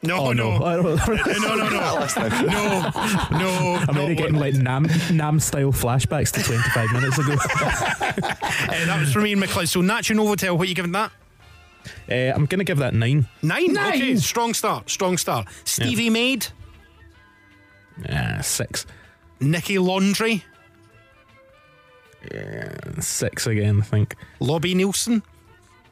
No, 0.01 0.15
oh 0.27 0.31
no, 0.31 0.57
no, 0.59 0.63
I 0.65 0.75
don't- 0.77 0.85
no, 1.41 1.55
no, 1.55 1.69
no, 1.69 1.69
no, 3.31 3.37
no. 3.37 3.83
I'm 3.89 3.97
already 3.97 4.15
getting 4.15 4.35
like 4.37 4.53
Nam 4.55 4.87
Nam 5.11 5.39
style 5.41 5.73
flashbacks 5.73 6.31
to 6.31 6.41
25 6.43 6.93
minutes 6.93 7.17
ago. 7.17 7.33
Uh, 7.33 8.85
that 8.85 8.97
was 8.99 9.11
from 9.11 9.25
Ian 9.27 9.41
McLeod. 9.41 9.67
So, 9.67 9.81
Nacho 9.81 10.15
Novotel, 10.15 10.57
what 10.57 10.61
are 10.67 10.69
you 10.69 10.75
giving 10.75 10.93
that? 10.93 11.11
uh, 12.09 12.13
I'm 12.13 12.45
gonna 12.45 12.63
give 12.63 12.77
that 12.77 12.93
nine. 12.93 13.27
Nine. 13.41 13.73
Nine. 13.73 13.93
Okay, 13.95 14.15
strong 14.15 14.53
start. 14.53 14.89
Strong 14.89 15.17
start. 15.17 15.47
Stevie 15.65 16.09
Maid, 16.09 16.47
Uh, 18.07 18.41
six, 18.41 18.85
Nicky 19.41 19.79
Laundry, 19.79 20.45
six 22.99 23.47
again. 23.47 23.79
I 23.79 23.83
think. 23.83 24.15
Lobby 24.39 24.75
Neilson. 24.75 25.23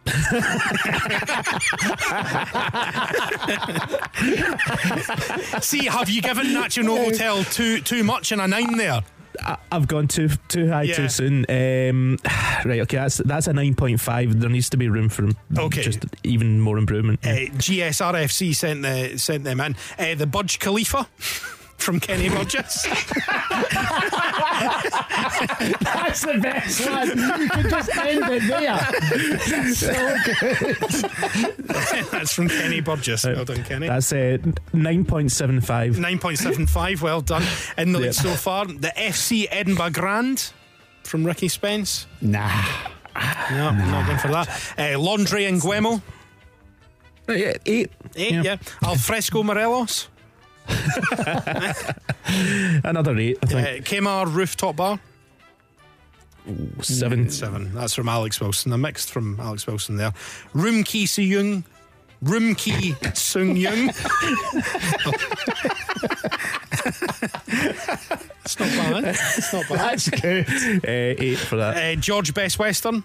See, 5.62 5.86
have 5.86 6.10
you 6.10 6.22
given 6.22 6.48
Nacho 6.48 6.84
Novotel 6.84 7.52
too 7.54 7.82
too 7.82 8.04
much 8.04 8.32
in 8.32 8.40
a 8.40 8.48
nine 8.48 8.78
there? 8.78 9.02
I, 9.42 9.58
I've 9.72 9.88
gone 9.88 10.08
too 10.08 10.30
too 10.48 10.70
high 10.70 10.84
Yeah. 10.84 10.96
too 10.96 11.10
soon. 11.10 11.46
Um, 11.50 12.18
right, 12.66 12.80
okay, 12.82 12.98
that's 12.98 13.18
that's 13.18 13.48
a 13.48 13.54
nine 13.54 13.76
point 13.76 14.00
five. 14.00 14.40
There 14.40 14.50
needs 14.50 14.70
to 14.72 14.78
be 14.78 14.90
room 14.90 15.10
for 15.10 15.30
Okay. 15.58 15.82
just 15.82 16.06
even 16.24 16.60
more 16.62 16.78
improvement. 16.78 17.20
Uh, 17.26 17.50
GSRFC 17.58 18.56
sent 18.56 18.82
the 18.84 19.18
sent 19.18 19.44
them 19.44 19.60
in. 19.60 19.76
Uh, 20.00 20.16
the 20.16 20.28
Budge 20.28 20.60
Khalifa 20.60 21.08
from 21.78 22.00
Kenny 22.00 22.28
Burgess. 22.30 22.84
That's 25.82 26.22
the 26.22 26.40
best 26.42 26.90
one. 26.90 27.08
You 27.08 27.50
can 27.50 27.70
just 27.70 27.98
end 27.98 28.24
it 28.30 28.44
there. 28.48 28.80
so 29.74 29.94
good. 30.26 32.08
That's 32.12 32.34
from 32.34 32.50
Kenny 32.50 32.82
Burgess. 32.82 33.26
Well 33.26 33.46
done, 33.46 33.64
Kenny. 33.64 33.88
That's 33.88 34.12
uh, 34.12 34.38
nine 34.74 35.06
point 35.06 35.32
seven 35.32 35.62
five. 35.62 35.96
9.75, 35.96 37.02
well 37.02 37.22
done. 37.22 37.44
In 37.78 37.92
the 37.92 38.00
lead 38.00 38.06
Yep. 38.08 38.16
so 38.16 38.30
far. 38.36 38.66
The 38.66 38.92
FC 38.96 39.48
Edinburgh 39.52 39.92
Grand 39.92 40.52
from 41.04 41.26
Ricky 41.26 41.48
Spence. 41.48 42.08
Nah. 42.22 42.50
No, 43.52 43.72
not 43.72 44.06
going 44.06 44.18
for 44.20 44.28
that. 44.30 44.50
Uh, 44.78 45.00
Laundry 45.00 45.46
and 45.46 45.60
Guemo. 45.62 46.02
Eight. 47.30 47.58
Eight, 47.66 47.92
yeah. 48.16 48.58
Alfresco 48.84 49.44
Morelos. 49.44 50.08
Another 52.84 53.18
eight. 53.18 53.38
I 53.42 53.46
Uh, 53.46 53.50
think 53.64 53.86
Kemar 53.86 54.34
Rooftop 54.34 54.76
Bar. 54.76 55.00
seven. 56.82 57.30
Seven. 57.30 57.74
That's 57.74 57.94
from 57.94 58.10
Alex 58.10 58.40
Wilson. 58.40 58.74
A 58.74 58.78
mixed 58.78 59.12
from 59.12 59.40
Alex 59.40 59.68
Wilson 59.68 59.98
there. 59.98 60.14
Room 60.54 60.84
Ki 60.84 61.06
Sung. 61.06 61.64
Room 62.22 62.56
Ki 62.56 62.96
Sung 63.14 63.56
Young. 63.56 63.90
it's 68.46 68.60
not 68.60 68.70
bad. 68.70 69.04
It's 69.06 69.54
not 69.54 69.68
bad. 69.70 69.78
That's 69.80 70.10
good. 70.10 70.48
Uh, 70.50 70.88
eight 70.88 71.38
for 71.38 71.58
that. 71.58 71.78
Uh, 71.78 71.96
George 72.00 72.34
Best 72.34 72.60
Western. 72.60 73.04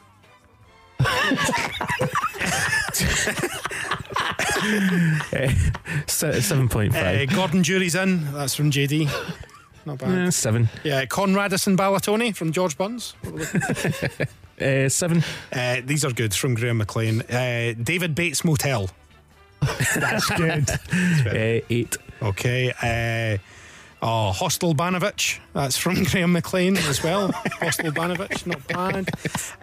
Se- 6.07 6.41
seven 6.41 6.69
point 6.69 6.95
Uh. 6.95 7.27
Gordon 7.27 7.63
Jury's 7.63 7.95
in. 7.95 8.33
That's 8.33 8.55
from 8.55 8.71
JD. 8.71 9.09
Not 9.85 9.99
bad. 9.99 10.29
Uh, 10.29 10.31
seven. 10.31 10.69
Yeah, 10.85 11.05
Conradison 11.07 11.77
Balatoni 11.77 12.35
from 12.35 12.53
George 12.53 12.77
Burns. 12.79 13.15
Uh, 14.61 14.89
seven. 14.89 15.25
Uh, 15.53 15.79
these 15.85 16.05
are 16.05 16.13
good 16.13 16.33
from 16.33 16.55
Graham 16.55 16.77
McLean. 16.77 17.23
Uh, 17.23 17.75
David 17.83 18.15
Bates 18.15 18.45
Motel. 18.45 18.89
That's 19.97 20.31
good. 20.31 20.71
Uh, 20.71 21.61
eight. 21.69 21.97
Okay. 22.23 23.39
Oh, 24.05 24.33
Hostel 24.33 24.75
Banovich. 24.75 25.39
That's 25.53 25.77
from 25.77 26.03
Graham 26.05 26.33
McLean 26.33 26.77
as 26.77 27.05
well. 27.05 27.31
Hostel 27.61 27.93
Banovich, 27.93 28.45
not 28.47 28.67
bad. 28.67 29.09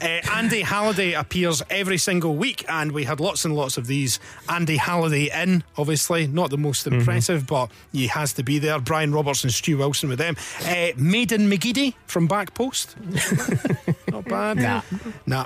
Uh, 0.02 0.32
Andy 0.34 0.62
Halliday 0.62 1.12
appears 1.12 1.62
every 1.70 1.98
single 1.98 2.38
week, 2.38 2.64
and 2.70 2.94
we 2.94 3.04
had 3.04 3.20
lots 3.20 3.44
and 3.44 3.54
lots 3.54 3.78
of 3.78 3.88
these. 3.88 4.18
Andy 4.48 4.78
Halliday 4.78 5.30
in, 5.30 5.66
obviously, 5.78 6.26
not 6.26 6.52
the 6.52 6.58
most 6.58 6.88
impressive, 6.88 7.46
but 7.48 7.70
he 7.92 8.08
has 8.08 8.32
to 8.34 8.44
be 8.44 8.60
there. 8.60 8.80
Brian 8.80 9.12
Robertson, 9.12 9.50
Stu 9.50 9.78
Wilson 9.78 10.08
with 10.08 10.20
them. 10.20 10.38
Uh, 10.66 10.94
Maiden 10.96 11.50
McGeady 11.50 11.96
from 12.08 12.26
Back 12.28 12.54
Post. 12.54 12.96
not 14.10 14.24
bad. 14.24 14.58
Nah. 14.58 14.82
Nah. 15.26 15.46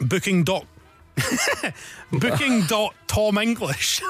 Booking 0.00 0.44
dot. 0.44 0.66
Booking 2.12 2.62
dot 2.66 2.94
Tom 3.08 3.38
English. 3.38 4.00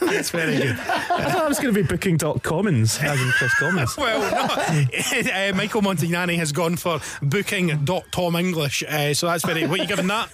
That's 0.00 0.30
very 0.30 0.56
good. 0.56 0.70
I 0.78 1.30
thought 1.30 1.44
I 1.44 1.48
was 1.48 1.58
going 1.58 1.74
to 1.74 1.82
be 1.82 1.86
booking 1.86 2.16
dot 2.16 2.42
commons 2.42 2.98
as 2.98 3.20
in 3.20 3.30
Chris 3.32 3.54
Commons. 3.54 3.94
Well, 3.98 4.20
no. 4.20 4.54
uh, 5.50 5.52
Michael 5.56 5.82
Montagnani 5.82 6.36
has 6.36 6.52
gone 6.52 6.76
for 6.76 7.00
booking 7.22 7.84
dot 7.84 8.04
Tom 8.12 8.36
English, 8.36 8.82
uh, 8.84 9.12
so 9.14 9.26
that's 9.26 9.44
very. 9.44 9.66
What 9.66 9.80
are 9.80 9.82
you 9.82 9.88
giving 9.88 10.06
that? 10.08 10.30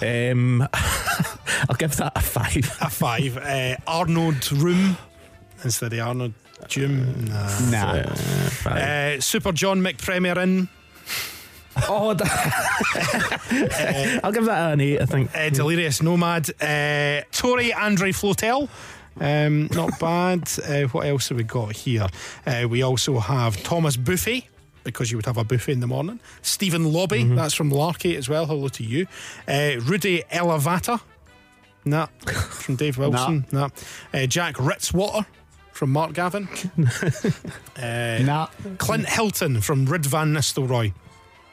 Um, 0.00 0.62
I'll 1.68 1.76
give 1.78 1.96
that 1.96 2.12
a 2.16 2.20
five. 2.20 2.76
A 2.80 2.90
five. 2.90 3.36
Uh, 3.36 3.76
Arnold 3.86 4.50
Room 4.52 4.96
instead 5.64 5.92
of 5.92 6.00
Arnold 6.00 6.34
Gym. 6.68 7.24
Nah. 7.26 7.70
Nah. 7.70 8.70
Uh, 8.70 9.20
Super 9.20 9.52
John 9.52 9.80
McPremier 9.80 10.36
in. 10.42 10.68
Oh, 11.88 12.10
I'll 14.22 14.32
give 14.32 14.44
that 14.46 14.72
an 14.72 14.80
eight. 14.80 15.00
I 15.00 15.06
think. 15.06 15.34
Uh, 15.36 15.48
Delirious 15.50 16.02
Nomad. 16.02 16.50
Uh, 16.60 17.22
Tore 17.32 17.60
Andre 17.76 18.12
Flotel. 18.12 18.68
Um, 19.20 19.68
not 19.72 19.98
bad. 20.00 20.48
Uh, 20.66 20.82
what 20.88 21.06
else 21.06 21.28
have 21.28 21.38
we 21.38 21.44
got 21.44 21.74
here? 21.76 22.06
Uh, 22.46 22.66
we 22.68 22.82
also 22.82 23.18
have 23.18 23.62
Thomas 23.62 23.96
Buffet. 23.96 24.46
Because 24.84 25.12
you 25.12 25.16
would 25.18 25.26
have 25.26 25.36
a 25.36 25.44
buffet 25.44 25.70
in 25.74 25.78
the 25.80 25.86
morning. 25.86 26.18
Stephen 26.42 26.92
Lobby, 26.92 27.22
that's 27.22 27.54
from 27.54 27.70
Larky 27.70 28.16
as 28.16 28.28
well. 28.28 28.46
Hello 28.46 28.66
to 28.66 28.82
you. 28.82 29.06
Uh, 29.46 29.74
Rudy 29.80 30.24
Elevata. 30.32 31.00
Nah. 31.84 32.06
From 32.26 32.74
Dave 32.74 32.98
Wilson. 32.98 33.46
Nah. 33.52 33.68
Uh, 34.12 34.26
Jack 34.26 34.56
Ritzwater 34.56 35.24
from 35.70 35.92
Mark 35.92 36.14
Gavin. 36.14 36.48
uh, 37.76 38.18
Nah. 38.24 38.48
Clint 38.78 39.08
Hilton 39.08 39.60
from 39.60 39.86
Rid 39.86 40.04
Van 40.04 40.32
Nistelrooy. 40.34 40.92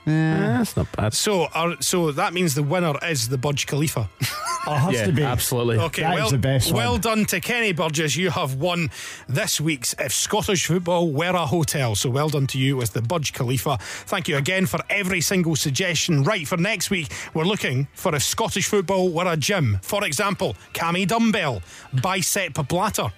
Eh, 0.10 0.38
that's 0.58 0.76
not 0.76 0.92
bad. 0.94 1.14
So, 1.14 1.46
our, 1.54 1.76
so 1.82 2.12
that 2.12 2.34
means 2.34 2.56
the 2.56 2.64
winner 2.64 2.94
is 3.06 3.30
the 3.30 3.38
Budge 3.38 3.68
Khalifa. 3.68 4.10
Oh, 4.68 4.74
it 4.74 4.80
has 4.80 4.94
Yeah, 4.94 5.06
to 5.06 5.12
be. 5.14 5.24
absolutely. 5.24 5.78
Okay, 5.78 6.02
That 6.02 6.16
is 6.16 6.20
well, 6.20 6.30
the 6.32 6.38
best 6.38 6.72
well 6.74 6.92
one. 6.92 7.02
done 7.02 7.26
to 7.28 7.40
Kenny 7.40 7.72
Burgess. 7.72 8.18
You 8.18 8.30
have 8.30 8.56
won 8.56 8.92
this 9.28 9.60
week's 9.60 9.96
If 9.98 10.12
Scottish 10.12 10.66
Football 10.68 11.12
Were 11.14 11.30
a 11.34 11.46
Hotel. 11.46 11.96
So 11.96 12.10
well 12.10 12.28
done 12.28 12.46
to 12.48 12.58
you 12.60 12.76
with 12.76 12.92
the 12.92 13.02
Budge 13.02 13.32
Khalifa. 13.32 13.78
Thank 13.80 14.28
you 14.28 14.36
again 14.36 14.66
for 14.66 14.80
every 14.90 15.22
single 15.22 15.56
suggestion. 15.56 16.24
Right, 16.24 16.46
for 16.46 16.58
next 16.58 16.90
week, 16.90 17.08
we're 17.34 17.46
looking 17.46 17.88
for 17.94 18.14
if 18.14 18.22
Scottish 18.22 18.68
football 18.68 19.10
were 19.10 19.32
a 19.32 19.38
gym. 19.38 19.80
For 19.82 20.04
example, 20.04 20.56
Cammy 20.74 21.08
Dumbbell, 21.08 21.62
Bicep 22.04 22.54
Blatter, 22.68 23.12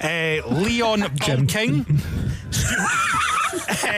uh, 0.00 0.40
Leon 0.48 1.14
King, 1.18 1.84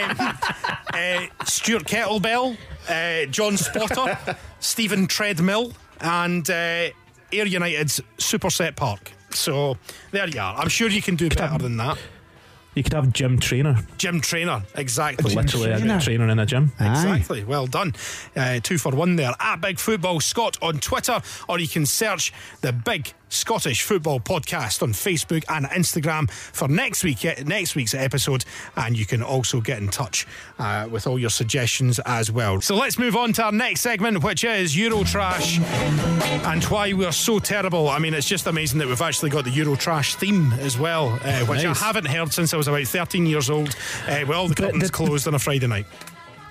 uh, 0.02 1.44
Stuart 1.44 1.84
Kettlebell, 1.84 2.56
uh, 2.88 3.26
John 3.30 3.56
Spotter, 3.56 4.36
Stephen 4.60 5.06
Treadmill, 5.06 5.72
and 6.00 6.48
uh, 6.48 6.90
Ayr 7.32 7.46
United's 7.46 8.00
Superset 8.18 8.76
Park. 8.76 9.12
So 9.30 9.76
there 10.10 10.28
you 10.28 10.40
are. 10.40 10.56
I'm 10.56 10.68
sure 10.68 10.88
you 10.88 11.02
can 11.02 11.16
do 11.16 11.28
better 11.28 11.58
than 11.58 11.76
that. 11.78 11.98
You 12.78 12.84
could 12.84 12.92
have 12.92 13.12
gym 13.12 13.40
trainer, 13.40 13.76
Gym 13.96 14.20
trainer, 14.20 14.62
exactly. 14.76 15.34
literally 15.34 15.72
trainer. 15.72 15.96
a 15.96 16.00
trainer 16.00 16.28
in 16.28 16.38
a 16.38 16.46
gym. 16.46 16.70
Aye. 16.78 16.90
Exactly. 16.90 17.42
Well 17.42 17.66
done. 17.66 17.92
Uh, 18.36 18.60
two 18.62 18.78
for 18.78 18.92
one 18.92 19.16
there. 19.16 19.32
At 19.40 19.56
Big 19.60 19.80
Football 19.80 20.20
Scott 20.20 20.56
on 20.62 20.78
Twitter, 20.78 21.20
or 21.48 21.58
you 21.58 21.66
can 21.66 21.86
search 21.86 22.32
the 22.60 22.72
Big 22.72 23.12
Scottish 23.30 23.82
Football 23.82 24.20
Podcast 24.20 24.82
on 24.82 24.92
Facebook 24.92 25.44
and 25.48 25.66
Instagram 25.66 26.30
for 26.30 26.68
next 26.68 27.04
week 27.04 27.24
next 27.44 27.74
week's 27.74 27.94
episode. 27.94 28.44
And 28.76 28.96
you 28.96 29.04
can 29.06 29.22
also 29.22 29.60
get 29.60 29.78
in 29.78 29.88
touch 29.88 30.26
uh, 30.58 30.88
with 30.90 31.06
all 31.06 31.18
your 31.18 31.30
suggestions 31.30 31.98
as 32.06 32.30
well. 32.30 32.60
So 32.60 32.76
let's 32.76 32.96
move 32.96 33.16
on 33.16 33.32
to 33.34 33.42
our 33.44 33.52
next 33.52 33.80
segment, 33.80 34.22
which 34.22 34.44
is 34.44 34.76
Euro 34.76 35.04
Trash 35.04 35.58
and 35.58 36.64
why 36.64 36.92
we're 36.92 37.12
so 37.12 37.38
terrible. 37.38 37.88
I 37.88 37.98
mean, 37.98 38.14
it's 38.14 38.28
just 38.28 38.46
amazing 38.46 38.78
that 38.78 38.88
we've 38.88 39.02
actually 39.02 39.30
got 39.30 39.44
the 39.44 39.50
Euro 39.50 39.76
Trash 39.76 40.14
theme 40.14 40.52
as 40.54 40.78
well, 40.78 41.08
uh, 41.22 41.40
which 41.44 41.64
Nice. 41.64 41.82
I 41.82 41.86
haven't 41.86 42.06
heard 42.06 42.32
since 42.32 42.54
I 42.54 42.56
was 42.56 42.67
about 42.68 42.86
13 42.86 43.26
years 43.26 43.50
old. 43.50 43.74
Uh, 44.06 44.24
well, 44.26 44.48
the 44.48 44.54
curtains 44.54 44.90
closed 44.90 45.26
on 45.26 45.34
a 45.34 45.38
Friday 45.38 45.66
night. 45.66 45.86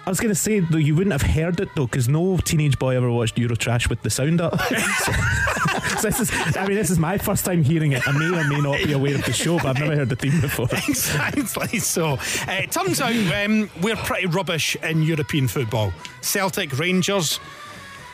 I 0.07 0.09
was 0.09 0.21
going 0.21 0.33
to 0.33 0.39
say 0.39 0.61
though 0.61 0.77
you 0.77 0.95
wouldn't 0.95 1.11
have 1.11 1.21
heard 1.21 1.59
it 1.59 1.67
though 1.75 1.85
because 1.85 2.07
no 2.07 2.37
teenage 2.37 2.79
boy 2.79 2.95
ever 2.95 3.11
watched 3.11 3.35
Eurotrash 3.35 3.89
with 3.89 4.01
the 4.03 4.09
sound 4.09 4.39
up. 4.39 4.57
so, 4.61 5.11
so 5.99 6.01
this 6.01 6.19
is, 6.21 6.55
I 6.55 6.65
mean, 6.65 6.77
this 6.77 6.89
is 6.89 6.97
my 6.97 7.17
first 7.17 7.43
time 7.43 7.61
hearing 7.61 7.91
it. 7.91 8.07
I 8.07 8.13
may 8.13 8.27
or 8.27 8.47
may 8.47 8.61
not 8.61 8.77
be 8.77 8.93
aware 8.93 9.15
of 9.15 9.25
the 9.25 9.33
show, 9.33 9.57
but 9.57 9.65
I've 9.65 9.79
never 9.79 9.97
heard 9.97 10.07
the 10.07 10.15
theme 10.15 10.39
before. 10.39 10.69
Exactly 10.87 11.79
so. 11.79 12.13
Uh, 12.13 12.17
it 12.51 12.71
turns 12.71 13.01
out 13.01 13.11
um, 13.11 13.69
we're 13.81 13.97
pretty 13.97 14.27
rubbish 14.27 14.77
in 14.77 15.03
European 15.03 15.49
football. 15.49 15.91
Celtic, 16.21 16.79
Rangers, 16.79 17.41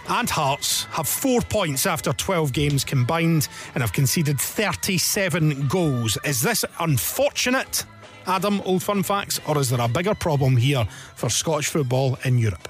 and 0.09 0.29
Hearts 0.29 0.85
have 0.85 1.07
four 1.07 1.41
points 1.41 1.85
after 1.85 2.11
12 2.11 2.53
games 2.53 2.83
combined 2.83 3.47
and 3.75 3.81
have 3.81 3.93
conceded 3.93 4.39
37 4.39 5.67
goals. 5.67 6.17
Is 6.25 6.41
this 6.41 6.65
unfortunate, 6.79 7.85
Adam, 8.27 8.61
Old 8.65 8.83
Firm 8.83 9.03
Facts, 9.03 9.39
or 9.47 9.57
is 9.57 9.69
there 9.69 9.81
a 9.81 9.87
bigger 9.87 10.15
problem 10.15 10.57
here 10.57 10.85
for 11.15 11.29
Scottish 11.29 11.67
football 11.67 12.17
in 12.23 12.37
Europe? 12.37 12.67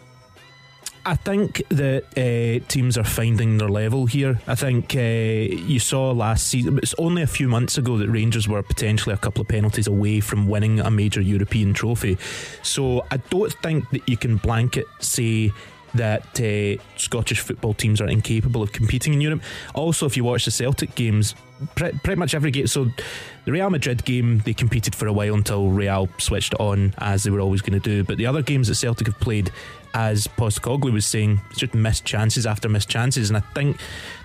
I 1.05 1.15
think 1.15 1.61
that 1.69 2.05
uh, 2.15 2.65
teams 2.69 2.97
are 2.97 3.03
finding 3.03 3.57
their 3.57 3.67
level 3.67 4.05
here. 4.05 4.39
I 4.47 4.55
think 4.55 4.95
uh, 4.95 4.99
you 4.99 5.79
saw 5.79 6.11
last 6.11 6.47
season, 6.47 6.77
it's 6.77 6.95
only 6.97 7.21
a 7.21 7.27
few 7.27 7.49
months 7.49 7.77
ago 7.77 7.97
that 7.97 8.09
Rangers 8.09 8.47
were 8.47 8.63
potentially 8.63 9.13
a 9.13 9.17
couple 9.17 9.41
of 9.41 9.49
penalties 9.49 9.87
away 9.87 10.21
from 10.21 10.47
winning 10.47 10.79
a 10.79 10.89
major 10.89 11.19
European 11.19 11.73
trophy. 11.73 12.17
So 12.61 13.05
I 13.11 13.17
don't 13.17 13.51
think 13.61 13.89
that 13.89 14.07
you 14.07 14.15
can 14.15 14.37
blanket 14.37 14.85
say 14.99 15.51
that 15.95 16.39
uh, 16.39 16.81
Scottish 16.97 17.39
football 17.39 17.73
teams 17.73 18.01
are 18.01 18.07
incapable 18.07 18.63
of 18.63 18.71
competing 18.71 19.13
in 19.13 19.21
Europe. 19.21 19.41
Also, 19.73 20.05
if 20.05 20.17
you 20.17 20.23
watch 20.23 20.45
the 20.45 20.51
Celtic 20.51 20.95
games, 20.95 21.35
pre- 21.75 21.91
pretty 22.03 22.19
much 22.19 22.33
every 22.33 22.51
game. 22.51 22.67
So 22.67 22.87
the 23.45 23.51
Real 23.51 23.69
Madrid 23.69 24.03
game, 24.05 24.39
they 24.39 24.53
competed 24.53 24.95
for 24.95 25.07
a 25.07 25.13
while 25.13 25.33
until 25.33 25.69
Real 25.69 26.09
switched 26.17 26.55
on, 26.55 26.93
as 26.97 27.23
they 27.23 27.29
were 27.29 27.41
always 27.41 27.61
going 27.61 27.79
to 27.79 27.89
do. 27.89 28.03
But 28.03 28.17
the 28.17 28.25
other 28.25 28.41
games 28.41 28.67
that 28.67 28.75
Celtic 28.75 29.07
have 29.07 29.19
played, 29.19 29.51
as 29.93 30.27
Postecoglou 30.27 30.91
was 30.91 31.05
saying, 31.05 31.41
it's 31.51 31.59
just 31.59 31.73
missed 31.73 32.05
chances 32.05 32.45
after 32.45 32.67
missed 32.69 32.89
chances. 32.89 33.29
And 33.29 33.37
I 33.37 33.41
think 33.53 33.77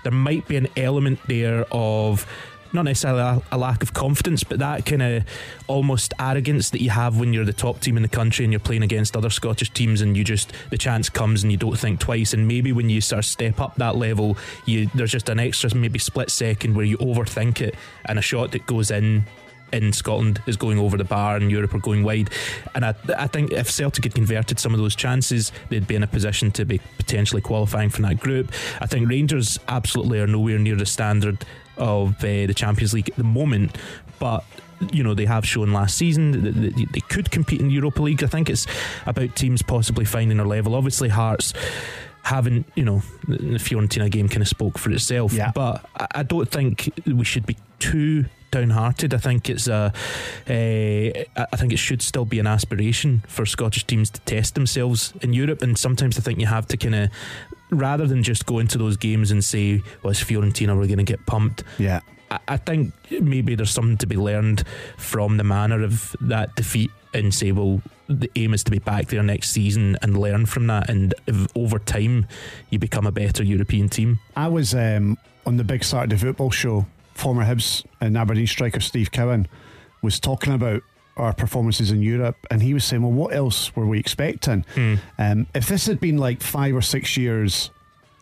there 0.03 0.11
might 0.11 0.47
be 0.47 0.55
an 0.55 0.67
element 0.75 1.19
there 1.27 1.65
of 1.71 2.25
not 2.73 2.85
necessarily 2.85 3.21
a, 3.21 3.41
a 3.51 3.57
lack 3.57 3.81
of 3.83 3.93
confidence, 3.93 4.43
but 4.43 4.59
that 4.59 4.85
kind 4.85 5.01
of 5.01 5.23
almost 5.67 6.13
arrogance 6.19 6.69
that 6.71 6.81
you 6.81 6.89
have 6.89 7.19
when 7.19 7.33
you're 7.33 7.45
the 7.45 7.53
top 7.53 7.79
team 7.79 7.97
in 7.97 8.03
the 8.03 8.09
country 8.09 8.45
and 8.45 8.51
you're 8.51 8.59
playing 8.59 8.83
against 8.83 9.15
other 9.15 9.29
Scottish 9.29 9.71
teams, 9.71 10.01
and 10.01 10.17
you 10.17 10.23
just 10.23 10.51
the 10.69 10.77
chance 10.77 11.09
comes 11.09 11.43
and 11.43 11.51
you 11.51 11.57
don't 11.57 11.77
think 11.77 11.99
twice. 11.99 12.33
And 12.33 12.47
maybe 12.47 12.71
when 12.71 12.89
you 12.89 13.01
sort 13.01 13.19
of 13.19 13.25
step 13.25 13.59
up 13.59 13.75
that 13.75 13.95
level, 13.95 14.37
you 14.65 14.89
there's 14.93 15.11
just 15.11 15.29
an 15.29 15.39
extra 15.39 15.73
maybe 15.75 15.99
split 15.99 16.29
second 16.29 16.75
where 16.75 16.85
you 16.85 16.97
overthink 16.97 17.61
it, 17.61 17.75
and 18.05 18.19
a 18.19 18.21
shot 18.21 18.51
that 18.51 18.65
goes 18.65 18.91
in 18.91 19.25
in 19.71 19.93
Scotland 19.93 20.41
is 20.47 20.57
going 20.57 20.79
over 20.79 20.97
the 20.97 21.03
bar 21.03 21.35
and 21.35 21.51
Europe 21.51 21.73
are 21.75 21.79
going 21.79 22.03
wide. 22.03 22.29
And 22.73 22.83
I, 22.83 22.95
I 23.15 23.27
think 23.27 23.51
if 23.51 23.69
Celtic 23.69 24.03
had 24.03 24.15
converted 24.15 24.59
some 24.59 24.73
of 24.73 24.79
those 24.79 24.95
chances, 24.95 25.51
they'd 25.69 25.85
be 25.87 25.93
in 25.93 26.01
a 26.01 26.07
position 26.07 26.49
to 26.53 26.65
be 26.65 26.79
potentially 26.97 27.41
qualifying 27.41 27.89
for 27.89 28.01
that 28.01 28.19
group. 28.19 28.51
I 28.81 28.87
think 28.87 29.07
Rangers 29.07 29.59
absolutely 29.67 30.19
are 30.21 30.27
nowhere 30.27 30.57
near 30.57 30.75
the 30.75 30.87
standard 30.87 31.45
of 31.79 32.15
uh, 32.23 32.45
the 32.47 32.53
Champions 32.53 32.93
League 32.93 33.09
at 33.09 33.15
the 33.15 33.23
moment, 33.23 33.77
but. 34.19 34.43
You 34.93 35.03
know, 35.03 35.13
they 35.13 35.25
have 35.25 35.45
shown 35.45 35.73
last 35.73 35.97
season 35.97 36.31
that 36.41 36.87
they 36.93 37.01
could 37.09 37.31
compete 37.31 37.59
in 37.59 37.67
the 37.67 37.73
Europa 37.73 38.01
League. 38.01 38.23
I 38.23 38.27
think 38.27 38.49
it's 38.49 38.65
about 39.05 39.35
teams 39.35 39.61
possibly 39.61 40.05
finding 40.05 40.37
their 40.37 40.47
level. 40.47 40.73
Obviously, 40.73 41.09
Hearts 41.09 41.51
haven't, 42.23 42.65
you 42.75 42.85
know, 42.85 43.01
the 43.27 43.59
Fiorentina 43.59 44.09
game 44.09 44.29
kind 44.29 44.41
of 44.41 44.47
spoke 44.47 44.77
for 44.77 44.89
itself. 44.91 45.33
Yeah. 45.33 45.51
But 45.53 45.83
I- 45.97 46.07
I 46.19 46.23
don't 46.23 46.49
think 46.49 46.93
we 47.05 47.25
should 47.25 47.45
be 47.45 47.57
too 47.79 48.23
downhearted. 48.51 49.13
I 49.13 49.17
think 49.17 49.49
it's 49.49 49.67
a, 49.67 49.91
a 50.47 51.25
I 51.35 51.57
think 51.57 51.73
it 51.73 51.77
should 51.77 52.01
still 52.01 52.23
be 52.25 52.39
an 52.39 52.47
aspiration 52.47 53.21
for 53.27 53.45
Scottish 53.45 53.83
teams 53.83 54.09
to 54.11 54.21
test 54.21 54.55
themselves 54.55 55.11
in 55.21 55.33
Europe. 55.33 55.61
And 55.61 55.77
sometimes 55.77 56.17
I 56.17 56.21
think 56.21 56.39
you 56.39 56.45
have 56.45 56.67
to 56.69 56.77
kind 56.77 56.95
of, 56.95 57.09
rather 57.71 58.07
than 58.07 58.23
just 58.23 58.45
go 58.45 58.59
into 58.59 58.77
those 58.77 58.97
games 58.97 59.31
and 59.31 59.43
say, 59.43 59.81
"Well, 60.03 60.11
it's 60.11 60.23
Fiorentina, 60.23 60.75
we're 60.77 60.87
going 60.87 60.97
to 60.97 61.03
get 61.03 61.25
pumped." 61.25 61.63
Yeah. 61.77 62.01
I- 62.31 62.39
I 62.47 62.57
think 62.57 62.93
maybe 63.09 63.55
there's 63.55 63.71
something 63.71 63.97
to 63.97 64.07
be 64.07 64.15
learned 64.15 64.63
from 64.97 65.37
the 65.37 65.43
manner 65.43 65.83
of 65.83 66.15
that 66.21 66.55
defeat 66.55 66.91
and 67.13 67.33
say, 67.33 67.51
well, 67.51 67.81
the 68.07 68.29
aim 68.35 68.53
is 68.53 68.63
to 68.65 68.71
be 68.71 68.77
back 68.77 69.07
there 69.07 69.23
next 69.23 69.49
season 69.49 69.97
and 70.03 70.15
learn 70.15 70.45
from 70.45 70.67
that. 70.67 70.89
And 70.91 71.15
if 71.25 71.47
over 71.55 71.79
time 71.79 72.27
you 72.69 72.77
become 72.77 73.07
a 73.07 73.11
better 73.11 73.43
European 73.43 73.89
team. 73.89 74.19
I 74.35 74.47
was 74.47 74.75
um, 74.75 75.17
on 75.47 75.57
the 75.57 75.63
big 75.63 75.83
Saturday 75.83 76.17
football 76.17 76.51
show. 76.51 76.85
Former 77.15 77.43
Hibs 77.45 77.83
and 77.99 78.15
Aberdeen 78.15 78.45
striker 78.47 78.79
Steve 78.79 79.11
Cowan 79.11 79.47
was 80.03 80.19
talking 80.19 80.53
about 80.53 80.83
our 81.19 81.33
performances 81.33 81.91
in 81.91 82.01
Europe, 82.01 82.37
and 82.49 82.61
he 82.61 82.73
was 82.73 82.83
saying, 82.85 83.01
"Well, 83.03 83.11
what 83.11 83.33
else 83.35 83.75
were 83.75 83.85
we 83.85 83.99
expecting? 83.99 84.65
Um, 85.17 85.47
if 85.53 85.67
this 85.67 85.85
had 85.85 85.99
been 85.99 86.17
like 86.17 86.41
five 86.41 86.75
or 86.75 86.81
six 86.81 87.17
years 87.17 87.69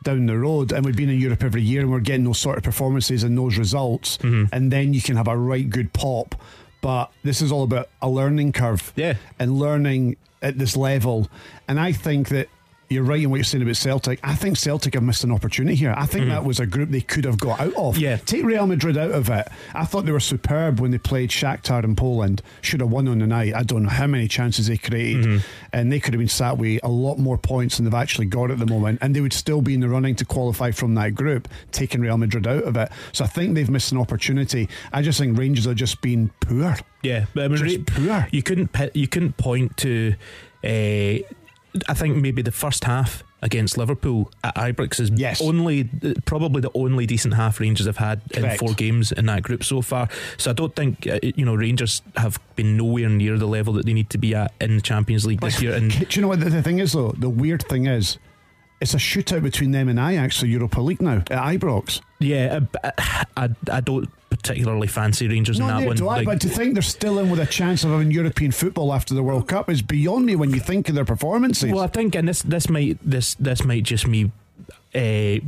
down 0.04 0.26
the 0.26 0.38
road, 0.38 0.72
and 0.72 0.86
we'd 0.86 0.96
been 0.96 1.10
in 1.10 1.20
Europe 1.20 1.44
every 1.44 1.62
year, 1.62 1.82
and 1.82 1.92
we're 1.92 2.00
getting 2.00 2.24
those 2.26 2.38
sort 2.40 2.58
of 2.58 2.64
performances 2.64 3.24
and 3.24 3.38
those 3.38 3.58
results, 3.58 4.18
and 4.22 4.72
then 4.72 4.94
you 4.94 5.02
can 5.02 5.16
have 5.16 5.28
a 5.28 5.38
right 5.38 5.70
good 5.70 5.94
pop." 5.94 6.36
But 6.82 7.12
this 7.24 7.42
is 7.42 7.52
all 7.52 7.64
about 7.64 7.90
a 8.02 8.10
learning 8.10 8.52
curve 8.54 8.94
Yeah. 8.96 9.16
and 9.40 9.58
learning 9.58 10.16
at 10.42 10.58
this 10.60 10.78
level. 10.78 11.28
And 11.68 11.80
I 11.80 11.92
think 11.92 12.30
that 12.30 12.48
you're 12.90 13.04
right 13.04 13.22
in 13.22 13.30
what 13.30 13.36
you're 13.36 13.44
saying 13.44 13.64
about 13.64 13.76
Celtic. 13.76 14.20
I 14.24 14.36
think 14.36 14.58
Celtic 14.58 14.94
have 14.94 15.04
missed 15.04 15.24
an 15.24 15.32
opportunity 15.32 15.76
here. 15.76 15.94
I 15.98 16.06
think 16.06 16.28
that 16.28 16.46
was 16.46 16.60
a 16.60 16.66
group 16.66 16.90
they 16.90 17.02
could 17.02 17.26
have 17.26 17.38
got 17.38 17.60
out 17.60 17.76
of. 17.76 17.98
Yeah. 17.98 18.16
Take 18.18 18.46
Real 18.46 18.66
Madrid 18.66 18.98
out 18.98 19.12
of 19.12 19.30
it. 19.30 19.48
I 19.74 19.84
thought 19.84 20.06
they 20.06 20.12
were 20.14 20.22
superb 20.22 20.80
when 20.80 20.92
they 20.92 20.98
played 20.98 21.30
Shakhtar 21.30 21.84
in 21.84 21.96
Poland. 21.98 22.42
Should 22.62 22.80
have 22.80 22.90
won 22.90 23.08
on 23.10 23.20
the 23.20 23.28
night. 23.28 23.54
I 23.54 23.64
don't 23.64 23.84
know 23.84 23.90
how 23.90 24.08
many 24.08 24.30
chances 24.30 24.68
they 24.68 24.78
created. 24.78 25.26
Mm-hmm. 25.26 25.48
And 25.74 25.92
they 25.92 26.00
could 26.00 26.14
have 26.14 26.20
been 26.20 26.30
sat 26.30 26.58
with 26.58 26.80
a 26.84 26.88
lot 26.88 27.18
more 27.18 27.38
points 27.38 27.76
than 27.76 27.86
they've 27.86 27.94
actually 27.94 28.28
got 28.28 28.52
at 28.52 28.60
the 28.60 28.66
moment. 28.66 29.00
And 29.02 29.14
they 29.14 29.22
would 29.22 29.34
still 29.34 29.62
be 29.62 29.74
in 29.74 29.82
the 29.82 29.90
running 29.90 30.16
to 30.16 30.26
qualify 30.26 30.72
from 30.72 30.96
that 30.96 31.14
group, 31.14 31.50
taking 31.74 32.00
Real 32.00 32.18
Madrid 32.18 32.48
out 32.48 32.64
of 32.64 32.78
it. 32.78 32.90
So 33.12 33.26
I 33.26 33.28
think 33.28 33.56
they've 33.56 33.70
missed 33.70 33.92
an 33.92 33.98
opportunity. 33.98 34.70
I 34.94 35.02
just 35.02 35.20
think 35.20 35.38
Rangers 35.38 35.68
are 35.68 35.74
just 35.74 36.02
being 36.02 36.32
poor. 36.40 36.78
Yeah, 37.04 37.26
but 37.34 37.44
I 37.44 37.48
mean, 37.50 37.58
Just 37.58 37.86
poor. 37.86 38.28
You 38.32 38.44
couldn't 38.44 38.76
you 38.94 39.08
couldn't 39.08 39.36
point 39.38 39.76
to. 39.78 40.16
Uh, 40.64 41.20
I 41.88 41.94
think 41.94 42.18
maybe 42.18 42.42
the 42.42 42.52
first 42.52 42.84
half 42.86 43.24
against 43.44 43.78
Liverpool 43.78 44.32
at 44.44 44.56
Ibrox 44.56 45.00
is 45.00 45.12
Yes. 45.12 45.42
only 45.42 45.88
probably 46.26 46.60
the 46.62 46.72
only 46.74 47.06
decent 47.06 47.36
half 47.36 47.60
Rangers 47.60 47.86
have 47.86 47.98
had 47.98 48.22
in 48.32 48.50
four 48.58 48.74
games 48.74 49.12
in 49.12 49.28
that 49.28 49.44
group 49.44 49.64
so 49.64 49.82
far. 49.84 50.10
So 50.38 50.50
I 50.50 50.54
don't 50.54 50.76
think 50.76 51.06
uh, 51.06 51.20
you 51.22 51.46
know 51.46 51.54
Rangers 51.56 52.02
have 52.16 52.40
been 52.56 52.78
nowhere 52.78 53.10
near 53.10 53.38
the 53.38 53.46
level 53.48 53.74
that 53.74 53.86
they 53.86 53.94
need 53.94 54.10
to 54.12 54.18
be 54.18 54.34
at 54.34 54.54
in 54.60 54.76
the 54.78 54.82
Champions 54.82 55.26
League 55.26 55.42
this 55.42 55.62
year. 55.62 55.74
And 55.76 55.92
Do 56.10 56.16
you 56.16 56.22
know 56.24 56.30
what 56.30 56.40
the, 56.40 56.50
the 56.50 56.64
thing 56.64 56.80
is, 56.80 56.94
though? 56.94 57.12
The 57.18 57.30
weird 57.30 57.64
thing 57.64 57.86
is, 57.86 58.18
it's 58.82 58.94
a 58.94 58.98
shootout 58.98 59.44
between 59.44 59.72
them 59.72 59.88
and 59.90 60.00
Ajax, 60.00 60.42
the 60.42 60.48
Europa 60.48 60.82
League 60.82 61.02
now, 61.02 61.18
at 61.18 61.30
Ibrox. 61.30 62.02
yeah, 62.20 62.60
I, 62.84 63.26
I, 63.38 63.50
I 63.72 63.82
don't 63.82 64.10
particularly 64.30 64.88
fancy 64.88 65.28
Rangers 65.28 65.60
in 65.60 65.68
Not 65.68 65.80
that 65.80 65.88
one. 65.88 65.96
do 65.96 66.08
I, 66.08 66.18
Like- 66.18 66.26
but 66.26 66.42
to 66.42 66.50
think 66.50 66.74
they're 66.74 66.82
still 66.84 67.20
in 67.20 67.30
with 67.30 67.40
a 67.40 67.46
chance 67.46 67.84
of 67.84 67.92
having 67.92 68.12
European 68.12 68.52
football 68.52 68.94
after 68.94 69.14
the 69.14 69.24
World 69.24 69.48
Cup 69.48 69.70
is 69.70 69.82
beyond 69.82 70.26
me 70.26 70.36
when 70.36 70.52
you 70.52 70.60
think 70.60 70.90
of 70.90 70.96
their 70.96 71.06
performances. 71.06 71.72
Well, 71.72 71.84
I 71.84 71.88
think, 71.88 72.16
and 72.16 72.28
this 72.28 72.42
this 72.42 72.70
might 72.70 72.98
this 73.04 73.36
this 73.36 73.64
might 73.64 73.84
just 73.84 74.08
me 74.08 74.32
uh, 74.98 75.40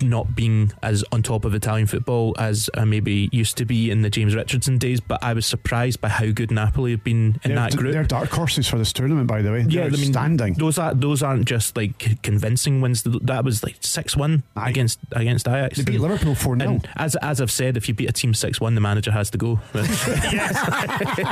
not 0.00 0.34
being 0.34 0.72
as 0.82 1.04
on 1.12 1.22
top 1.22 1.44
of 1.44 1.54
Italian 1.54 1.86
football 1.86 2.34
as 2.38 2.70
I 2.74 2.84
maybe 2.84 3.28
used 3.32 3.56
to 3.58 3.64
be 3.64 3.90
in 3.90 4.02
the 4.02 4.10
James 4.10 4.34
Richardson 4.34 4.78
days. 4.78 5.00
But 5.00 5.22
I 5.22 5.34
was 5.34 5.44
surprised 5.46 6.00
by 6.00 6.08
how 6.08 6.30
good 6.30 6.50
Napoli 6.50 6.92
have 6.92 7.04
been 7.04 7.38
in 7.44 7.54
they're, 7.54 7.54
that 7.56 7.76
group. 7.76 7.92
they're 7.92 8.04
dark 8.04 8.30
horses 8.30 8.66
for 8.66 8.78
this 8.78 8.92
tournament, 8.92 9.26
by 9.28 9.42
the 9.42 9.50
way. 9.52 9.60
yeah, 9.68 9.82
they're 9.82 9.84
I 9.84 9.90
mean, 9.90 10.00
outstanding. 10.16 10.54
those 10.54 10.78
are 10.78 10.94
those 10.94 11.22
aren't 11.22 11.44
just 11.44 11.76
like 11.76 12.22
convincing 12.22 12.80
wins. 12.80 13.02
That 13.04 13.44
was 13.44 13.62
like 13.62 13.76
six 13.80 14.16
one 14.16 14.42
against 14.56 14.98
against 15.12 15.46
Ajax. 15.46 15.76
They 15.78 15.84
beat 15.84 15.94
And- 15.96 16.02
Liverpool 16.04 16.34
4 16.34 16.58
0. 16.58 16.80
As 16.96 17.16
as 17.16 17.40
I've 17.40 17.50
said, 17.50 17.76
if 17.76 17.88
you 17.88 17.94
beat 17.94 18.08
a 18.08 18.12
team 18.12 18.32
six 18.34 18.60
one, 18.60 18.74
the 18.74 18.80
manager 18.80 19.10
has 19.12 19.30
to 19.30 19.38
go. 19.38 19.60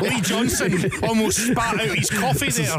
Lee 0.02 0.20
Johnson 0.20 0.90
almost 1.02 1.38
spat 1.46 1.80
out 1.80 1.96
his 1.96 2.10
coffee 2.10 2.50
there. 2.50 2.78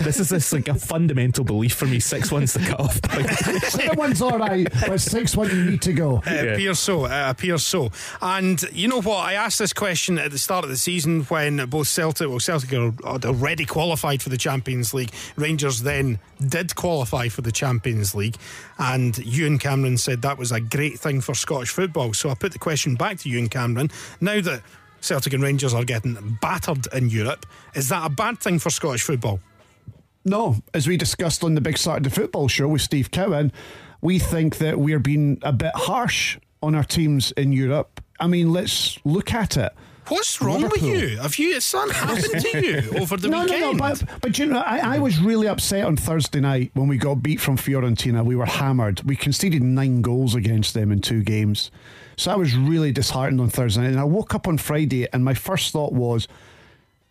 this 0.00 0.18
is 0.20 0.28
this 0.28 0.52
like 0.52 0.68
a 0.68 0.74
fundamental 0.74 1.44
belief 1.44 1.74
for 1.74 1.86
me. 1.86 2.00
Six 2.00 2.30
one's 2.32 2.52
the 2.52 2.60
cut 2.60 2.80
off. 2.80 3.00
Seven 3.70 3.96
one's 4.20 4.32
all 4.32 4.38
right, 4.38 4.68
but 4.86 5.00
six 5.00 5.36
one 5.36 5.50
you 5.50 5.64
need 5.64 5.82
to 5.82 5.92
go. 5.92 6.18
Uh, 6.18 6.22
it 6.26 6.52
appears 6.52 6.78
so. 6.78 7.04
Uh, 7.04 7.08
it 7.08 7.30
appears 7.30 7.64
so. 7.64 7.90
And 8.20 8.62
you 8.72 8.88
know 8.88 9.00
what? 9.00 9.26
I 9.26 9.34
asked 9.34 9.58
this 9.58 9.72
question 9.72 10.18
at 10.18 10.30
the 10.30 10.38
start 10.38 10.64
of 10.64 10.70
the 10.70 10.76
season 10.76 11.22
when 11.24 11.64
both 11.66 11.88
Celtic, 11.88 12.28
well, 12.28 12.40
Celtic 12.40 12.72
are 12.72 12.92
had 13.04 13.24
already 13.24 13.64
qualified 13.64 14.22
for 14.22 14.28
the 14.28 14.36
Champions 14.36 14.94
League. 14.94 15.10
Rangers 15.36 15.82
then 15.82 16.18
did 16.46 16.74
qualify 16.76 17.28
for 17.28 17.42
the 17.42 17.52
Champions 17.52 18.14
League, 18.14 18.36
and 18.78 19.18
Ewan 19.18 19.58
Cameron 19.58 19.98
said 19.98 20.22
that 20.22 20.38
was 20.38 20.52
a 20.52 20.60
great 20.60 20.98
thing 20.98 21.20
for 21.20 21.34
Scottish 21.34 21.70
football. 21.70 22.14
So 22.14 22.30
I 22.30 22.34
put 22.34 22.52
the 22.52 22.58
question 22.58 22.94
back 22.94 23.18
to 23.20 23.28
Ewan 23.28 23.48
Cameron. 23.48 23.90
Now 24.20 24.40
that 24.40 24.62
Celtic 25.00 25.32
and 25.32 25.42
Rangers 25.42 25.74
are 25.74 25.84
getting 25.84 26.38
battered 26.40 26.86
in 26.92 27.10
Europe, 27.10 27.46
is 27.74 27.88
that 27.88 28.06
a 28.06 28.10
bad 28.10 28.38
thing 28.38 28.58
for 28.60 28.70
Scottish 28.70 29.02
football? 29.02 29.40
No, 30.26 30.56
as 30.72 30.88
we 30.88 30.96
discussed 30.96 31.44
on 31.44 31.54
the 31.54 31.60
Big 31.60 31.76
Saturday 31.76 32.08
Football 32.08 32.48
Show 32.48 32.68
with 32.68 32.80
Steve 32.80 33.10
Cowan, 33.10 33.52
we 34.04 34.18
think 34.18 34.58
that 34.58 34.78
we're 34.78 35.00
being 35.00 35.38
a 35.42 35.52
bit 35.52 35.72
harsh 35.74 36.38
on 36.62 36.74
our 36.74 36.84
teams 36.84 37.32
in 37.32 37.52
Europe. 37.52 38.02
I 38.20 38.26
mean, 38.26 38.52
let's 38.52 38.98
look 39.04 39.32
at 39.32 39.56
it. 39.56 39.72
What's 40.08 40.42
wrong 40.42 40.60
Liverpool. 40.60 40.90
with 40.90 41.00
you? 41.00 41.16
Have 41.16 41.38
you? 41.38 41.58
Something 41.58 41.96
happened 41.96 42.42
to 42.42 42.66
you 42.66 42.98
over 42.98 43.16
the 43.16 43.28
no, 43.28 43.44
weekend? 43.44 43.60
no, 43.62 43.72
no, 43.72 43.78
but, 43.78 44.04
but 44.20 44.38
you 44.38 44.44
know, 44.44 44.58
I, 44.58 44.96
I 44.96 44.98
was 44.98 45.18
really 45.18 45.48
upset 45.48 45.86
on 45.86 45.96
Thursday 45.96 46.40
night 46.40 46.70
when 46.74 46.86
we 46.86 46.98
got 46.98 47.22
beat 47.22 47.40
from 47.40 47.56
Fiorentina. 47.56 48.22
We 48.22 48.36
were 48.36 48.44
hammered. 48.44 49.02
We 49.04 49.16
conceded 49.16 49.62
nine 49.62 50.02
goals 50.02 50.34
against 50.34 50.74
them 50.74 50.92
in 50.92 51.00
two 51.00 51.22
games. 51.22 51.70
So 52.18 52.30
I 52.30 52.36
was 52.36 52.54
really 52.54 52.92
disheartened 52.92 53.40
on 53.40 53.48
Thursday 53.48 53.80
night. 53.80 53.92
And 53.92 54.00
I 54.00 54.04
woke 54.04 54.34
up 54.34 54.46
on 54.46 54.58
Friday 54.58 55.08
and 55.14 55.24
my 55.24 55.32
first 55.32 55.72
thought 55.72 55.94
was, 55.94 56.28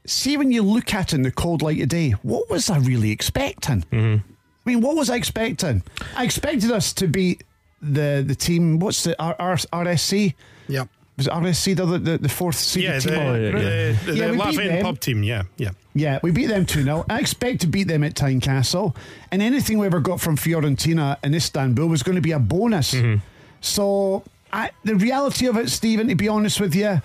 see, 0.06 0.38
when 0.38 0.52
you 0.52 0.62
look 0.62 0.94
at 0.94 1.12
it 1.12 1.16
in 1.16 1.24
the 1.24 1.32
cold 1.32 1.64
light 1.64 1.82
of 1.82 1.90
day, 1.90 2.12
what 2.22 2.52
was 2.52 2.70
I 2.70 2.78
really 2.78 3.10
expecting? 3.10 3.82
Mm-hmm. 3.92 4.33
I 4.66 4.70
mean, 4.70 4.82
what 4.82 4.96
was 4.96 5.10
I 5.10 5.16
expecting? 5.18 5.84
I 6.16 6.24
expected 6.24 6.72
us 6.72 6.94
to 6.94 7.08
be 7.08 7.40
the 7.82 8.24
the 8.26 8.36
team. 8.36 8.80
What's 8.80 9.04
the 9.04 9.22
R, 9.22 9.36
R, 9.40 9.56
RSC? 9.56 10.34
yeah. 10.68 10.86
Was 11.16 11.28
it 11.28 11.34
RSC 11.34 11.76
the 11.76 11.86
the, 12.00 12.18
the 12.18 12.30
fourth 12.30 12.56
seeded 12.56 12.90
Yeah, 12.90 13.00
team? 13.00 13.14
the, 13.14 13.22
of 13.22 13.28
oh, 13.28 13.36
yeah, 13.36 13.52
group? 13.52 13.64
the, 13.64 14.12
the, 14.12 14.18
Yeah, 14.18 14.26
the 14.28 14.32
we 14.32 14.38
beat 14.38 14.44
Latvian 14.46 14.68
them. 14.70 14.84
pub 14.84 15.00
team. 15.00 15.24
Yeah, 15.24 15.44
yeah. 15.58 15.70
Yeah, 15.96 16.20
we 16.24 16.32
beat 16.32 16.48
them 16.48 16.66
2 16.66 16.82
0. 16.84 17.06
I 17.08 17.20
expect 17.20 17.62
to 17.62 17.68
beat 17.68 17.88
them 17.88 18.04
at 18.04 18.16
Tynecastle. 18.16 18.96
And 19.32 19.40
anything 19.44 19.78
we 19.78 19.86
ever 19.86 20.00
got 20.00 20.20
from 20.20 20.38
Fiorentina 20.38 21.18
in 21.24 21.36
Istanbul 21.36 21.86
was 21.88 22.02
going 22.02 22.16
to 22.16 22.22
be 22.22 22.32
a 22.32 22.40
bonus. 22.40 22.96
Mm-hmm. 22.96 23.20
So, 23.62 24.24
I, 24.52 24.72
the 24.84 24.96
reality 24.96 25.46
of 25.46 25.56
it, 25.58 25.70
Stephen, 25.70 26.08
to 26.08 26.16
be 26.16 26.28
honest 26.28 26.60
with 26.60 26.74
you, 26.74 27.00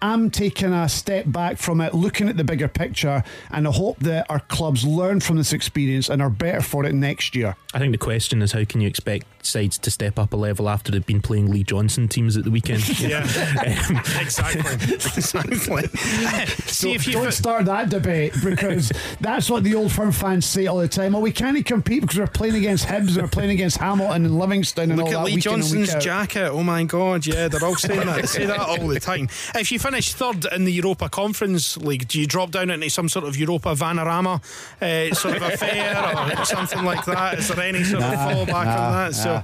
I'm 0.00 0.30
taking 0.30 0.72
a 0.72 0.88
step 0.88 1.24
back 1.26 1.58
from 1.58 1.80
it, 1.80 1.94
looking 1.94 2.28
at 2.28 2.36
the 2.36 2.44
bigger 2.44 2.68
picture, 2.68 3.24
and 3.50 3.66
I 3.66 3.72
hope 3.72 3.98
that 4.00 4.26
our 4.30 4.40
clubs 4.40 4.84
learn 4.84 5.20
from 5.20 5.36
this 5.36 5.52
experience 5.52 6.08
and 6.08 6.22
are 6.22 6.30
better 6.30 6.60
for 6.60 6.84
it 6.84 6.94
next 6.94 7.34
year. 7.34 7.56
I 7.74 7.78
think 7.78 7.92
the 7.92 7.98
question 7.98 8.40
is 8.42 8.52
how 8.52 8.64
can 8.64 8.80
you 8.80 8.88
expect 8.88 9.26
sides 9.48 9.78
to 9.78 9.90
step 9.90 10.18
up 10.18 10.32
a 10.32 10.36
level 10.36 10.68
after 10.68 10.92
they've 10.92 11.04
been 11.04 11.20
playing 11.20 11.50
Lee 11.50 11.64
Johnson 11.64 12.08
teams 12.08 12.36
at 12.36 12.44
the 12.44 12.50
weekend? 12.50 12.82
Yeah, 12.98 13.22
exactly. 14.20 14.84
exactly. 14.84 15.86
See 16.66 16.94
if 16.94 17.06
you. 17.06 17.14
Don't 17.14 17.32
start 17.32 17.64
that 17.66 17.88
debate 17.90 18.34
because 18.44 18.92
that's 19.20 19.48
what 19.48 19.62
the 19.64 19.74
old 19.74 19.92
firm 19.92 20.12
fans 20.12 20.46
say 20.46 20.66
all 20.66 20.78
the 20.78 20.88
time. 20.88 21.14
Oh, 21.14 21.20
we 21.20 21.32
can't 21.32 21.64
compete 21.64 22.02
because 22.02 22.18
we're 22.18 22.26
playing 22.26 22.56
against 22.56 22.86
Hibs 22.86 23.14
and 23.14 23.22
we're 23.22 23.28
playing 23.28 23.50
against 23.50 23.78
Hamilton 23.78 24.26
and 24.26 24.38
Livingston 24.38 24.90
and 24.90 24.98
Look 24.98 25.06
all 25.06 25.12
at 25.12 25.18
that. 25.18 25.24
Lee 25.26 25.36
week 25.36 25.46
in 25.46 25.52
week 25.52 25.62
Johnson's 25.62 26.04
jacket. 26.04 26.48
Oh 26.50 26.62
my 26.62 26.84
God! 26.84 27.26
Yeah, 27.26 27.48
they're 27.48 27.64
all 27.64 27.76
saying 27.76 28.00
that. 28.06 28.20
They 28.20 28.26
say 28.26 28.46
that 28.46 28.58
all 28.58 28.86
the 28.86 29.00
time. 29.00 29.28
If 29.54 29.70
you 29.72 29.78
finish 29.78 30.12
third 30.12 30.46
in 30.52 30.64
the 30.64 30.72
Europa 30.72 31.08
Conference 31.08 31.76
League, 31.76 32.08
do 32.08 32.20
you 32.20 32.26
drop 32.26 32.50
down 32.50 32.70
into 32.70 32.90
some 32.90 33.08
sort 33.08 33.24
of 33.24 33.36
Europa 33.36 33.74
Vanarama 33.74 34.42
uh, 34.82 35.14
sort 35.14 35.36
of 35.36 35.42
affair 35.42 36.36
or 36.38 36.44
something 36.44 36.84
like 36.84 37.04
that? 37.06 37.38
Is 37.38 37.48
there 37.48 37.60
any 37.60 37.84
sort 37.84 38.02
of 38.02 38.12
fallback 38.14 38.66
on 38.66 38.92
that? 38.92 39.14
So, 39.14 39.37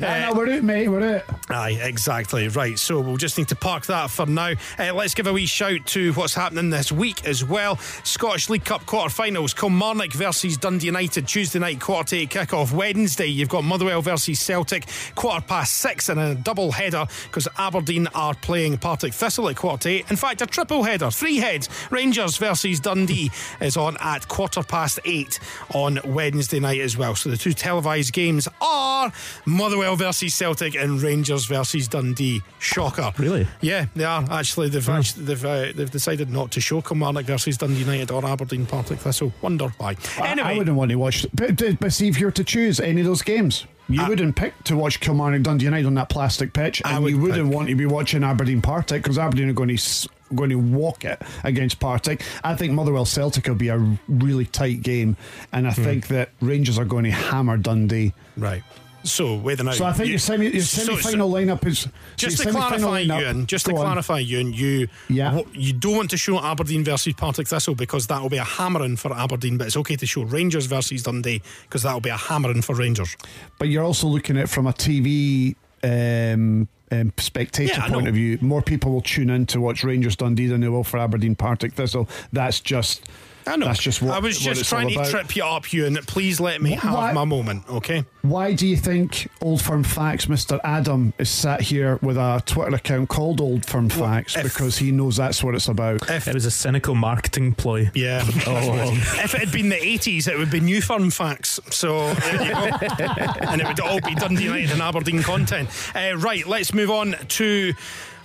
No, 0.00 0.08
uh, 0.08 0.18
no, 0.18 0.34
we're 0.34 0.56
out, 0.56 0.62
mate. 0.62 0.88
We're 0.88 1.16
out. 1.16 1.22
Aye, 1.50 1.78
exactly. 1.82 2.48
Right. 2.48 2.78
So 2.78 3.00
we'll 3.00 3.16
just 3.16 3.38
need 3.38 3.48
to 3.48 3.56
park 3.56 3.86
that 3.86 4.10
for 4.10 4.26
now. 4.26 4.52
Uh, 4.78 4.94
let's 4.94 5.14
give 5.14 5.26
a 5.26 5.32
wee 5.32 5.46
shout 5.46 5.86
to 5.86 6.12
what's 6.14 6.34
happening 6.34 6.70
this 6.70 6.90
week 6.90 7.24
as 7.26 7.44
well. 7.44 7.76
Scottish 8.04 8.48
League 8.48 8.64
Cup 8.64 8.86
quarter-finals. 8.86 9.54
Kilmarnock 9.54 10.12
versus 10.12 10.56
Dundee 10.56 10.86
United 10.86 11.26
Tuesday 11.26 11.58
night 11.58 11.80
quarter 11.80 12.10
to 12.10 12.16
eight 12.16 12.30
kick-off. 12.30 12.72
Wednesday 12.72 13.26
you've 13.26 13.48
got 13.48 13.64
Motherwell 13.64 14.02
versus 14.02 14.40
Celtic 14.40 14.86
quarter 15.14 15.44
past 15.46 15.74
six 15.74 16.08
and 16.08 16.18
a 16.18 16.34
double 16.34 16.72
header 16.72 17.06
because 17.24 17.48
Aberdeen 17.58 18.06
are 18.14 18.34
playing 18.34 18.78
Partick 18.78 19.12
Thistle 19.12 19.48
at 19.48 19.56
quarter 19.56 19.88
eight. 19.88 20.10
In 20.10 20.16
fact, 20.16 20.42
a 20.42 20.46
triple 20.46 20.82
header, 20.82 21.10
three 21.10 21.36
heads. 21.36 21.68
Rangers 21.90 22.36
versus 22.36 22.80
Dundee 22.80 23.30
is 23.60 23.76
on 23.76 23.96
at 24.00 24.28
quarter 24.28 24.62
past 24.62 25.00
eight 25.04 25.38
on 25.74 25.98
Wednesday 26.04 26.60
night 26.60 26.80
as 26.80 26.96
well. 26.96 27.14
So 27.14 27.30
the 27.30 27.36
two 27.36 27.52
televised 27.52 28.12
games 28.12 28.48
are 28.60 29.12
Motherwell 29.46 29.96
versus 29.96 30.34
Celtic 30.34 30.74
and 30.74 31.00
Rangers 31.02 31.46
versus 31.46 31.88
Dundee. 31.88 32.42
Shocker. 32.58 33.12
Really? 33.18 33.46
Yeah, 33.60 33.86
they 33.94 34.04
are 34.04 34.24
actually. 34.30 34.68
They've 34.68 34.88
actually, 34.88 35.24
they've 35.24 35.44
uh, 35.44 35.72
they've 35.74 35.90
decided 35.90 36.30
not 36.30 36.50
to 36.52 36.60
show 36.60 36.80
Kilmarnock 36.80 37.24
versus 37.26 37.56
Dundee 37.58 37.80
United 37.80 38.10
or 38.10 38.24
Aberdeen 38.24 38.66
Partick 38.66 38.98
Thistle. 38.98 39.32
Wonder 39.42 39.68
why. 39.78 39.96
I- 40.18 40.28
Anyway, 40.32 40.48
I 40.48 40.56
wouldn't 40.58 40.76
want 40.76 40.90
to 40.90 40.96
watch. 40.96 41.26
But, 41.34 41.60
but 41.78 41.92
see, 41.92 42.08
if 42.08 42.18
you 42.18 42.26
were 42.26 42.32
to 42.32 42.44
choose 42.44 42.80
any 42.80 43.00
of 43.02 43.06
those 43.06 43.20
games, 43.22 43.66
you 43.88 44.06
wouldn't 44.08 44.34
pick 44.36 44.54
to 44.64 44.76
watch 44.76 44.98
Kilmarnock 45.00 45.42
Dundee 45.42 45.66
United 45.66 45.86
on 45.86 45.94
that 45.94 46.08
plastic 46.08 46.52
pitch, 46.54 46.80
and 46.84 47.02
would 47.04 47.10
you 47.12 47.18
wouldn't 47.18 47.48
pick- 47.48 47.54
want 47.56 47.68
to 47.68 47.74
be 47.74 47.84
watching 47.86 48.24
Aberdeen 48.24 48.62
Partick 48.62 49.02
because 49.02 49.18
Aberdeen 49.18 49.48
are 49.50 49.52
going 49.54 49.76
to. 49.76 50.08
Going 50.34 50.48
to 50.48 50.56
walk 50.56 51.04
it 51.04 51.20
against 51.44 51.78
Partick. 51.78 52.22
I 52.42 52.54
think 52.54 52.72
Motherwell 52.72 53.04
Celtic 53.04 53.46
will 53.46 53.54
be 53.54 53.68
a 53.68 53.76
really 54.08 54.46
tight 54.46 54.80
game, 54.82 55.18
and 55.52 55.68
I 55.68 55.72
Hmm. 55.72 55.84
think 55.84 56.06
that 56.06 56.30
Rangers 56.40 56.78
are 56.78 56.86
going 56.86 57.04
to 57.04 57.10
hammer 57.10 57.58
Dundee. 57.58 58.14
right. 58.38 58.62
So 59.04 59.34
whether 59.36 59.64
now, 59.64 59.72
So 59.72 59.84
I 59.84 59.92
think 59.92 60.10
your 60.10 60.18
semi 60.18 60.48
your 60.50 60.62
so- 60.62 60.82
semi 60.84 61.00
so- 61.00 61.10
final 61.10 61.30
lineup 61.30 61.66
is 61.66 61.88
Just 62.16 62.38
so 62.38 62.44
to 62.44 62.50
clarify, 62.50 63.04
lineup- 63.04 63.20
Ewan, 63.20 63.46
just 63.46 63.66
to 63.66 63.72
on. 63.72 63.78
clarify, 63.80 64.18
Ewan, 64.20 64.52
you 64.52 64.88
Yeah. 65.08 65.40
you 65.52 65.72
don't 65.72 65.96
want 65.96 66.10
to 66.10 66.16
show 66.16 66.38
Aberdeen 66.42 66.84
versus 66.84 67.12
Partick 67.14 67.48
Thistle 67.48 67.74
because 67.74 68.06
that 68.06 68.22
will 68.22 68.28
be 68.28 68.36
a 68.36 68.44
hammering 68.44 68.96
for 68.96 69.12
Aberdeen, 69.12 69.56
but 69.58 69.66
it's 69.66 69.76
okay 69.76 69.96
to 69.96 70.06
show 70.06 70.22
Rangers 70.22 70.66
versus 70.66 71.02
Dundee 71.02 71.42
because 71.62 71.82
that 71.82 71.92
will 71.92 72.00
be 72.00 72.10
a 72.10 72.16
hammering 72.16 72.62
for 72.62 72.74
Rangers. 72.76 73.16
But 73.58 73.68
you're 73.68 73.84
also 73.84 74.06
looking 74.06 74.36
at 74.36 74.44
it 74.44 74.48
from 74.48 74.66
a 74.66 74.72
TV 74.72 75.56
um, 75.84 76.68
um, 76.92 77.12
spectator 77.18 77.72
Yeah, 77.74 77.88
point 77.88 78.06
of 78.06 78.14
view. 78.14 78.38
More 78.40 78.62
people 78.62 78.92
will 78.92 79.00
tune 79.00 79.30
in 79.30 79.46
to 79.46 79.60
watch 79.60 79.82
Rangers 79.82 80.14
Dundee 80.14 80.46
than 80.46 80.60
they 80.60 80.68
will 80.68 80.84
for 80.84 80.98
Aberdeen 80.98 81.34
Partick 81.34 81.72
Thistle. 81.72 82.08
That's 82.32 82.60
just 82.60 83.02
I 83.46 83.56
know. 83.56 83.66
That's 83.66 83.82
just 83.82 84.02
what 84.02 84.14
I 84.14 84.18
was 84.18 84.44
what 84.44 84.54
just 84.56 84.68
trying 84.68 84.88
to 84.90 85.10
trip 85.10 85.34
you 85.36 85.44
up, 85.44 85.72
Ewan. 85.72 85.96
Please 86.06 86.40
let 86.40 86.60
me 86.62 86.72
have 86.72 86.94
Why- 86.94 87.12
my 87.12 87.24
moment, 87.24 87.68
okay? 87.68 88.04
Why 88.22 88.54
do 88.54 88.66
you 88.68 88.76
think 88.76 89.28
Old 89.40 89.60
Firm 89.60 89.82
Facts, 89.82 90.26
Mr. 90.26 90.60
Adam, 90.62 91.12
is 91.18 91.28
sat 91.28 91.60
here 91.60 91.98
with 92.02 92.16
a 92.16 92.40
Twitter 92.46 92.76
account 92.76 93.08
called 93.08 93.40
Old 93.40 93.66
Firm 93.66 93.88
Facts 93.88 94.36
if- 94.36 94.44
because 94.44 94.78
he 94.78 94.92
knows 94.92 95.16
that's 95.16 95.42
what 95.42 95.54
it's 95.56 95.68
about. 95.68 96.08
If 96.08 96.28
It 96.28 96.34
was 96.34 96.46
a 96.46 96.50
cynical 96.50 96.94
marketing 96.94 97.54
ploy. 97.54 97.90
Yeah. 97.94 98.24
all 98.46 98.62
along. 98.74 98.96
if 98.96 99.34
it 99.34 99.40
had 99.40 99.52
been 99.52 99.68
the 99.70 99.76
80s, 99.76 100.28
it 100.28 100.38
would 100.38 100.50
be 100.50 100.60
New 100.60 100.80
Firm 100.80 101.10
Facts. 101.10 101.58
So 101.70 102.14
there 102.14 102.42
you 102.44 102.52
go. 102.52 102.58
and 103.48 103.60
it 103.60 103.66
would 103.66 103.80
all 103.80 104.00
be 104.00 104.14
Dundee 104.14 104.44
United 104.44 104.70
and 104.70 104.82
Aberdeen 104.82 105.22
content. 105.22 105.68
Uh, 105.94 106.16
right, 106.16 106.46
let's 106.46 106.72
move 106.72 106.90
on 106.90 107.16
to 107.28 107.74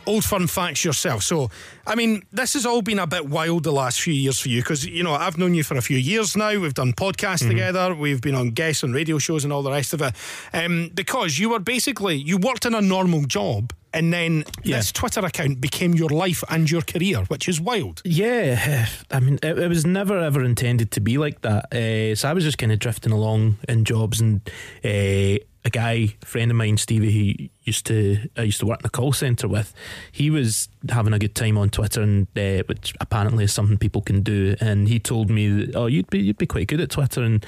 Old 0.08 0.24
Firm 0.26 0.47
Facts 0.47 0.84
yourself. 0.86 1.22
So, 1.24 1.49
I 1.86 1.95
mean, 1.95 2.24
this 2.32 2.53
has 2.53 2.66
all 2.66 2.82
been 2.82 2.97
a 2.99 3.05
bit 3.08 3.28
wild 3.28 3.64
the 3.64 3.72
last 3.72 4.01
few 4.01 4.14
years 4.14 4.39
for 4.39 4.49
you 4.49 4.62
because, 4.62 4.86
you 4.86 5.03
know, 5.03 5.14
I've 5.14 5.38
known 5.38 5.53
you 5.53 5.64
for 5.64 5.76
a 5.78 5.82
few 5.82 5.97
years 5.97 6.36
now. 6.36 6.58
We've 6.60 6.74
done 6.74 6.93
podcasts 6.93 7.38
Mm-hmm. 7.43 7.49
together. 7.49 7.93
We've 7.95 8.22
been 8.22 8.36
on 8.36 8.51
guests 8.51 8.84
on 8.84 8.93
radio 8.93 9.18
shows 9.20 9.43
and 9.43 9.51
all 9.53 9.62
the 9.64 9.72
rest 9.72 9.93
of 9.93 10.01
it. 10.01 10.14
Um, 10.53 10.89
because 10.93 11.38
you 11.38 11.49
were 11.49 11.60
basically, 11.60 12.16
you 12.16 12.38
worked 12.38 12.66
in 12.66 12.74
a 12.74 12.82
normal 12.82 13.26
job. 13.26 13.74
And 13.97 14.13
then 14.13 14.43
Yeah. 14.63 14.77
this 14.77 14.91
Twitter 14.91 15.25
account 15.25 15.59
became 15.59 15.93
your 15.95 16.09
life 16.09 16.43
and 16.49 16.69
your 16.69 16.81
career, 16.81 17.23
which 17.27 17.49
is 17.49 17.59
wild. 17.59 18.01
Yeah, 18.05 18.87
I 19.11 19.19
mean, 19.19 19.39
it, 19.41 19.57
it 19.57 19.67
was 19.67 19.85
never 19.85 20.19
ever 20.19 20.43
intended 20.43 20.91
to 20.91 20.99
be 21.01 21.17
like 21.17 21.41
that. 21.41 21.73
Uh, 21.73 22.15
so 22.15 22.29
I 22.29 22.33
was 22.33 22.43
just 22.43 22.57
kind 22.57 22.71
of 22.71 22.79
drifting 22.79 23.11
along 23.11 23.57
in 23.67 23.85
jobs, 23.85 24.21
and 24.21 24.41
uh, 24.85 25.39
a 25.65 25.69
guy, 25.71 26.15
a 26.21 26.25
friend 26.25 26.49
of 26.51 26.55
mine, 26.57 26.77
Stevie, 26.77 27.11
who 27.11 27.47
used 27.63 27.85
to 27.87 28.29
I 28.37 28.43
used 28.43 28.59
to 28.59 28.65
work 28.65 28.79
in 28.81 28.85
a 28.85 28.89
call 28.89 29.11
center 29.13 29.47
with, 29.47 29.73
he 30.11 30.29
was 30.29 30.69
having 30.89 31.11
a 31.13 31.19
good 31.19 31.35
time 31.35 31.57
on 31.57 31.69
Twitter, 31.69 32.01
and 32.01 32.27
uh, 32.37 32.63
which 32.67 32.93
apparently 33.01 33.43
is 33.45 33.51
something 33.53 33.77
people 33.77 34.01
can 34.01 34.21
do. 34.21 34.55
And 34.61 34.87
he 34.87 34.99
told 34.99 35.29
me, 35.29 35.49
that, 35.65 35.75
"Oh, 35.75 35.87
you'd 35.87 36.09
be 36.09 36.19
you'd 36.19 36.37
be 36.37 36.45
quite 36.45 36.67
good 36.67 36.81
at 36.81 36.91
Twitter." 36.91 37.23
And 37.23 37.43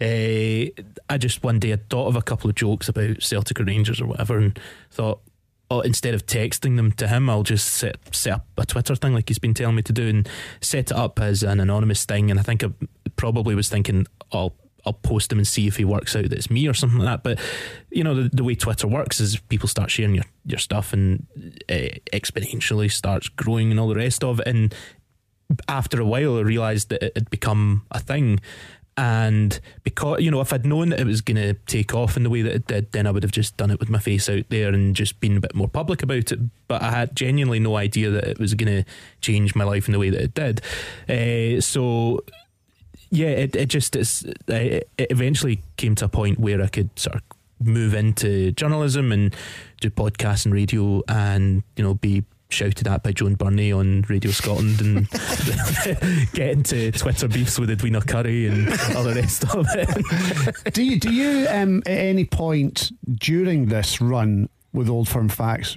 uh, 0.00 0.70
I 1.08 1.18
just 1.18 1.42
one 1.42 1.58
day 1.58 1.72
I 1.72 1.78
thought 1.90 2.08
of 2.08 2.16
a 2.16 2.22
couple 2.22 2.48
of 2.50 2.56
jokes 2.56 2.88
about 2.88 3.22
Celtic 3.22 3.58
or 3.60 3.64
Rangers 3.64 4.00
or 4.00 4.06
whatever, 4.06 4.38
and 4.38 4.58
thought 4.90 5.20
oh, 5.74 5.80
instead 5.80 6.14
of 6.14 6.26
texting 6.26 6.76
them 6.76 6.92
to 6.92 7.08
him, 7.08 7.28
I'll 7.28 7.42
just 7.42 7.66
set 7.66 7.96
set 8.14 8.34
up 8.34 8.46
a 8.56 8.66
Twitter 8.66 8.94
thing 8.94 9.14
like 9.14 9.28
he's 9.28 9.38
been 9.38 9.54
telling 9.54 9.76
me 9.76 9.82
to 9.82 9.92
do, 9.92 10.08
and 10.08 10.28
set 10.60 10.90
it 10.90 10.96
up 10.96 11.20
as 11.20 11.42
an 11.42 11.60
anonymous 11.60 12.04
thing. 12.04 12.30
And 12.30 12.38
I 12.38 12.42
think 12.42 12.64
I 12.64 12.68
probably 13.16 13.54
was 13.54 13.68
thinking, 13.68 14.06
I'll 14.32 14.54
I'll 14.86 14.92
post 14.92 15.32
him 15.32 15.38
and 15.38 15.46
see 15.46 15.66
if 15.66 15.76
he 15.76 15.84
works 15.84 16.14
out 16.14 16.28
that 16.28 16.32
it's 16.32 16.50
me 16.50 16.68
or 16.68 16.74
something 16.74 16.98
like 16.98 17.08
that. 17.08 17.22
But 17.22 17.40
you 17.90 18.04
know, 18.04 18.14
the, 18.14 18.28
the 18.28 18.44
way 18.44 18.54
Twitter 18.54 18.86
works 18.86 19.20
is 19.20 19.38
people 19.48 19.68
start 19.68 19.90
sharing 19.90 20.14
your 20.14 20.24
your 20.44 20.58
stuff 20.58 20.92
and 20.92 21.26
uh, 21.68 21.96
exponentially 22.12 22.90
starts 22.90 23.28
growing 23.28 23.70
and 23.70 23.80
all 23.80 23.88
the 23.88 23.94
rest 23.94 24.22
of 24.22 24.40
it. 24.40 24.46
And 24.46 24.74
after 25.68 26.00
a 26.00 26.04
while, 26.04 26.38
I 26.38 26.40
realised 26.40 26.88
that 26.90 27.02
it 27.02 27.12
had 27.16 27.30
become 27.30 27.86
a 27.90 28.00
thing. 28.00 28.40
And 28.96 29.58
because, 29.82 30.20
you 30.20 30.30
know, 30.30 30.40
if 30.40 30.52
I'd 30.52 30.64
known 30.64 30.90
that 30.90 31.00
it 31.00 31.06
was 31.06 31.20
going 31.20 31.36
to 31.36 31.54
take 31.66 31.94
off 31.94 32.16
in 32.16 32.22
the 32.22 32.30
way 32.30 32.42
that 32.42 32.54
it 32.54 32.66
did, 32.68 32.92
then 32.92 33.06
I 33.06 33.10
would 33.10 33.24
have 33.24 33.32
just 33.32 33.56
done 33.56 33.72
it 33.72 33.80
with 33.80 33.90
my 33.90 33.98
face 33.98 34.28
out 34.28 34.44
there 34.50 34.68
and 34.72 34.94
just 34.94 35.18
been 35.18 35.36
a 35.36 35.40
bit 35.40 35.54
more 35.54 35.68
public 35.68 36.02
about 36.02 36.30
it. 36.30 36.38
But 36.68 36.80
I 36.80 36.92
had 36.92 37.16
genuinely 37.16 37.58
no 37.58 37.76
idea 37.76 38.10
that 38.10 38.24
it 38.24 38.38
was 38.38 38.54
going 38.54 38.84
to 38.84 38.90
change 39.20 39.56
my 39.56 39.64
life 39.64 39.88
in 39.88 39.92
the 39.92 39.98
way 39.98 40.10
that 40.10 40.20
it 40.20 40.34
did. 40.34 40.60
Uh, 41.08 41.60
so, 41.60 42.22
yeah, 43.10 43.30
it, 43.30 43.56
it 43.56 43.66
just 43.66 43.96
it's, 43.96 44.22
it 44.22 44.88
it 44.96 45.10
eventually 45.10 45.62
came 45.76 45.96
to 45.96 46.04
a 46.04 46.08
point 46.08 46.38
where 46.38 46.62
I 46.62 46.68
could 46.68 46.96
sort 46.96 47.16
of 47.16 47.22
move 47.64 47.94
into 47.94 48.52
journalism 48.52 49.10
and 49.10 49.34
do 49.80 49.90
podcasts 49.90 50.44
and 50.44 50.54
radio 50.54 51.02
and, 51.08 51.62
you 51.76 51.82
know, 51.82 51.94
be 51.94 52.24
shouted 52.48 52.86
at 52.86 53.02
by 53.02 53.12
Joan 53.12 53.34
Burney 53.34 53.72
on 53.72 54.02
Radio 54.08 54.30
Scotland 54.30 54.80
and 54.80 55.10
get 56.32 56.50
into 56.50 56.92
Twitter 56.92 57.28
beefs 57.28 57.58
with 57.58 57.70
Edwina 57.70 58.00
Currie 58.00 58.46
and 58.46 58.68
all 58.96 59.04
the 59.04 59.14
rest 59.14 59.44
of 59.54 59.66
it. 59.70 60.74
do 60.74 60.82
you 60.82 61.00
do 61.00 61.12
you 61.12 61.46
um, 61.48 61.78
at 61.86 61.98
any 61.98 62.24
point 62.24 62.92
during 63.18 63.66
this 63.66 64.00
run 64.00 64.48
with 64.72 64.88
Old 64.88 65.08
Firm 65.08 65.28
Facts 65.28 65.76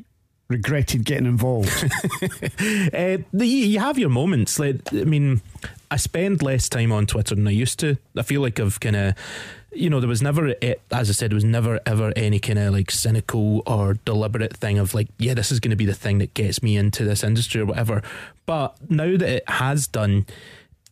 regretted 0.49 1.05
getting 1.05 1.25
involved? 1.25 1.69
uh, 1.83 3.17
the, 3.33 3.45
you 3.45 3.79
have 3.79 3.97
your 3.97 4.09
moments. 4.09 4.59
Like, 4.59 4.93
I 4.93 5.03
mean, 5.03 5.41
I 5.91 5.97
spend 5.97 6.41
less 6.41 6.69
time 6.69 6.91
on 6.91 7.05
Twitter 7.05 7.35
than 7.35 7.47
I 7.47 7.51
used 7.51 7.79
to. 7.79 7.97
I 8.15 8.21
feel 8.23 8.41
like 8.41 8.59
I've 8.59 8.79
kind 8.79 8.95
of, 8.95 9.13
you 9.77 9.89
know, 9.89 9.99
there 9.99 10.09
was 10.09 10.21
never, 10.21 10.55
eh, 10.61 10.75
as 10.91 11.09
I 11.09 11.13
said, 11.13 11.31
there 11.31 11.35
was 11.35 11.43
never 11.43 11.79
ever 11.85 12.11
any 12.15 12.39
kind 12.39 12.59
of 12.59 12.73
like 12.73 12.91
cynical 12.91 13.63
or 13.65 13.93
deliberate 14.05 14.57
thing 14.57 14.79
of 14.79 14.93
like, 14.93 15.07
yeah, 15.17 15.33
this 15.33 15.51
is 15.51 15.59
going 15.59 15.71
to 15.71 15.77
be 15.77 15.85
the 15.85 15.93
thing 15.93 16.17
that 16.17 16.33
gets 16.33 16.63
me 16.63 16.75
into 16.75 17.05
this 17.05 17.23
industry 17.23 17.61
or 17.61 17.65
whatever. 17.65 18.01
But 18.45 18.75
now 18.89 19.17
that 19.17 19.29
it 19.29 19.49
has 19.49 19.87
done, 19.87 20.25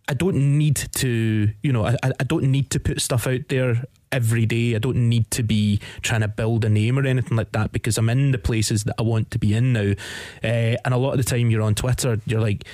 I 0.07 0.13
don't 0.13 0.57
need 0.57 0.75
to, 0.95 1.49
you 1.63 1.73
know, 1.73 1.86
I, 1.86 1.97
I 2.03 2.23
don't 2.23 2.43
need 2.43 2.69
to 2.71 2.79
put 2.79 3.01
stuff 3.01 3.25
out 3.25 3.47
there 3.49 3.83
every 4.11 4.45
day. 4.45 4.75
I 4.75 4.79
don't 4.79 5.09
need 5.09 5.31
to 5.31 5.43
be 5.43 5.79
trying 6.01 6.21
to 6.21 6.27
build 6.27 6.63
a 6.63 6.69
name 6.69 6.99
or 6.99 7.05
anything 7.05 7.38
like 7.38 7.51
that 7.53 7.71
because 7.71 7.97
I'm 7.97 8.09
in 8.09 8.31
the 8.31 8.38
places 8.38 8.83
that 8.83 8.95
I 8.99 9.01
want 9.01 9.31
to 9.31 9.39
be 9.39 9.53
in 9.53 9.73
now. 9.73 9.93
Uh, 10.43 10.77
and 10.86 10.93
a 10.93 10.97
lot 10.97 11.11
of 11.11 11.17
the 11.17 11.23
time 11.23 11.49
you're 11.49 11.63
on 11.63 11.75
Twitter, 11.75 12.19
you're 12.25 12.41
like, 12.41 12.65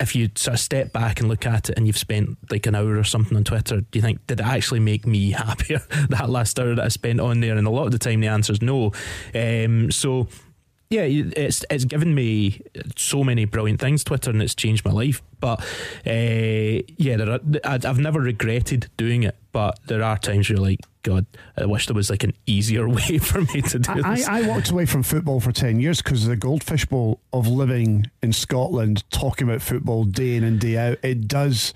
if 0.00 0.16
you 0.16 0.30
sort 0.34 0.54
of 0.54 0.60
step 0.60 0.92
back 0.92 1.20
and 1.20 1.28
look 1.28 1.46
at 1.46 1.68
it 1.68 1.76
and 1.76 1.86
you've 1.86 1.98
spent 1.98 2.38
like 2.50 2.66
an 2.66 2.74
hour 2.74 2.96
or 2.96 3.04
something 3.04 3.36
on 3.36 3.44
Twitter, 3.44 3.82
do 3.82 3.98
you 3.98 4.02
think, 4.02 4.26
did 4.26 4.40
it 4.40 4.46
actually 4.46 4.80
make 4.80 5.06
me 5.06 5.30
happier 5.32 5.82
that 6.08 6.30
last 6.30 6.58
hour 6.58 6.74
that 6.74 6.84
I 6.84 6.88
spent 6.88 7.20
on 7.20 7.40
there? 7.40 7.56
And 7.56 7.66
a 7.66 7.70
lot 7.70 7.86
of 7.86 7.92
the 7.92 7.98
time 7.98 8.20
the 8.20 8.28
answer 8.28 8.52
is 8.52 8.62
no. 8.62 8.92
Um, 9.34 9.90
so, 9.90 10.28
yeah, 10.88 11.02
it's 11.02 11.64
it's 11.70 11.84
given 11.84 12.16
me 12.16 12.62
so 12.96 13.22
many 13.22 13.44
brilliant 13.44 13.80
things, 13.80 14.02
Twitter, 14.02 14.30
and 14.30 14.42
it's 14.42 14.56
changed 14.56 14.84
my 14.84 14.90
life. 14.90 15.22
But 15.38 15.60
uh, 16.04 16.82
yeah, 16.96 17.16
are, 17.20 17.40
I've 17.64 18.00
never 18.00 18.20
regretted 18.20 18.88
doing 18.96 19.22
it. 19.22 19.36
But 19.52 19.78
there 19.86 20.02
are 20.02 20.18
times 20.18 20.48
where 20.48 20.56
you're 20.56 20.66
like, 20.66 20.80
God, 21.02 21.26
I 21.56 21.66
wish 21.66 21.86
there 21.86 21.94
was 21.94 22.10
like 22.10 22.24
an 22.24 22.34
easier 22.46 22.88
way 22.88 23.18
for 23.18 23.40
me 23.40 23.62
to 23.62 23.78
do 23.78 24.02
I, 24.04 24.16
this. 24.16 24.28
I 24.28 24.42
walked 24.42 24.70
away 24.70 24.86
from 24.86 25.02
football 25.02 25.40
for 25.40 25.52
10 25.52 25.80
years 25.80 26.02
because 26.02 26.26
the 26.26 26.36
goldfish 26.36 26.84
bowl 26.86 27.20
of 27.32 27.46
living 27.46 28.10
in 28.22 28.32
Scotland, 28.32 29.04
talking 29.10 29.48
about 29.48 29.62
football 29.62 30.04
day 30.04 30.36
in 30.36 30.44
and 30.44 30.60
day 30.60 30.76
out, 30.76 30.98
it 31.02 31.28
does. 31.28 31.74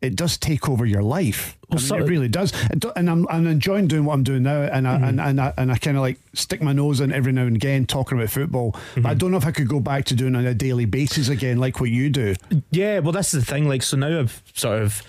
It 0.00 0.16
does 0.16 0.36
take 0.36 0.68
over 0.68 0.84
your 0.84 1.04
life. 1.04 1.56
I 1.70 1.76
Well, 1.76 1.78
mean, 1.78 1.88
so- 1.88 1.96
it 1.96 2.08
really 2.08 2.26
does, 2.26 2.52
and 2.96 3.08
I'm, 3.08 3.28
I'm 3.28 3.46
enjoying 3.46 3.86
doing 3.86 4.04
what 4.04 4.14
I'm 4.14 4.24
doing 4.24 4.42
now, 4.42 4.62
and 4.62 4.88
I, 4.88 4.94
and, 4.96 5.20
mm. 5.20 5.28
and 5.28 5.40
I, 5.40 5.54
and 5.56 5.70
I 5.70 5.78
kind 5.78 5.96
of 5.96 6.00
like 6.00 6.18
stick 6.34 6.60
my 6.60 6.72
nose 6.72 7.00
in 7.00 7.12
every 7.12 7.30
now 7.30 7.42
and 7.42 7.54
again 7.54 7.86
talking 7.86 8.18
about 8.18 8.28
football. 8.30 8.72
But 8.72 8.80
I 8.80 9.10
mm-hmm. 9.10 9.18
don't 9.18 9.30
know 9.30 9.36
if 9.36 9.46
I 9.46 9.52
could 9.52 9.68
go 9.68 9.78
back 9.78 10.06
to 10.06 10.16
doing 10.16 10.34
it 10.34 10.38
on 10.38 10.46
a 10.46 10.54
daily 10.54 10.86
basis 10.86 11.28
again, 11.28 11.58
like 11.58 11.78
what 11.78 11.90
you 11.90 12.10
do. 12.10 12.34
Yeah, 12.72 12.98
well, 12.98 13.12
that's 13.12 13.30
the 13.30 13.42
thing. 13.42 13.68
Like, 13.68 13.84
so 13.84 13.96
now 13.96 14.18
I've 14.18 14.42
sort 14.54 14.82
of 14.82 15.02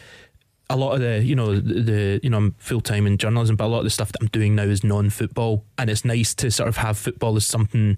a 0.70 0.78
lot 0.78 0.94
of 0.94 1.02
the, 1.02 1.22
you 1.24 1.36
know, 1.36 1.56
the, 1.60 1.82
the 1.82 2.20
you 2.24 2.30
know, 2.30 2.38
I'm 2.38 2.56
full 2.58 2.82
time 2.82 3.06
in 3.06 3.18
journalism, 3.18 3.56
but 3.56 3.66
a 3.66 3.68
lot 3.68 3.80
of 3.80 3.84
the 3.84 3.90
stuff 3.90 4.12
that 4.14 4.22
I'm 4.22 4.28
doing 4.30 4.56
now 4.56 4.64
is 4.64 4.84
non 4.84 5.10
football, 5.10 5.66
and 5.78 5.90
it's 5.90 6.06
nice 6.06 6.34
to 6.36 6.50
sort 6.52 6.70
of 6.70 6.78
have 6.78 6.98
football 6.98 7.36
as 7.36 7.46
something 7.46 7.98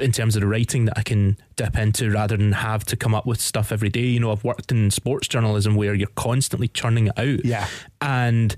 in 0.00 0.12
terms 0.12 0.36
of 0.36 0.40
the 0.42 0.46
writing 0.46 0.84
that 0.84 0.96
I 0.98 1.02
can 1.02 1.36
dip 1.56 1.76
into 1.76 2.08
rather 2.10 2.36
than 2.36 2.52
have 2.52 2.84
to 2.84 2.96
come 2.96 3.12
up 3.14 3.26
with 3.26 3.40
stuff 3.40 3.72
every 3.72 3.88
day. 3.88 4.02
You 4.02 4.20
know, 4.20 4.30
I've 4.32 4.44
worked 4.44 4.70
in 4.70 4.90
sports 4.90 5.26
journalism 5.28 5.74
where 5.74 5.94
you're 5.94 6.06
constantly 6.14 6.68
churning 6.68 7.08
it 7.08 7.18
out, 7.18 7.44
Yeah. 7.44 7.66
and 8.00 8.54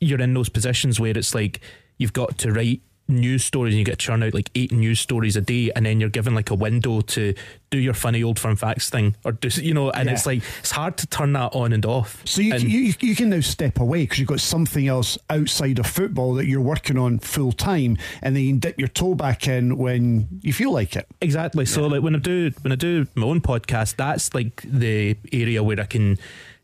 you're 0.00 0.20
in 0.20 0.34
those 0.34 0.48
positions 0.48 0.98
where 1.00 1.16
it's 1.16 1.34
like 1.34 1.60
you've 1.98 2.12
got 2.14 2.38
to 2.38 2.52
write 2.52 2.80
news 3.10 3.44
stories 3.44 3.74
and 3.74 3.78
you 3.78 3.84
get 3.84 3.98
to 3.98 4.06
churn 4.06 4.22
out 4.22 4.32
like 4.34 4.50
eight 4.54 4.72
news 4.72 5.00
stories 5.00 5.36
a 5.36 5.40
day 5.40 5.70
and 5.76 5.84
then 5.86 6.00
you're 6.00 6.08
given 6.08 6.34
like 6.34 6.50
a 6.50 6.54
window 6.54 7.00
to 7.02 7.34
do 7.70 7.78
your 7.78 7.94
funny 7.94 8.22
old 8.22 8.38
firm 8.38 8.56
facts 8.56 8.90
thing 8.90 9.14
or 9.24 9.32
do 9.32 9.48
you 9.62 9.72
know 9.74 9.90
and 9.90 10.08
Yeah. 10.08 10.14
it's 10.14 10.26
like 10.26 10.42
it's 10.58 10.70
hard 10.72 10.96
to 10.98 11.06
turn 11.06 11.32
that 11.34 11.54
on 11.54 11.72
and 11.72 11.84
off 11.86 12.20
So 12.24 12.40
you, 12.40 12.54
And- 12.54 12.62
you 12.62 12.94
you 13.00 13.14
can 13.14 13.30
now 13.30 13.40
step 13.40 13.78
away 13.78 14.02
because 14.04 14.18
you've 14.18 14.28
got 14.28 14.40
something 14.40 14.88
else 14.88 15.16
outside 15.28 15.78
of 15.78 15.86
football 15.86 16.34
that 16.34 16.46
you're 16.46 16.60
working 16.60 16.98
on 16.98 17.18
full 17.20 17.52
time, 17.52 17.96
and 18.22 18.34
then 18.34 18.42
you 18.42 18.50
can 18.52 18.58
dip 18.58 18.78
your 18.78 18.88
toe 18.88 19.14
back 19.14 19.46
in 19.46 19.76
when 19.76 20.28
you 20.42 20.52
feel 20.52 20.72
like 20.72 20.96
it. 20.96 21.06
Exactly. 21.20 21.64
So 21.66 21.86
like 21.86 22.02
when 22.02 22.14
I 22.16 22.18
do 22.18 22.50
when 22.62 22.72
I 22.72 22.76
do 22.76 23.06
my 23.14 23.26
own 23.26 23.40
podcast, 23.40 23.96
that's 23.96 24.34
like 24.34 24.62
the 24.64 25.16
area 25.32 25.62
where 25.62 25.78
I 25.80 25.84
can, 25.84 26.18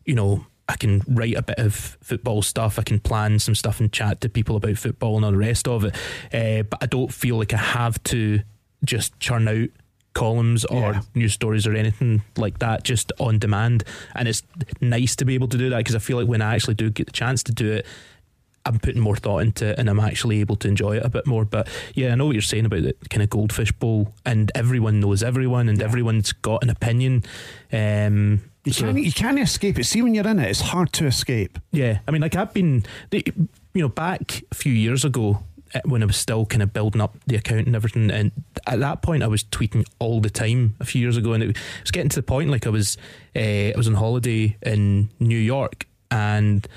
you 0.05 0.15
know, 0.15 0.45
I 0.69 0.75
can 0.75 1.01
write 1.07 1.35
a 1.35 1.41
bit 1.41 1.59
of 1.59 1.97
football 2.01 2.41
stuff. 2.41 2.77
I 2.77 2.83
can 2.83 2.99
plan 2.99 3.39
some 3.39 3.55
stuff 3.55 3.79
and 3.79 3.91
chat 3.91 4.19
to 4.21 4.29
people 4.29 4.55
about 4.57 4.77
football 4.77 5.15
and 5.15 5.23
all 5.25 5.31
the 5.31 5.37
rest 5.37 5.67
of 5.67 5.85
it. 5.85 5.95
Uh, 6.33 6.63
but 6.63 6.79
I 6.83 6.85
don't 6.87 7.13
feel 7.13 7.37
like 7.37 7.53
I 7.53 7.57
have 7.57 8.01
to 8.05 8.41
just 8.83 9.17
churn 9.19 9.47
out 9.47 9.69
columns 10.13 10.65
or 10.65 10.93
Yeah. 10.93 11.01
news 11.15 11.33
stories 11.33 11.67
or 11.67 11.73
anything 11.73 12.21
like 12.37 12.59
that 12.59 12.83
just 12.83 13.11
on 13.19 13.39
demand. 13.39 13.83
And 14.15 14.27
it's 14.27 14.43
nice 14.81 15.15
to 15.17 15.25
be 15.25 15.35
able 15.35 15.47
to 15.49 15.57
do 15.57 15.69
that 15.69 15.77
because 15.77 15.95
I 15.95 15.99
feel 15.99 16.17
like 16.17 16.27
when 16.27 16.41
I 16.41 16.55
actually 16.55 16.73
do 16.73 16.89
get 16.89 17.05
the 17.07 17.13
chance 17.13 17.43
to 17.43 17.51
do 17.51 17.71
it. 17.71 17.85
I'm 18.65 18.79
putting 18.79 18.99
more 18.99 19.15
thought 19.15 19.43
into 19.43 19.67
it 19.69 19.79
and 19.79 19.89
I'm 19.89 20.01
actually 20.01 20.41
able 20.41 20.57
to 20.57 20.67
enjoy 20.67 20.97
it 20.97 21.05
a 21.05 21.09
bit 21.09 21.25
more. 21.25 21.45
But 21.45 21.69
yeah, 21.93 22.11
I 22.11 22.15
know 22.15 22.25
what 22.25 22.33
you're 22.33 22.41
saying 22.41 22.65
about 22.65 22.81
the 22.83 22.93
kind 23.09 23.23
of 23.23 23.29
goldfish 23.29 23.71
bowl 23.71 24.13
and 24.25 24.51
everyone 24.55 24.99
knows 24.99 25.23
everyone 25.23 25.69
and 25.69 25.81
everyone's 25.81 26.33
got 26.33 26.63
an 26.63 26.69
opinion. 26.69 27.23
Um, 27.71 28.41
You 28.67 28.73
so- 28.73 28.85
can't 28.85 29.03
you 29.03 29.11
can't 29.11 29.39
escape 29.39 29.79
it. 29.79 29.85
See 29.85 30.01
when 30.01 30.13
you're 30.13 30.27
in 30.27 30.39
it, 30.39 30.49
it's 30.49 30.61
hard 30.61 30.91
to 30.93 31.05
escape. 31.07 31.57
yeah, 31.71 31.99
I 32.07 32.11
mean, 32.11 32.21
like 32.21 32.35
I've 32.35 32.53
been, 32.53 32.83
you 33.11 33.81
know, 33.81 33.89
back 33.89 34.43
a 34.51 34.55
few 34.55 34.71
years 34.73 35.03
ago 35.05 35.39
uh, 35.73 35.79
when 35.85 36.01
I 36.03 36.05
was 36.05 36.17
still 36.17 36.45
kind 36.45 36.61
of 36.63 36.73
building 36.73 37.01
up 37.01 37.15
the 37.27 37.35
account 37.35 37.67
and 37.67 37.75
everything. 37.75 38.11
And 38.11 38.31
at 38.65 38.79
that 38.79 39.01
point, 39.01 39.23
I 39.23 39.27
was 39.27 39.43
tweeting 39.43 39.85
all 39.99 40.21
the 40.21 40.29
time 40.29 40.75
a 40.79 40.85
few 40.85 41.01
years 41.01 41.17
ago, 41.17 41.33
and 41.33 41.43
it 41.43 41.57
was 41.81 41.91
getting 41.91 42.09
to 42.09 42.15
the 42.17 42.23
point 42.23 42.49
like 42.49 42.65
I 42.67 42.69
was 42.69 42.97
uh, 43.35 43.39
I 43.39 43.73
was 43.75 43.87
on 43.87 43.93
holiday 43.95 44.55
in 44.61 45.09
New 45.19 45.39
York 45.39 45.85
and 46.11 46.67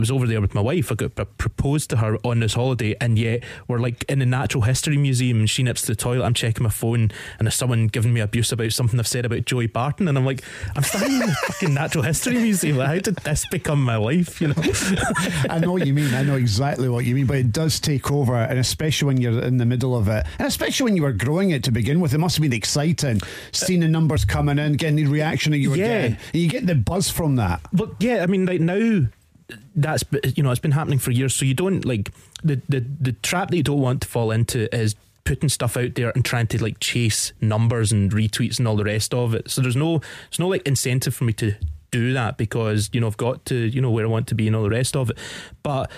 I 0.00 0.04
was 0.08 0.10
over 0.10 0.26
there 0.26 0.40
with 0.40 0.54
my 0.54 0.62
wife. 0.62 0.90
I 0.90 0.94
got 0.94 1.12
I 1.20 1.24
proposed 1.24 1.90
to 1.90 1.98
her 1.98 2.16
on 2.24 2.40
this 2.40 2.54
holiday, 2.54 2.96
and 3.02 3.18
yet 3.18 3.44
we're 3.68 3.80
like 3.80 4.02
in 4.08 4.20
the 4.20 4.24
Natural 4.24 4.62
History 4.62 4.96
Museum, 4.96 5.40
and 5.40 5.50
she 5.50 5.62
nips 5.62 5.82
to 5.82 5.88
the 5.88 5.94
toilet. 5.94 6.24
I'm 6.24 6.32
checking 6.32 6.62
my 6.62 6.70
phone, 6.70 7.10
and 7.38 7.46
there's 7.46 7.54
someone 7.54 7.86
giving 7.88 8.14
me 8.14 8.20
abuse 8.22 8.50
about 8.50 8.72
something 8.72 8.98
I've 8.98 9.06
said 9.06 9.26
about 9.26 9.44
Joey 9.44 9.66
Barton, 9.66 10.08
and 10.08 10.16
I'm 10.16 10.24
like, 10.24 10.42
I'm 10.74 10.82
standing 10.82 11.20
in 11.20 11.26
the 11.26 11.32
fucking 11.48 11.74
Natural 11.74 12.02
History 12.02 12.32
Museum. 12.38 12.78
Like, 12.78 12.88
how 12.88 12.94
did 12.98 13.16
this 13.16 13.46
become 13.48 13.84
my 13.84 13.96
life? 13.96 14.40
You 14.40 14.48
know? 14.48 14.54
I 15.50 15.58
know 15.60 15.70
what 15.72 15.86
you 15.86 15.92
mean. 15.92 16.14
I 16.14 16.22
know 16.22 16.36
exactly 16.36 16.88
what 16.88 17.04
you 17.04 17.14
mean, 17.14 17.26
but 17.26 17.36
it 17.36 17.52
does 17.52 17.78
take 17.78 18.10
over, 18.10 18.36
and 18.36 18.58
especially 18.58 19.04
when 19.08 19.20
you're 19.20 19.38
in 19.42 19.58
the 19.58 19.66
middle 19.66 19.94
of 19.94 20.08
it, 20.08 20.24
and 20.38 20.48
especially 20.48 20.84
when 20.84 20.96
you 20.96 21.02
were 21.02 21.12
growing 21.12 21.50
it 21.50 21.62
to 21.64 21.72
begin 21.72 22.00
with, 22.00 22.14
it 22.14 22.18
must 22.18 22.36
have 22.36 22.42
been 22.42 22.54
exciting 22.54 23.20
seeing 23.52 23.80
the 23.80 23.88
numbers 23.88 24.24
coming 24.24 24.58
in, 24.58 24.72
getting 24.78 24.96
the 24.96 25.04
reaction 25.04 25.52
that 25.52 25.58
you 25.58 25.68
were 25.68 25.76
Yeah. 25.76 25.86
getting. 26.08 26.16
And 26.32 26.42
you 26.42 26.48
get 26.48 26.66
the 26.66 26.74
buzz 26.74 27.10
from 27.10 27.36
that. 27.36 27.60
But 27.70 27.90
yeah, 28.00 28.22
I 28.22 28.26
mean, 28.26 28.46
like 28.46 28.62
now, 28.62 29.08
that's 29.74 30.04
you 30.36 30.42
know, 30.42 30.50
it's 30.50 30.60
been 30.60 30.72
happening 30.72 30.98
for 30.98 31.10
years. 31.10 31.34
So 31.34 31.44
you 31.44 31.54
don't 31.54 31.84
like 31.84 32.10
the 32.42 32.60
the 32.68 32.80
the 33.00 33.12
trap 33.12 33.50
that 33.50 33.56
you 33.56 33.62
don't 33.62 33.80
want 33.80 34.02
to 34.02 34.08
fall 34.08 34.30
into 34.30 34.74
is 34.74 34.94
putting 35.24 35.48
stuff 35.48 35.76
out 35.76 35.94
there 35.94 36.10
and 36.10 36.24
trying 36.24 36.46
to 36.48 36.62
like 36.62 36.80
chase 36.80 37.32
numbers 37.40 37.92
and 37.92 38.10
retweets 38.10 38.58
and 38.58 38.66
all 38.66 38.76
the 38.76 38.84
rest 38.84 39.14
of 39.14 39.34
it. 39.34 39.50
So 39.50 39.62
there's 39.62 39.76
no 39.76 39.98
there's 39.98 40.38
no 40.38 40.48
like 40.48 40.66
incentive 40.66 41.14
for 41.14 41.24
me 41.24 41.32
to 41.34 41.54
do 41.90 42.12
that 42.12 42.36
because 42.36 42.90
you 42.92 43.00
know 43.00 43.06
I've 43.06 43.16
got 43.16 43.44
to 43.46 43.56
you 43.56 43.80
know 43.80 43.90
where 43.90 44.04
I 44.04 44.08
want 44.08 44.26
to 44.28 44.34
be 44.34 44.46
and 44.46 44.56
all 44.56 44.62
the 44.62 44.70
rest 44.70 44.96
of 44.96 45.10
it. 45.10 45.18
But 45.62 45.90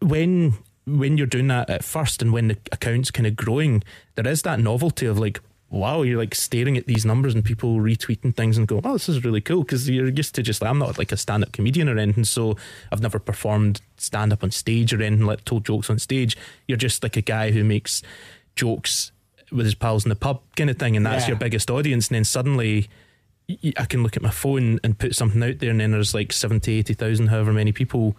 when 0.00 0.54
when 0.86 1.16
you're 1.16 1.26
doing 1.26 1.48
that 1.48 1.70
at 1.70 1.84
first 1.84 2.22
and 2.22 2.32
when 2.32 2.48
the 2.48 2.58
account's 2.72 3.10
kind 3.10 3.26
of 3.26 3.36
growing, 3.36 3.82
there 4.14 4.26
is 4.26 4.42
that 4.42 4.60
novelty 4.60 5.06
of 5.06 5.18
like, 5.18 5.40
wow, 5.70 6.02
you're 6.02 6.18
like 6.18 6.34
staring 6.34 6.76
at 6.76 6.86
these 6.86 7.06
numbers 7.06 7.32
and 7.32 7.44
people 7.44 7.76
retweeting 7.76 8.34
things 8.34 8.58
and 8.58 8.66
go, 8.66 8.80
oh, 8.84 8.92
this 8.94 9.08
is 9.08 9.24
really 9.24 9.40
cool 9.40 9.62
because 9.62 9.88
you're 9.88 10.08
used 10.08 10.34
to 10.34 10.42
just 10.42 10.60
like, 10.60 10.68
I'm 10.70 10.78
not 10.78 10.98
like 10.98 11.12
a 11.12 11.16
stand 11.16 11.44
up 11.44 11.52
comedian 11.52 11.88
or 11.88 11.96
anything, 11.96 12.24
so 12.24 12.56
I've 12.90 13.00
never 13.00 13.18
performed 13.20 13.80
stand 13.96 14.32
up 14.32 14.42
on 14.42 14.50
stage 14.50 14.92
or 14.92 15.00
anything 15.00 15.26
like 15.26 15.44
told 15.44 15.64
jokes 15.64 15.88
on 15.88 15.98
stage. 16.00 16.36
You're 16.66 16.76
just 16.76 17.02
like 17.04 17.16
a 17.16 17.22
guy 17.22 17.52
who 17.52 17.62
makes 17.62 18.02
jokes 18.56 19.12
with 19.52 19.64
his 19.66 19.74
pals 19.76 20.04
in 20.04 20.08
the 20.08 20.16
pub 20.16 20.40
kind 20.56 20.70
of 20.70 20.76
thing, 20.78 20.96
and 20.96 21.06
that's 21.06 21.24
Yeah. 21.24 21.28
your 21.30 21.36
biggest 21.38 21.70
audience. 21.70 22.08
And 22.08 22.16
then 22.16 22.24
suddenly 22.24 22.88
I 23.76 23.84
can 23.84 24.02
look 24.02 24.16
at 24.16 24.22
my 24.22 24.30
phone 24.30 24.78
and 24.84 24.98
put 24.98 25.14
something 25.14 25.42
out 25.42 25.58
there, 25.60 25.70
and 25.70 25.80
then 25.80 25.92
there's 25.92 26.14
like 26.14 26.32
70, 26.32 26.72
80,000, 26.72 27.28
however 27.28 27.52
many 27.52 27.72
people 27.72 28.16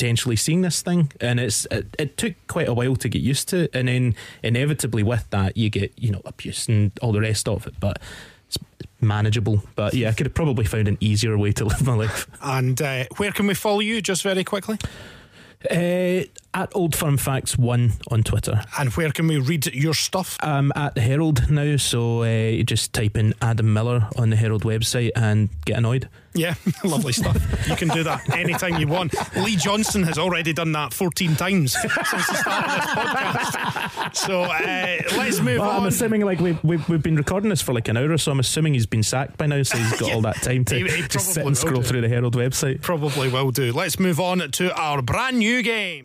potentially 0.00 0.36
seeing 0.36 0.62
this 0.62 0.80
thing. 0.80 1.12
And 1.20 1.38
it's 1.38 1.66
it, 1.70 1.94
it 1.98 2.16
took 2.16 2.32
quite 2.48 2.68
a 2.68 2.72
while 2.72 2.96
to 2.96 3.08
get 3.08 3.20
used 3.20 3.48
to. 3.50 3.68
And 3.74 3.86
then 3.86 4.14
inevitably 4.42 5.02
with 5.02 5.28
that, 5.28 5.58
you 5.58 5.68
get, 5.68 5.92
you 5.96 6.10
know, 6.10 6.22
abuse 6.24 6.68
and 6.68 6.90
all 7.02 7.12
the 7.12 7.20
rest 7.20 7.46
of 7.46 7.66
it. 7.66 7.74
But 7.78 7.98
it's 8.46 8.56
manageable. 9.02 9.62
But 9.74 9.92
yeah, 9.92 10.08
I 10.08 10.12
could 10.12 10.24
have 10.24 10.34
probably 10.34 10.64
found 10.64 10.88
an 10.88 10.96
easier 11.00 11.36
way 11.36 11.52
to 11.52 11.64
live 11.66 11.86
my 11.86 11.94
life. 11.94 12.26
And 12.40 12.80
uh, 12.80 13.04
where 13.18 13.30
can 13.30 13.46
we 13.46 13.52
follow 13.52 13.80
you, 13.80 14.00
just 14.00 14.22
very 14.22 14.42
quickly? 14.42 14.78
Uh, 15.70 16.24
at 16.54 16.74
Old 16.74 16.96
Firm 16.96 17.18
Facts 17.18 17.58
1 17.58 17.92
on 18.10 18.22
Twitter. 18.22 18.62
And 18.78 18.88
where 18.94 19.10
can 19.10 19.28
we 19.28 19.38
read 19.38 19.66
your 19.66 19.92
stuff? 19.92 20.38
I'm 20.40 20.72
at 20.74 20.94
the 20.94 21.02
Herald 21.02 21.50
now, 21.50 21.76
so 21.76 22.22
uh, 22.22 22.62
just 22.62 22.94
type 22.94 23.18
in 23.18 23.34
Adam 23.42 23.74
Miller 23.74 24.08
on 24.16 24.30
the 24.30 24.36
Herald 24.36 24.62
website 24.62 25.10
and 25.14 25.50
get 25.66 25.76
annoyed. 25.76 26.08
Yeah, 26.32 26.54
lovely 26.84 27.12
stuff. 27.12 27.36
You 27.68 27.74
can 27.74 27.88
do 27.88 28.04
that 28.04 28.36
anytime 28.36 28.78
you 28.78 28.86
want. 28.86 29.14
Lee 29.36 29.56
Johnson 29.56 30.04
has 30.04 30.16
already 30.16 30.52
done 30.52 30.70
that 30.72 30.92
14 30.94 31.34
times 31.34 31.72
since 31.72 31.92
the 32.28 32.34
start 32.34 32.64
of 32.66 32.74
this 32.76 32.90
podcast. 32.94 34.16
So 34.16 34.42
uh, 34.42 35.16
let's 35.18 35.40
move 35.40 35.58
Well, 35.58 35.70
I'm 35.70 35.86
assuming 35.86 36.20
like 36.22 36.38
we've, 36.38 36.62
we've 36.62 36.88
we've 36.88 37.02
been 37.02 37.16
recording 37.16 37.50
this 37.50 37.60
for 37.62 37.72
like 37.72 37.88
an 37.88 37.96
hour, 37.96 38.16
so 38.16 38.30
I'm 38.30 38.38
assuming 38.40 38.74
he's 38.74 38.86
been 38.86 39.02
sacked 39.02 39.38
by 39.38 39.46
now, 39.46 39.62
so 39.64 39.76
he's 39.76 39.98
got 39.98 40.12
all 40.14 40.20
that 40.22 40.36
time 40.36 40.64
to 40.66 40.76
He- 40.76 40.88
he 41.02 41.08
just 41.08 41.32
sit 41.34 41.44
and 41.44 41.56
scroll 41.58 41.82
do. 41.82 41.88
through 41.88 42.00
the 42.02 42.08
Herald 42.08 42.36
website. 42.36 42.80
Probably 42.80 43.28
will 43.28 43.50
do. 43.50 43.72
Let's 43.72 43.98
move 43.98 44.20
on 44.20 44.38
to 44.52 44.74
our 44.80 45.02
brand 45.02 45.38
new 45.40 45.62
game. 45.62 46.04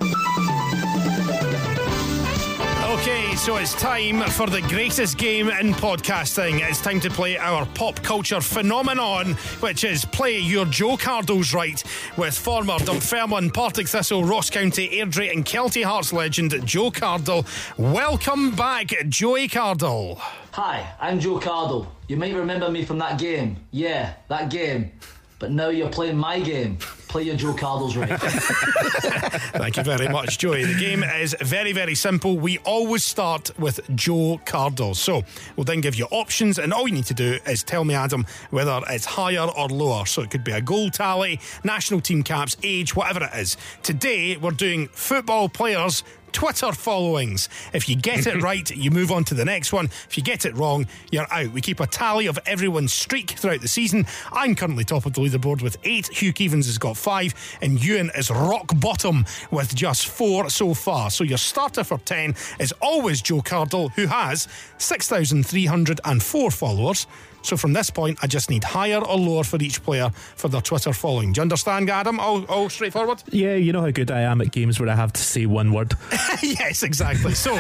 So 3.45 3.57
it's 3.57 3.75
time 3.75 4.21
for 4.31 4.47
the 4.47 4.61
greatest 4.61 5.19
game 5.19 5.49
in 5.49 5.71
podcasting. 5.73 6.67
It's 6.67 6.81
time 6.81 6.99
to 7.01 7.11
play 7.11 7.37
our 7.37 7.67
pop 7.75 8.01
culture 8.01 8.41
phenomenon, 8.41 9.35
which 9.59 9.83
is 9.83 10.03
Play 10.03 10.39
Your 10.39 10.65
Joe 10.65 10.97
Cardles 10.97 11.53
Right 11.53 11.83
with 12.17 12.35
former 12.35 12.79
Dunfermline, 12.79 13.51
Partick 13.51 13.87
Thistle, 13.87 14.23
Ross 14.23 14.49
County, 14.49 14.89
Airdrie, 14.97 15.31
and 15.31 15.45
Kelty 15.45 15.83
Hearts 15.83 16.11
legend 16.11 16.55
Joe 16.65 16.89
Cardle. 16.89 17.45
Welcome 17.77 18.55
back, 18.55 18.87
Joey 19.09 19.47
Cardle. 19.47 20.17
Hi, 20.53 20.95
I'm 20.99 21.19
Joe 21.19 21.39
Cardle. 21.39 21.85
You 22.07 22.17
might 22.17 22.33
remember 22.33 22.71
me 22.71 22.83
from 22.83 22.97
that 22.97 23.19
game. 23.19 23.57
Yeah, 23.69 24.15
that 24.27 24.49
game. 24.49 24.91
But 25.37 25.51
now 25.51 25.67
you're 25.67 25.89
playing 25.89 26.17
my 26.17 26.39
game. 26.39 26.77
Play 27.09 27.23
your 27.23 27.35
Joe 27.35 27.53
Cardles 27.53 27.95
right. 27.95 28.19
Thank 29.51 29.77
you 29.77 29.83
very 29.83 30.07
much, 30.07 30.37
Joey. 30.37 30.65
The 30.65 30.79
game 30.79 31.03
is 31.03 31.35
very, 31.41 31.71
very 31.73 31.95
simple. 31.95 32.37
We 32.37 32.57
always 32.59 33.03
start 33.03 33.57
with 33.59 33.79
Joe 33.95 34.39
Cardle. 34.45 34.95
So 34.95 35.23
we'll 35.55 35.65
then 35.65 35.81
give 35.81 35.95
you 35.95 36.05
options, 36.11 36.57
and 36.57 36.73
all 36.73 36.87
you 36.87 36.93
need 36.93 37.05
to 37.05 37.13
do 37.13 37.39
is 37.45 37.63
tell 37.63 37.83
me, 37.83 37.93
Adam, 37.93 38.25
whether 38.49 38.81
it's 38.89 39.05
higher 39.05 39.47
or 39.57 39.67
lower. 39.67 40.05
So 40.05 40.21
it 40.21 40.29
could 40.29 40.43
be 40.43 40.51
a 40.51 40.61
goal 40.61 40.89
tally, 40.89 41.39
national 41.63 42.01
team 42.01 42.23
caps, 42.23 42.55
age, 42.63 42.95
whatever 42.95 43.25
it 43.25 43.37
is. 43.37 43.57
Today, 43.83 44.37
we're 44.37 44.51
doing 44.51 44.87
football 44.87 45.49
players. 45.49 46.03
Twitter 46.35 46.73
followings. 46.73 47.47
If 47.71 47.87
you 47.87 47.95
get 47.95 48.27
it 48.27 48.41
right, 48.43 48.69
you 48.69 48.91
move 48.91 49.09
on 49.09 49.23
to 49.23 49.33
the 49.33 49.45
next 49.45 49.71
one. 49.71 49.85
If 49.85 50.17
you 50.17 50.21
get 50.21 50.45
it 50.45 50.53
wrong, 50.57 50.85
you're 51.09 51.31
out. 51.31 51.47
We 51.53 51.61
keep 51.61 51.79
a 51.79 51.87
tally 51.87 52.27
of 52.27 52.37
everyone's 52.45 52.91
streak 52.91 53.31
throughout 53.31 53.61
the 53.61 53.69
season. 53.69 54.05
I'm 54.33 54.53
currently 54.53 54.83
top 54.83 55.05
of 55.05 55.13
the 55.13 55.21
leaderboard 55.21 55.61
with 55.61 55.77
eight. 55.85 56.07
Hugh 56.07 56.33
Keevins 56.33 56.65
has 56.65 56.77
got 56.77 56.97
five, 56.97 57.33
and 57.61 57.81
Ewan 57.81 58.11
is 58.17 58.29
rock 58.29 58.77
bottom 58.81 59.23
with 59.49 59.73
just 59.73 60.07
four 60.07 60.49
so 60.49 60.73
far. 60.73 61.09
So 61.09 61.23
your 61.23 61.37
starter 61.37 61.85
for 61.85 61.99
10 61.99 62.35
is 62.59 62.73
always 62.81 63.21
Joe 63.21 63.39
Cardle, 63.41 63.93
who 63.93 64.07
has 64.07 64.49
6,304 64.77 66.51
followers. 66.51 67.07
So 67.45 67.55
from 67.55 67.73
this 67.73 67.91
point, 67.91 68.17
I 68.23 68.27
just 68.27 68.49
need 68.49 68.63
higher 68.63 68.97
or 68.97 69.17
lower 69.17 69.43
for 69.43 69.61
each 69.61 69.83
player 69.83 70.09
for 70.35 70.47
their 70.47 70.61
Twitter 70.61 70.91
following. 70.93 71.31
Do 71.31 71.39
you 71.39 71.41
understand, 71.43 71.89
Adam? 71.91 72.19
All, 72.19 72.43
all 72.45 72.69
straightforward? 72.69 73.21
Yeah, 73.29 73.53
you 73.53 73.71
know 73.71 73.81
how 73.81 73.91
good 73.91 74.09
I 74.09 74.21
am 74.21 74.41
at 74.41 74.51
games 74.51 74.79
where 74.79 74.89
I 74.89 74.95
have 74.95 75.13
to 75.13 75.21
say 75.21 75.45
one 75.45 75.71
word. 75.71 75.93
yes, 76.41 76.81
exactly. 76.81 77.35
So, 77.35 77.53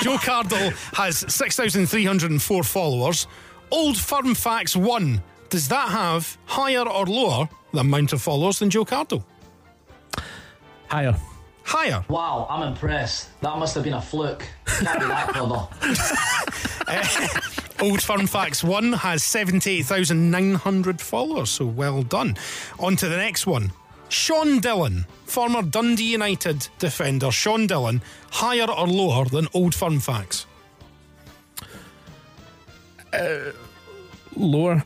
Joe 0.00 0.16
Cardle 0.16 0.70
has 0.96 1.18
6,304 1.32 2.62
followers. 2.62 3.26
Old 3.70 3.98
Firm 3.98 4.34
Facts 4.34 4.74
1. 4.74 5.22
Does 5.50 5.68
that 5.68 5.90
have 5.90 6.38
higher 6.46 6.88
or 6.88 7.04
lower 7.04 7.48
the 7.72 7.80
amount 7.80 8.14
of 8.14 8.22
followers 8.22 8.58
than 8.58 8.70
Joe 8.70 8.86
Cardle? 8.86 9.22
Higher. 10.88 11.14
Higher. 11.66 12.04
Wow, 12.08 12.46
I'm 12.48 12.62
impressed. 12.62 13.28
That 13.40 13.58
must 13.58 13.74
have 13.74 13.82
been 13.82 13.94
a 13.94 14.00
fluke. 14.00 14.46
Can't 14.66 15.00
be 15.00 15.06
that 15.06 15.28
clever. 15.30 15.66
Old 17.90 18.00
Firm 18.00 18.28
Facts 18.28 18.62
1 18.62 18.92
has 18.92 19.24
78,900 19.24 21.00
followers, 21.00 21.50
so 21.50 21.66
well 21.66 22.04
done. 22.04 22.36
On 22.78 22.94
to 22.94 23.08
the 23.08 23.16
next 23.16 23.48
one. 23.48 23.72
Sean 24.08 24.60
Dillon, 24.60 25.06
former 25.24 25.62
Dundee 25.62 26.12
United 26.12 26.68
defender 26.78 27.32
Sean 27.32 27.66
Dillon, 27.66 28.00
higher 28.30 28.70
or 28.70 28.86
lower 28.86 29.24
than 29.24 29.48
Old 29.52 29.74
Firm 29.74 29.98
Facts? 29.98 30.46
Uh, 33.12 33.50
lower. 34.36 34.84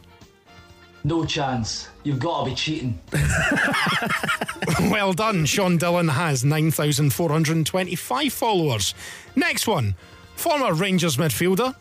No 1.03 1.24
chance. 1.24 1.88
You've 2.03 2.18
got 2.18 2.44
to 2.44 2.51
be 2.51 2.57
cheating. 2.57 2.98
well 4.90 5.12
done. 5.12 5.46
Sean 5.46 5.76
Dillon 5.78 6.09
has 6.09 6.44
9,425 6.44 8.32
followers. 8.32 8.94
Next 9.34 9.66
one. 9.66 9.94
Former 10.36 10.74
Rangers 10.74 11.16
midfielder 11.16 11.74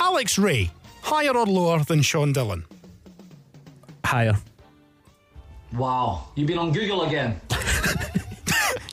Alex 0.00 0.38
Rae. 0.38 0.70
Higher 1.02 1.36
or 1.36 1.46
lower 1.46 1.84
than 1.84 2.02
Sean 2.02 2.32
Dillon? 2.32 2.64
Higher. 4.04 4.36
Wow, 5.72 6.28
you've 6.34 6.46
been 6.46 6.58
on 6.58 6.72
Google 6.72 7.02
again. 7.02 7.40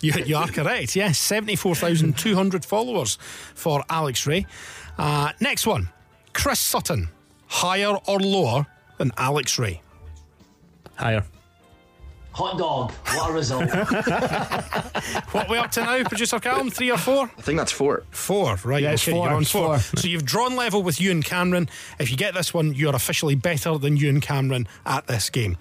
You, 0.02 0.14
you 0.26 0.36
are 0.36 0.48
correct. 0.48 0.96
Yes, 0.96 1.20
74,200 1.20 2.66
followers 2.66 3.20
for 3.54 3.84
Alex 3.88 4.26
Rae. 4.26 4.48
Uh, 4.98 5.32
next 5.40 5.68
one. 5.68 5.90
Chris 6.34 6.60
Sutton. 6.60 7.10
Higher 7.48 7.96
or 8.08 8.20
lower 8.20 8.66
than 9.02 9.12
Alex 9.18 9.58
Rae? 9.58 9.82
Higher. 10.96 11.24
Hot 12.34 12.58
dog. 12.58 12.92
What 12.92 13.32
a 13.32 13.34
result. 13.34 13.70
What 15.32 15.48
are 15.48 15.52
we 15.52 15.58
up 15.58 15.72
to 15.72 15.82
now, 15.82 16.04
producer 16.04 16.40
Callum? 16.40 16.70
Three 16.70 16.92
or 16.92 16.98
four? 16.98 17.32
I 17.38 17.42
think 17.42 17.58
that's 17.58 17.72
four. 17.72 18.04
Four, 18.12 18.58
right? 18.64 18.84
Yeah, 18.84 18.92
okay, 18.92 19.12
four, 19.12 19.26
you're 19.26 19.36
on 19.36 19.46
four. 19.46 19.80
four. 19.80 19.98
So 19.98 20.08
you've 20.08 20.26
drawn 20.26 20.56
level 20.56 20.84
with 20.84 21.02
Ewan 21.02 21.24
Cameron. 21.24 21.68
If 22.00 22.12
you 22.12 22.18
get 22.18 22.34
this 22.34 22.54
one, 22.54 22.74
you're 22.76 22.96
officially 22.96 23.36
better 23.36 23.78
than 23.78 23.98
Ewan 23.98 24.22
Cameron 24.22 24.68
at 24.86 25.08
this 25.08 25.30
game. 25.30 25.58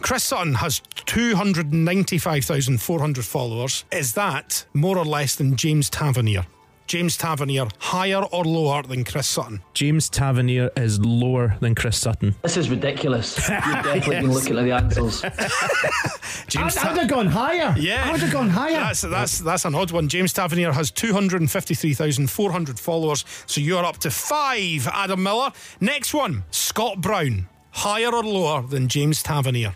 Chris 0.00 0.24
Sutton 0.24 0.54
has 0.54 0.82
295,400 1.06 3.24
followers. 3.24 3.84
Is 3.90 4.12
that 4.14 4.66
more 4.74 4.98
or 4.98 5.04
less 5.06 5.34
than 5.36 5.56
James 5.56 5.88
Tavernier? 5.88 6.46
James 6.86 7.16
Tavernier 7.16 7.66
higher 7.78 8.22
or 8.22 8.44
lower 8.44 8.82
than 8.82 9.04
Chris 9.04 9.26
Sutton? 9.26 9.60
James 9.74 10.08
Tavernier 10.08 10.70
is 10.76 11.00
lower 11.00 11.56
than 11.60 11.74
Chris 11.74 11.98
Sutton. 11.98 12.34
This 12.42 12.56
is 12.56 12.70
ridiculous. 12.70 13.36
You've 13.48 13.58
definitely 13.58 14.10
been 14.16 14.32
looking 14.32 14.58
at 14.58 14.64
the 14.64 14.72
answers. 14.72 15.20
James 16.48 16.76
I'd, 16.76 16.86
I'd 16.86 16.98
have 16.98 17.08
gone 17.08 17.26
higher. 17.26 17.74
Yeah, 17.76 18.04
I 18.06 18.12
would 18.12 18.20
have 18.20 18.32
gone 18.32 18.48
higher. 18.50 18.72
That's 18.72 19.00
that's 19.00 19.38
that's 19.40 19.64
an 19.64 19.74
odd 19.74 19.90
one. 19.90 20.08
James 20.08 20.32
Tavernier 20.32 20.72
has 20.72 20.90
two 20.90 21.12
hundred 21.12 21.40
and 21.40 21.50
fifty-three 21.50 21.94
thousand 21.94 22.30
four 22.30 22.52
hundred 22.52 22.78
followers, 22.78 23.24
so 23.46 23.60
you're 23.60 23.84
up 23.84 23.98
to 23.98 24.10
five. 24.10 24.86
Adam 24.86 25.22
Miller. 25.22 25.52
Next 25.80 26.14
one, 26.14 26.44
Scott 26.50 27.00
Brown, 27.00 27.48
higher 27.72 28.14
or 28.14 28.22
lower 28.22 28.62
than 28.62 28.88
James 28.88 29.22
Tavernier? 29.22 29.74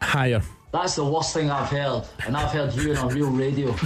Higher. 0.00 0.42
That's 0.72 0.96
the 0.96 1.04
worst 1.04 1.34
thing 1.34 1.50
I've 1.50 1.68
heard, 1.68 2.02
and 2.26 2.34
I've 2.34 2.50
heard 2.50 2.72
you 2.74 2.96
on 2.96 3.08
real 3.08 3.30
radio. 3.30 3.74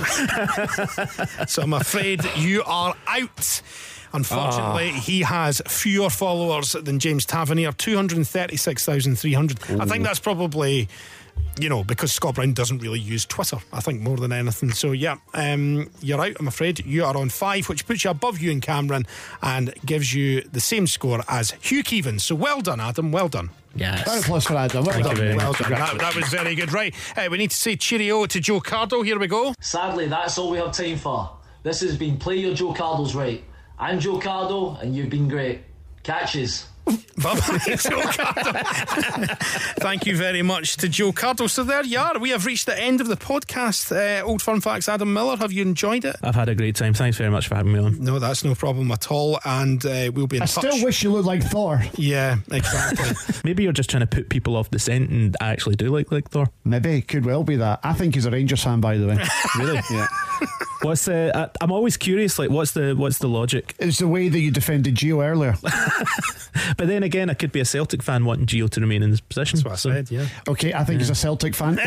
So 1.48 1.62
I'm 1.62 1.72
afraid 1.72 2.24
you 2.36 2.62
are 2.64 2.94
out. 3.06 3.62
Unfortunately, 4.12 4.92
ah. 4.94 5.00
he 5.00 5.22
has 5.22 5.60
fewer 5.66 6.10
followers 6.10 6.72
than 6.72 6.98
James 6.98 7.26
Tavernier, 7.26 7.72
236,300. 7.72 9.80
I 9.80 9.84
think 9.84 10.04
that's 10.04 10.20
probably, 10.20 10.88
you 11.58 11.68
know, 11.68 11.82
because 11.84 12.12
Scott 12.12 12.34
Brown 12.34 12.52
doesn't 12.52 12.78
really 12.80 13.00
use 13.00 13.24
Twitter, 13.24 13.56
I 13.72 13.80
think, 13.80 14.00
more 14.02 14.16
than 14.18 14.32
anything. 14.32 14.70
So, 14.72 14.92
yeah, 14.92 15.16
um, 15.34 15.90
you're 16.00 16.20
out, 16.20 16.36
I'm 16.38 16.48
afraid. 16.48 16.84
You 16.84 17.04
are 17.04 17.16
on 17.16 17.30
five, 17.30 17.68
which 17.68 17.86
puts 17.86 18.04
you 18.04 18.10
above 18.10 18.40
Ewan 18.40 18.60
Cameron 18.60 19.06
and 19.42 19.72
gives 19.84 20.12
you 20.12 20.42
the 20.42 20.60
same 20.60 20.86
score 20.86 21.22
as 21.28 21.52
Hugh 21.62 21.82
Keevins. 21.82 22.20
So, 22.20 22.34
well 22.34 22.60
done, 22.60 22.78
Adam. 22.80 23.10
Well 23.10 23.28
done. 23.28 23.46
Round 23.78 24.00
of 24.00 24.06
Yes. 24.06 24.22
applause 24.24 24.44
for 24.46 24.54
Adam. 24.56 24.84
Well 24.84 24.94
Thank 24.94 25.06
done. 25.06 25.16
you 25.30 25.36
Well 25.36 25.52
done. 25.52 25.70
That, 25.72 25.98
that 25.98 26.14
was 26.14 26.28
very 26.28 26.54
good. 26.54 26.72
Right. 26.72 26.94
Uh, 27.16 27.28
we 27.30 27.36
need 27.38 27.50
to 27.50 27.56
say 27.56 27.76
cheerio 27.76 28.24
to 28.26 28.40
Joe 28.40 28.60
Cardle. 28.60 29.04
Here 29.04 29.18
we 29.18 29.26
go. 29.26 29.54
Sadly, 29.60 30.08
that's 30.08 30.38
all 30.38 30.50
we 30.50 30.58
have 30.58 30.72
time 30.72 30.96
for. 30.98 31.30
This 31.62 31.80
has 31.80 31.96
been 31.96 32.16
Play 32.18 32.36
Your 32.36 32.54
Joe 32.54 32.72
Cardles 32.72 33.14
Right. 33.14 33.44
I'm 33.78 34.00
Joe 34.00 34.18
Cardle, 34.18 34.80
and 34.80 34.96
you've 34.96 35.10
been 35.10 35.28
great. 35.28 35.60
Catches. 36.02 36.66
Bye 36.86 37.34
bye, 37.34 37.58
Joe 37.66 38.00
Cardle. 38.02 39.38
Thank 39.80 40.06
you 40.06 40.16
very 40.16 40.42
much 40.42 40.76
to 40.78 40.88
Joe 40.88 41.12
Cardle. 41.12 41.48
So 41.50 41.64
there 41.64 41.84
you 41.84 41.98
are. 41.98 42.18
We 42.18 42.30
have 42.30 42.46
reached 42.46 42.66
the 42.66 42.78
end 42.80 43.00
of 43.00 43.08
the 43.08 43.16
podcast. 43.16 43.90
Uh, 43.90 44.24
Old 44.24 44.40
Firm 44.42 44.60
Facts, 44.60 44.88
Adam 44.88 45.12
Miller. 45.12 45.36
Have 45.36 45.50
you 45.52 45.62
enjoyed 45.62 46.04
it? 46.04 46.14
I've 46.22 46.34
had 46.36 46.48
a 46.48 46.54
great 46.54 46.76
time. 46.76 46.94
Thanks 46.94 47.16
very 47.16 47.30
much 47.30 47.48
for 47.48 47.56
having 47.56 47.72
me 47.72 47.80
on. 47.80 47.98
No, 48.04 48.18
that's 48.20 48.44
no 48.44 48.54
problem 48.54 48.90
at 48.92 49.10
all. 49.10 49.40
And 49.44 49.84
uh, 49.84 50.12
we'll 50.14 50.26
be 50.28 50.36
in 50.36 50.42
I 50.42 50.46
touch. 50.46 50.64
still 50.64 50.84
wish 50.84 51.02
you 51.02 51.10
looked 51.10 51.26
like 51.26 51.42
Thor. 51.42 51.82
yeah, 51.96 52.36
exactly. 52.52 53.16
Maybe 53.44 53.64
you're 53.64 53.72
just 53.72 53.90
trying 53.90 54.02
to 54.02 54.06
put 54.06 54.28
people 54.28 54.54
off 54.56 54.70
the 54.70 54.78
scent, 54.78 55.10
and 55.10 55.36
I 55.40 55.48
actually 55.50 55.76
do 55.76 55.88
like 55.88 56.12
like 56.12 56.30
Thor. 56.30 56.46
Maybe 56.64 57.02
could 57.02 57.24
well 57.24 57.42
be 57.42 57.56
that. 57.56 57.80
I 57.82 57.94
think 57.94 58.14
he's 58.14 58.26
a 58.26 58.30
Rangers 58.30 58.62
fan, 58.62 58.80
by 58.80 58.96
the 58.98 59.08
way. 59.08 59.18
Really? 59.58 59.80
yeah. 59.90 60.06
What's 60.82 61.06
the? 61.06 61.32
I, 61.34 61.48
I'm 61.64 61.72
always 61.72 61.96
curious. 61.96 62.38
Like, 62.38 62.50
what's 62.50 62.72
the 62.72 62.94
what's 62.94 63.18
the 63.18 63.28
logic? 63.28 63.74
It's 63.78 63.98
the 63.98 64.06
way 64.08 64.28
that 64.28 64.38
you 64.38 64.50
defended 64.50 64.94
Gio 64.94 65.24
earlier. 65.26 65.56
But 66.76 66.88
then 66.88 67.02
again, 67.02 67.30
I 67.30 67.34
could 67.34 67.52
be 67.52 67.60
a 67.60 67.64
Celtic 67.64 68.02
fan 68.02 68.24
wanting 68.24 68.46
Gio 68.46 68.68
to 68.70 68.80
remain 68.80 69.02
in 69.02 69.10
this 69.10 69.20
position. 69.20 69.58
That's 69.58 69.84
what 69.84 69.92
I 69.92 69.96
said, 69.96 70.10
yeah. 70.10 70.26
Okay, 70.48 70.72
I 70.74 70.84
think 70.84 71.00
he's 71.00 71.10
a 71.10 71.14
Celtic 71.14 71.54
fan. 71.54 71.78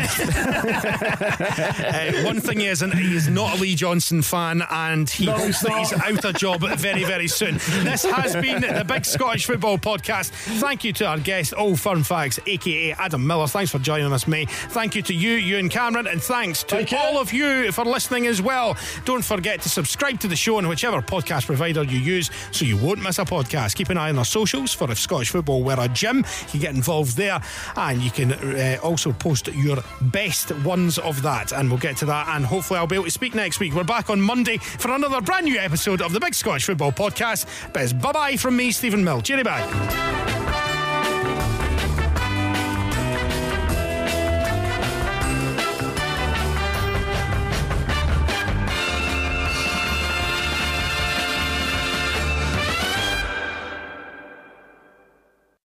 Uh, 1.90 2.22
one 2.24 2.40
thing 2.40 2.60
is, 2.60 2.82
and 2.82 2.92
he 2.94 3.14
is 3.16 3.28
not 3.28 3.56
a 3.56 3.60
Lee 3.60 3.74
Johnson 3.74 4.22
fan, 4.22 4.62
and 4.70 5.08
he 5.08 5.26
hopes 5.26 5.60
that 5.60 5.72
he's 5.78 5.92
out 5.92 6.24
of 6.24 6.34
job 6.36 6.60
very, 6.78 7.04
very 7.04 7.26
soon. 7.28 7.54
This 7.84 8.04
has 8.04 8.34
been 8.40 8.60
the 8.60 8.84
Big 8.86 9.04
Scottish 9.04 9.46
Football 9.46 9.78
Podcast. 9.78 10.30
Thank 10.60 10.84
you 10.84 10.92
to 10.94 11.06
our 11.06 11.18
guest, 11.18 11.54
Old 11.56 11.80
Firm 11.80 12.02
Facts, 12.02 12.38
aka 12.46 12.92
Adam 12.92 13.26
Miller. 13.26 13.46
Thanks 13.46 13.70
for 13.70 13.78
joining 13.78 14.12
us, 14.12 14.26
mate. 14.26 14.50
Thank 14.50 14.94
you 14.94 15.02
to 15.02 15.14
you, 15.14 15.32
Ewan 15.32 15.68
Cameron, 15.68 16.06
and 16.06 16.22
thanks 16.22 16.62
to 16.64 16.76
Thank 16.76 16.92
you. 16.92 16.98
all 16.98 17.18
of 17.18 17.32
you 17.32 17.72
for 17.72 17.84
listening 17.84 18.26
as 18.26 18.40
well. 18.42 18.76
Don't 19.04 19.24
forget 19.24 19.60
to 19.62 19.68
subscribe 19.68 20.20
to 20.20 20.28
the 20.28 20.36
show 20.36 20.56
on 20.58 20.68
whichever 20.68 21.00
podcast 21.02 21.46
provider 21.46 21.82
you 21.84 21.98
use 21.98 22.30
so 22.52 22.64
you 22.64 22.76
won't 22.76 23.02
miss 23.02 23.18
a 23.18 23.24
podcast. 23.24 23.74
Keep 23.74 23.90
an 23.90 23.98
eye 23.98 24.10
on 24.10 24.18
our 24.18 24.24
socials 24.24 24.72
if 24.88 24.98
Scottish 24.98 25.30
football 25.30 25.62
where 25.62 25.78
a 25.78 25.88
gym. 25.88 26.18
You 26.18 26.50
can 26.52 26.60
get 26.60 26.74
involved 26.74 27.16
there, 27.16 27.40
and 27.76 28.00
you 28.00 28.10
can 28.10 28.32
uh, 28.32 28.78
also 28.82 29.12
post 29.12 29.48
your 29.48 29.78
best 30.00 30.52
ones 30.64 30.98
of 30.98 31.20
that, 31.22 31.52
and 31.52 31.68
we'll 31.68 31.78
get 31.78 31.96
to 31.98 32.06
that. 32.06 32.28
And 32.28 32.46
hopefully, 32.46 32.78
I'll 32.78 32.86
be 32.86 32.94
able 32.94 33.04
to 33.06 33.10
speak 33.10 33.34
next 33.34 33.60
week. 33.60 33.74
We're 33.74 33.84
back 33.84 34.08
on 34.10 34.20
Monday 34.20 34.58
for 34.58 34.92
another 34.92 35.20
brand 35.20 35.44
new 35.44 35.58
episode 35.58 36.00
of 36.00 36.12
the 36.12 36.20
Big 36.20 36.34
Scottish 36.34 36.64
Football 36.64 36.92
Podcast. 36.92 37.46
But 37.72 37.82
it's 37.82 37.92
bye 37.92 38.12
bye 38.12 38.36
from 38.36 38.56
me, 38.56 38.70
Stephen 38.70 39.04
Mill. 39.04 39.20
Cheery 39.20 39.42
bye. 39.42 40.20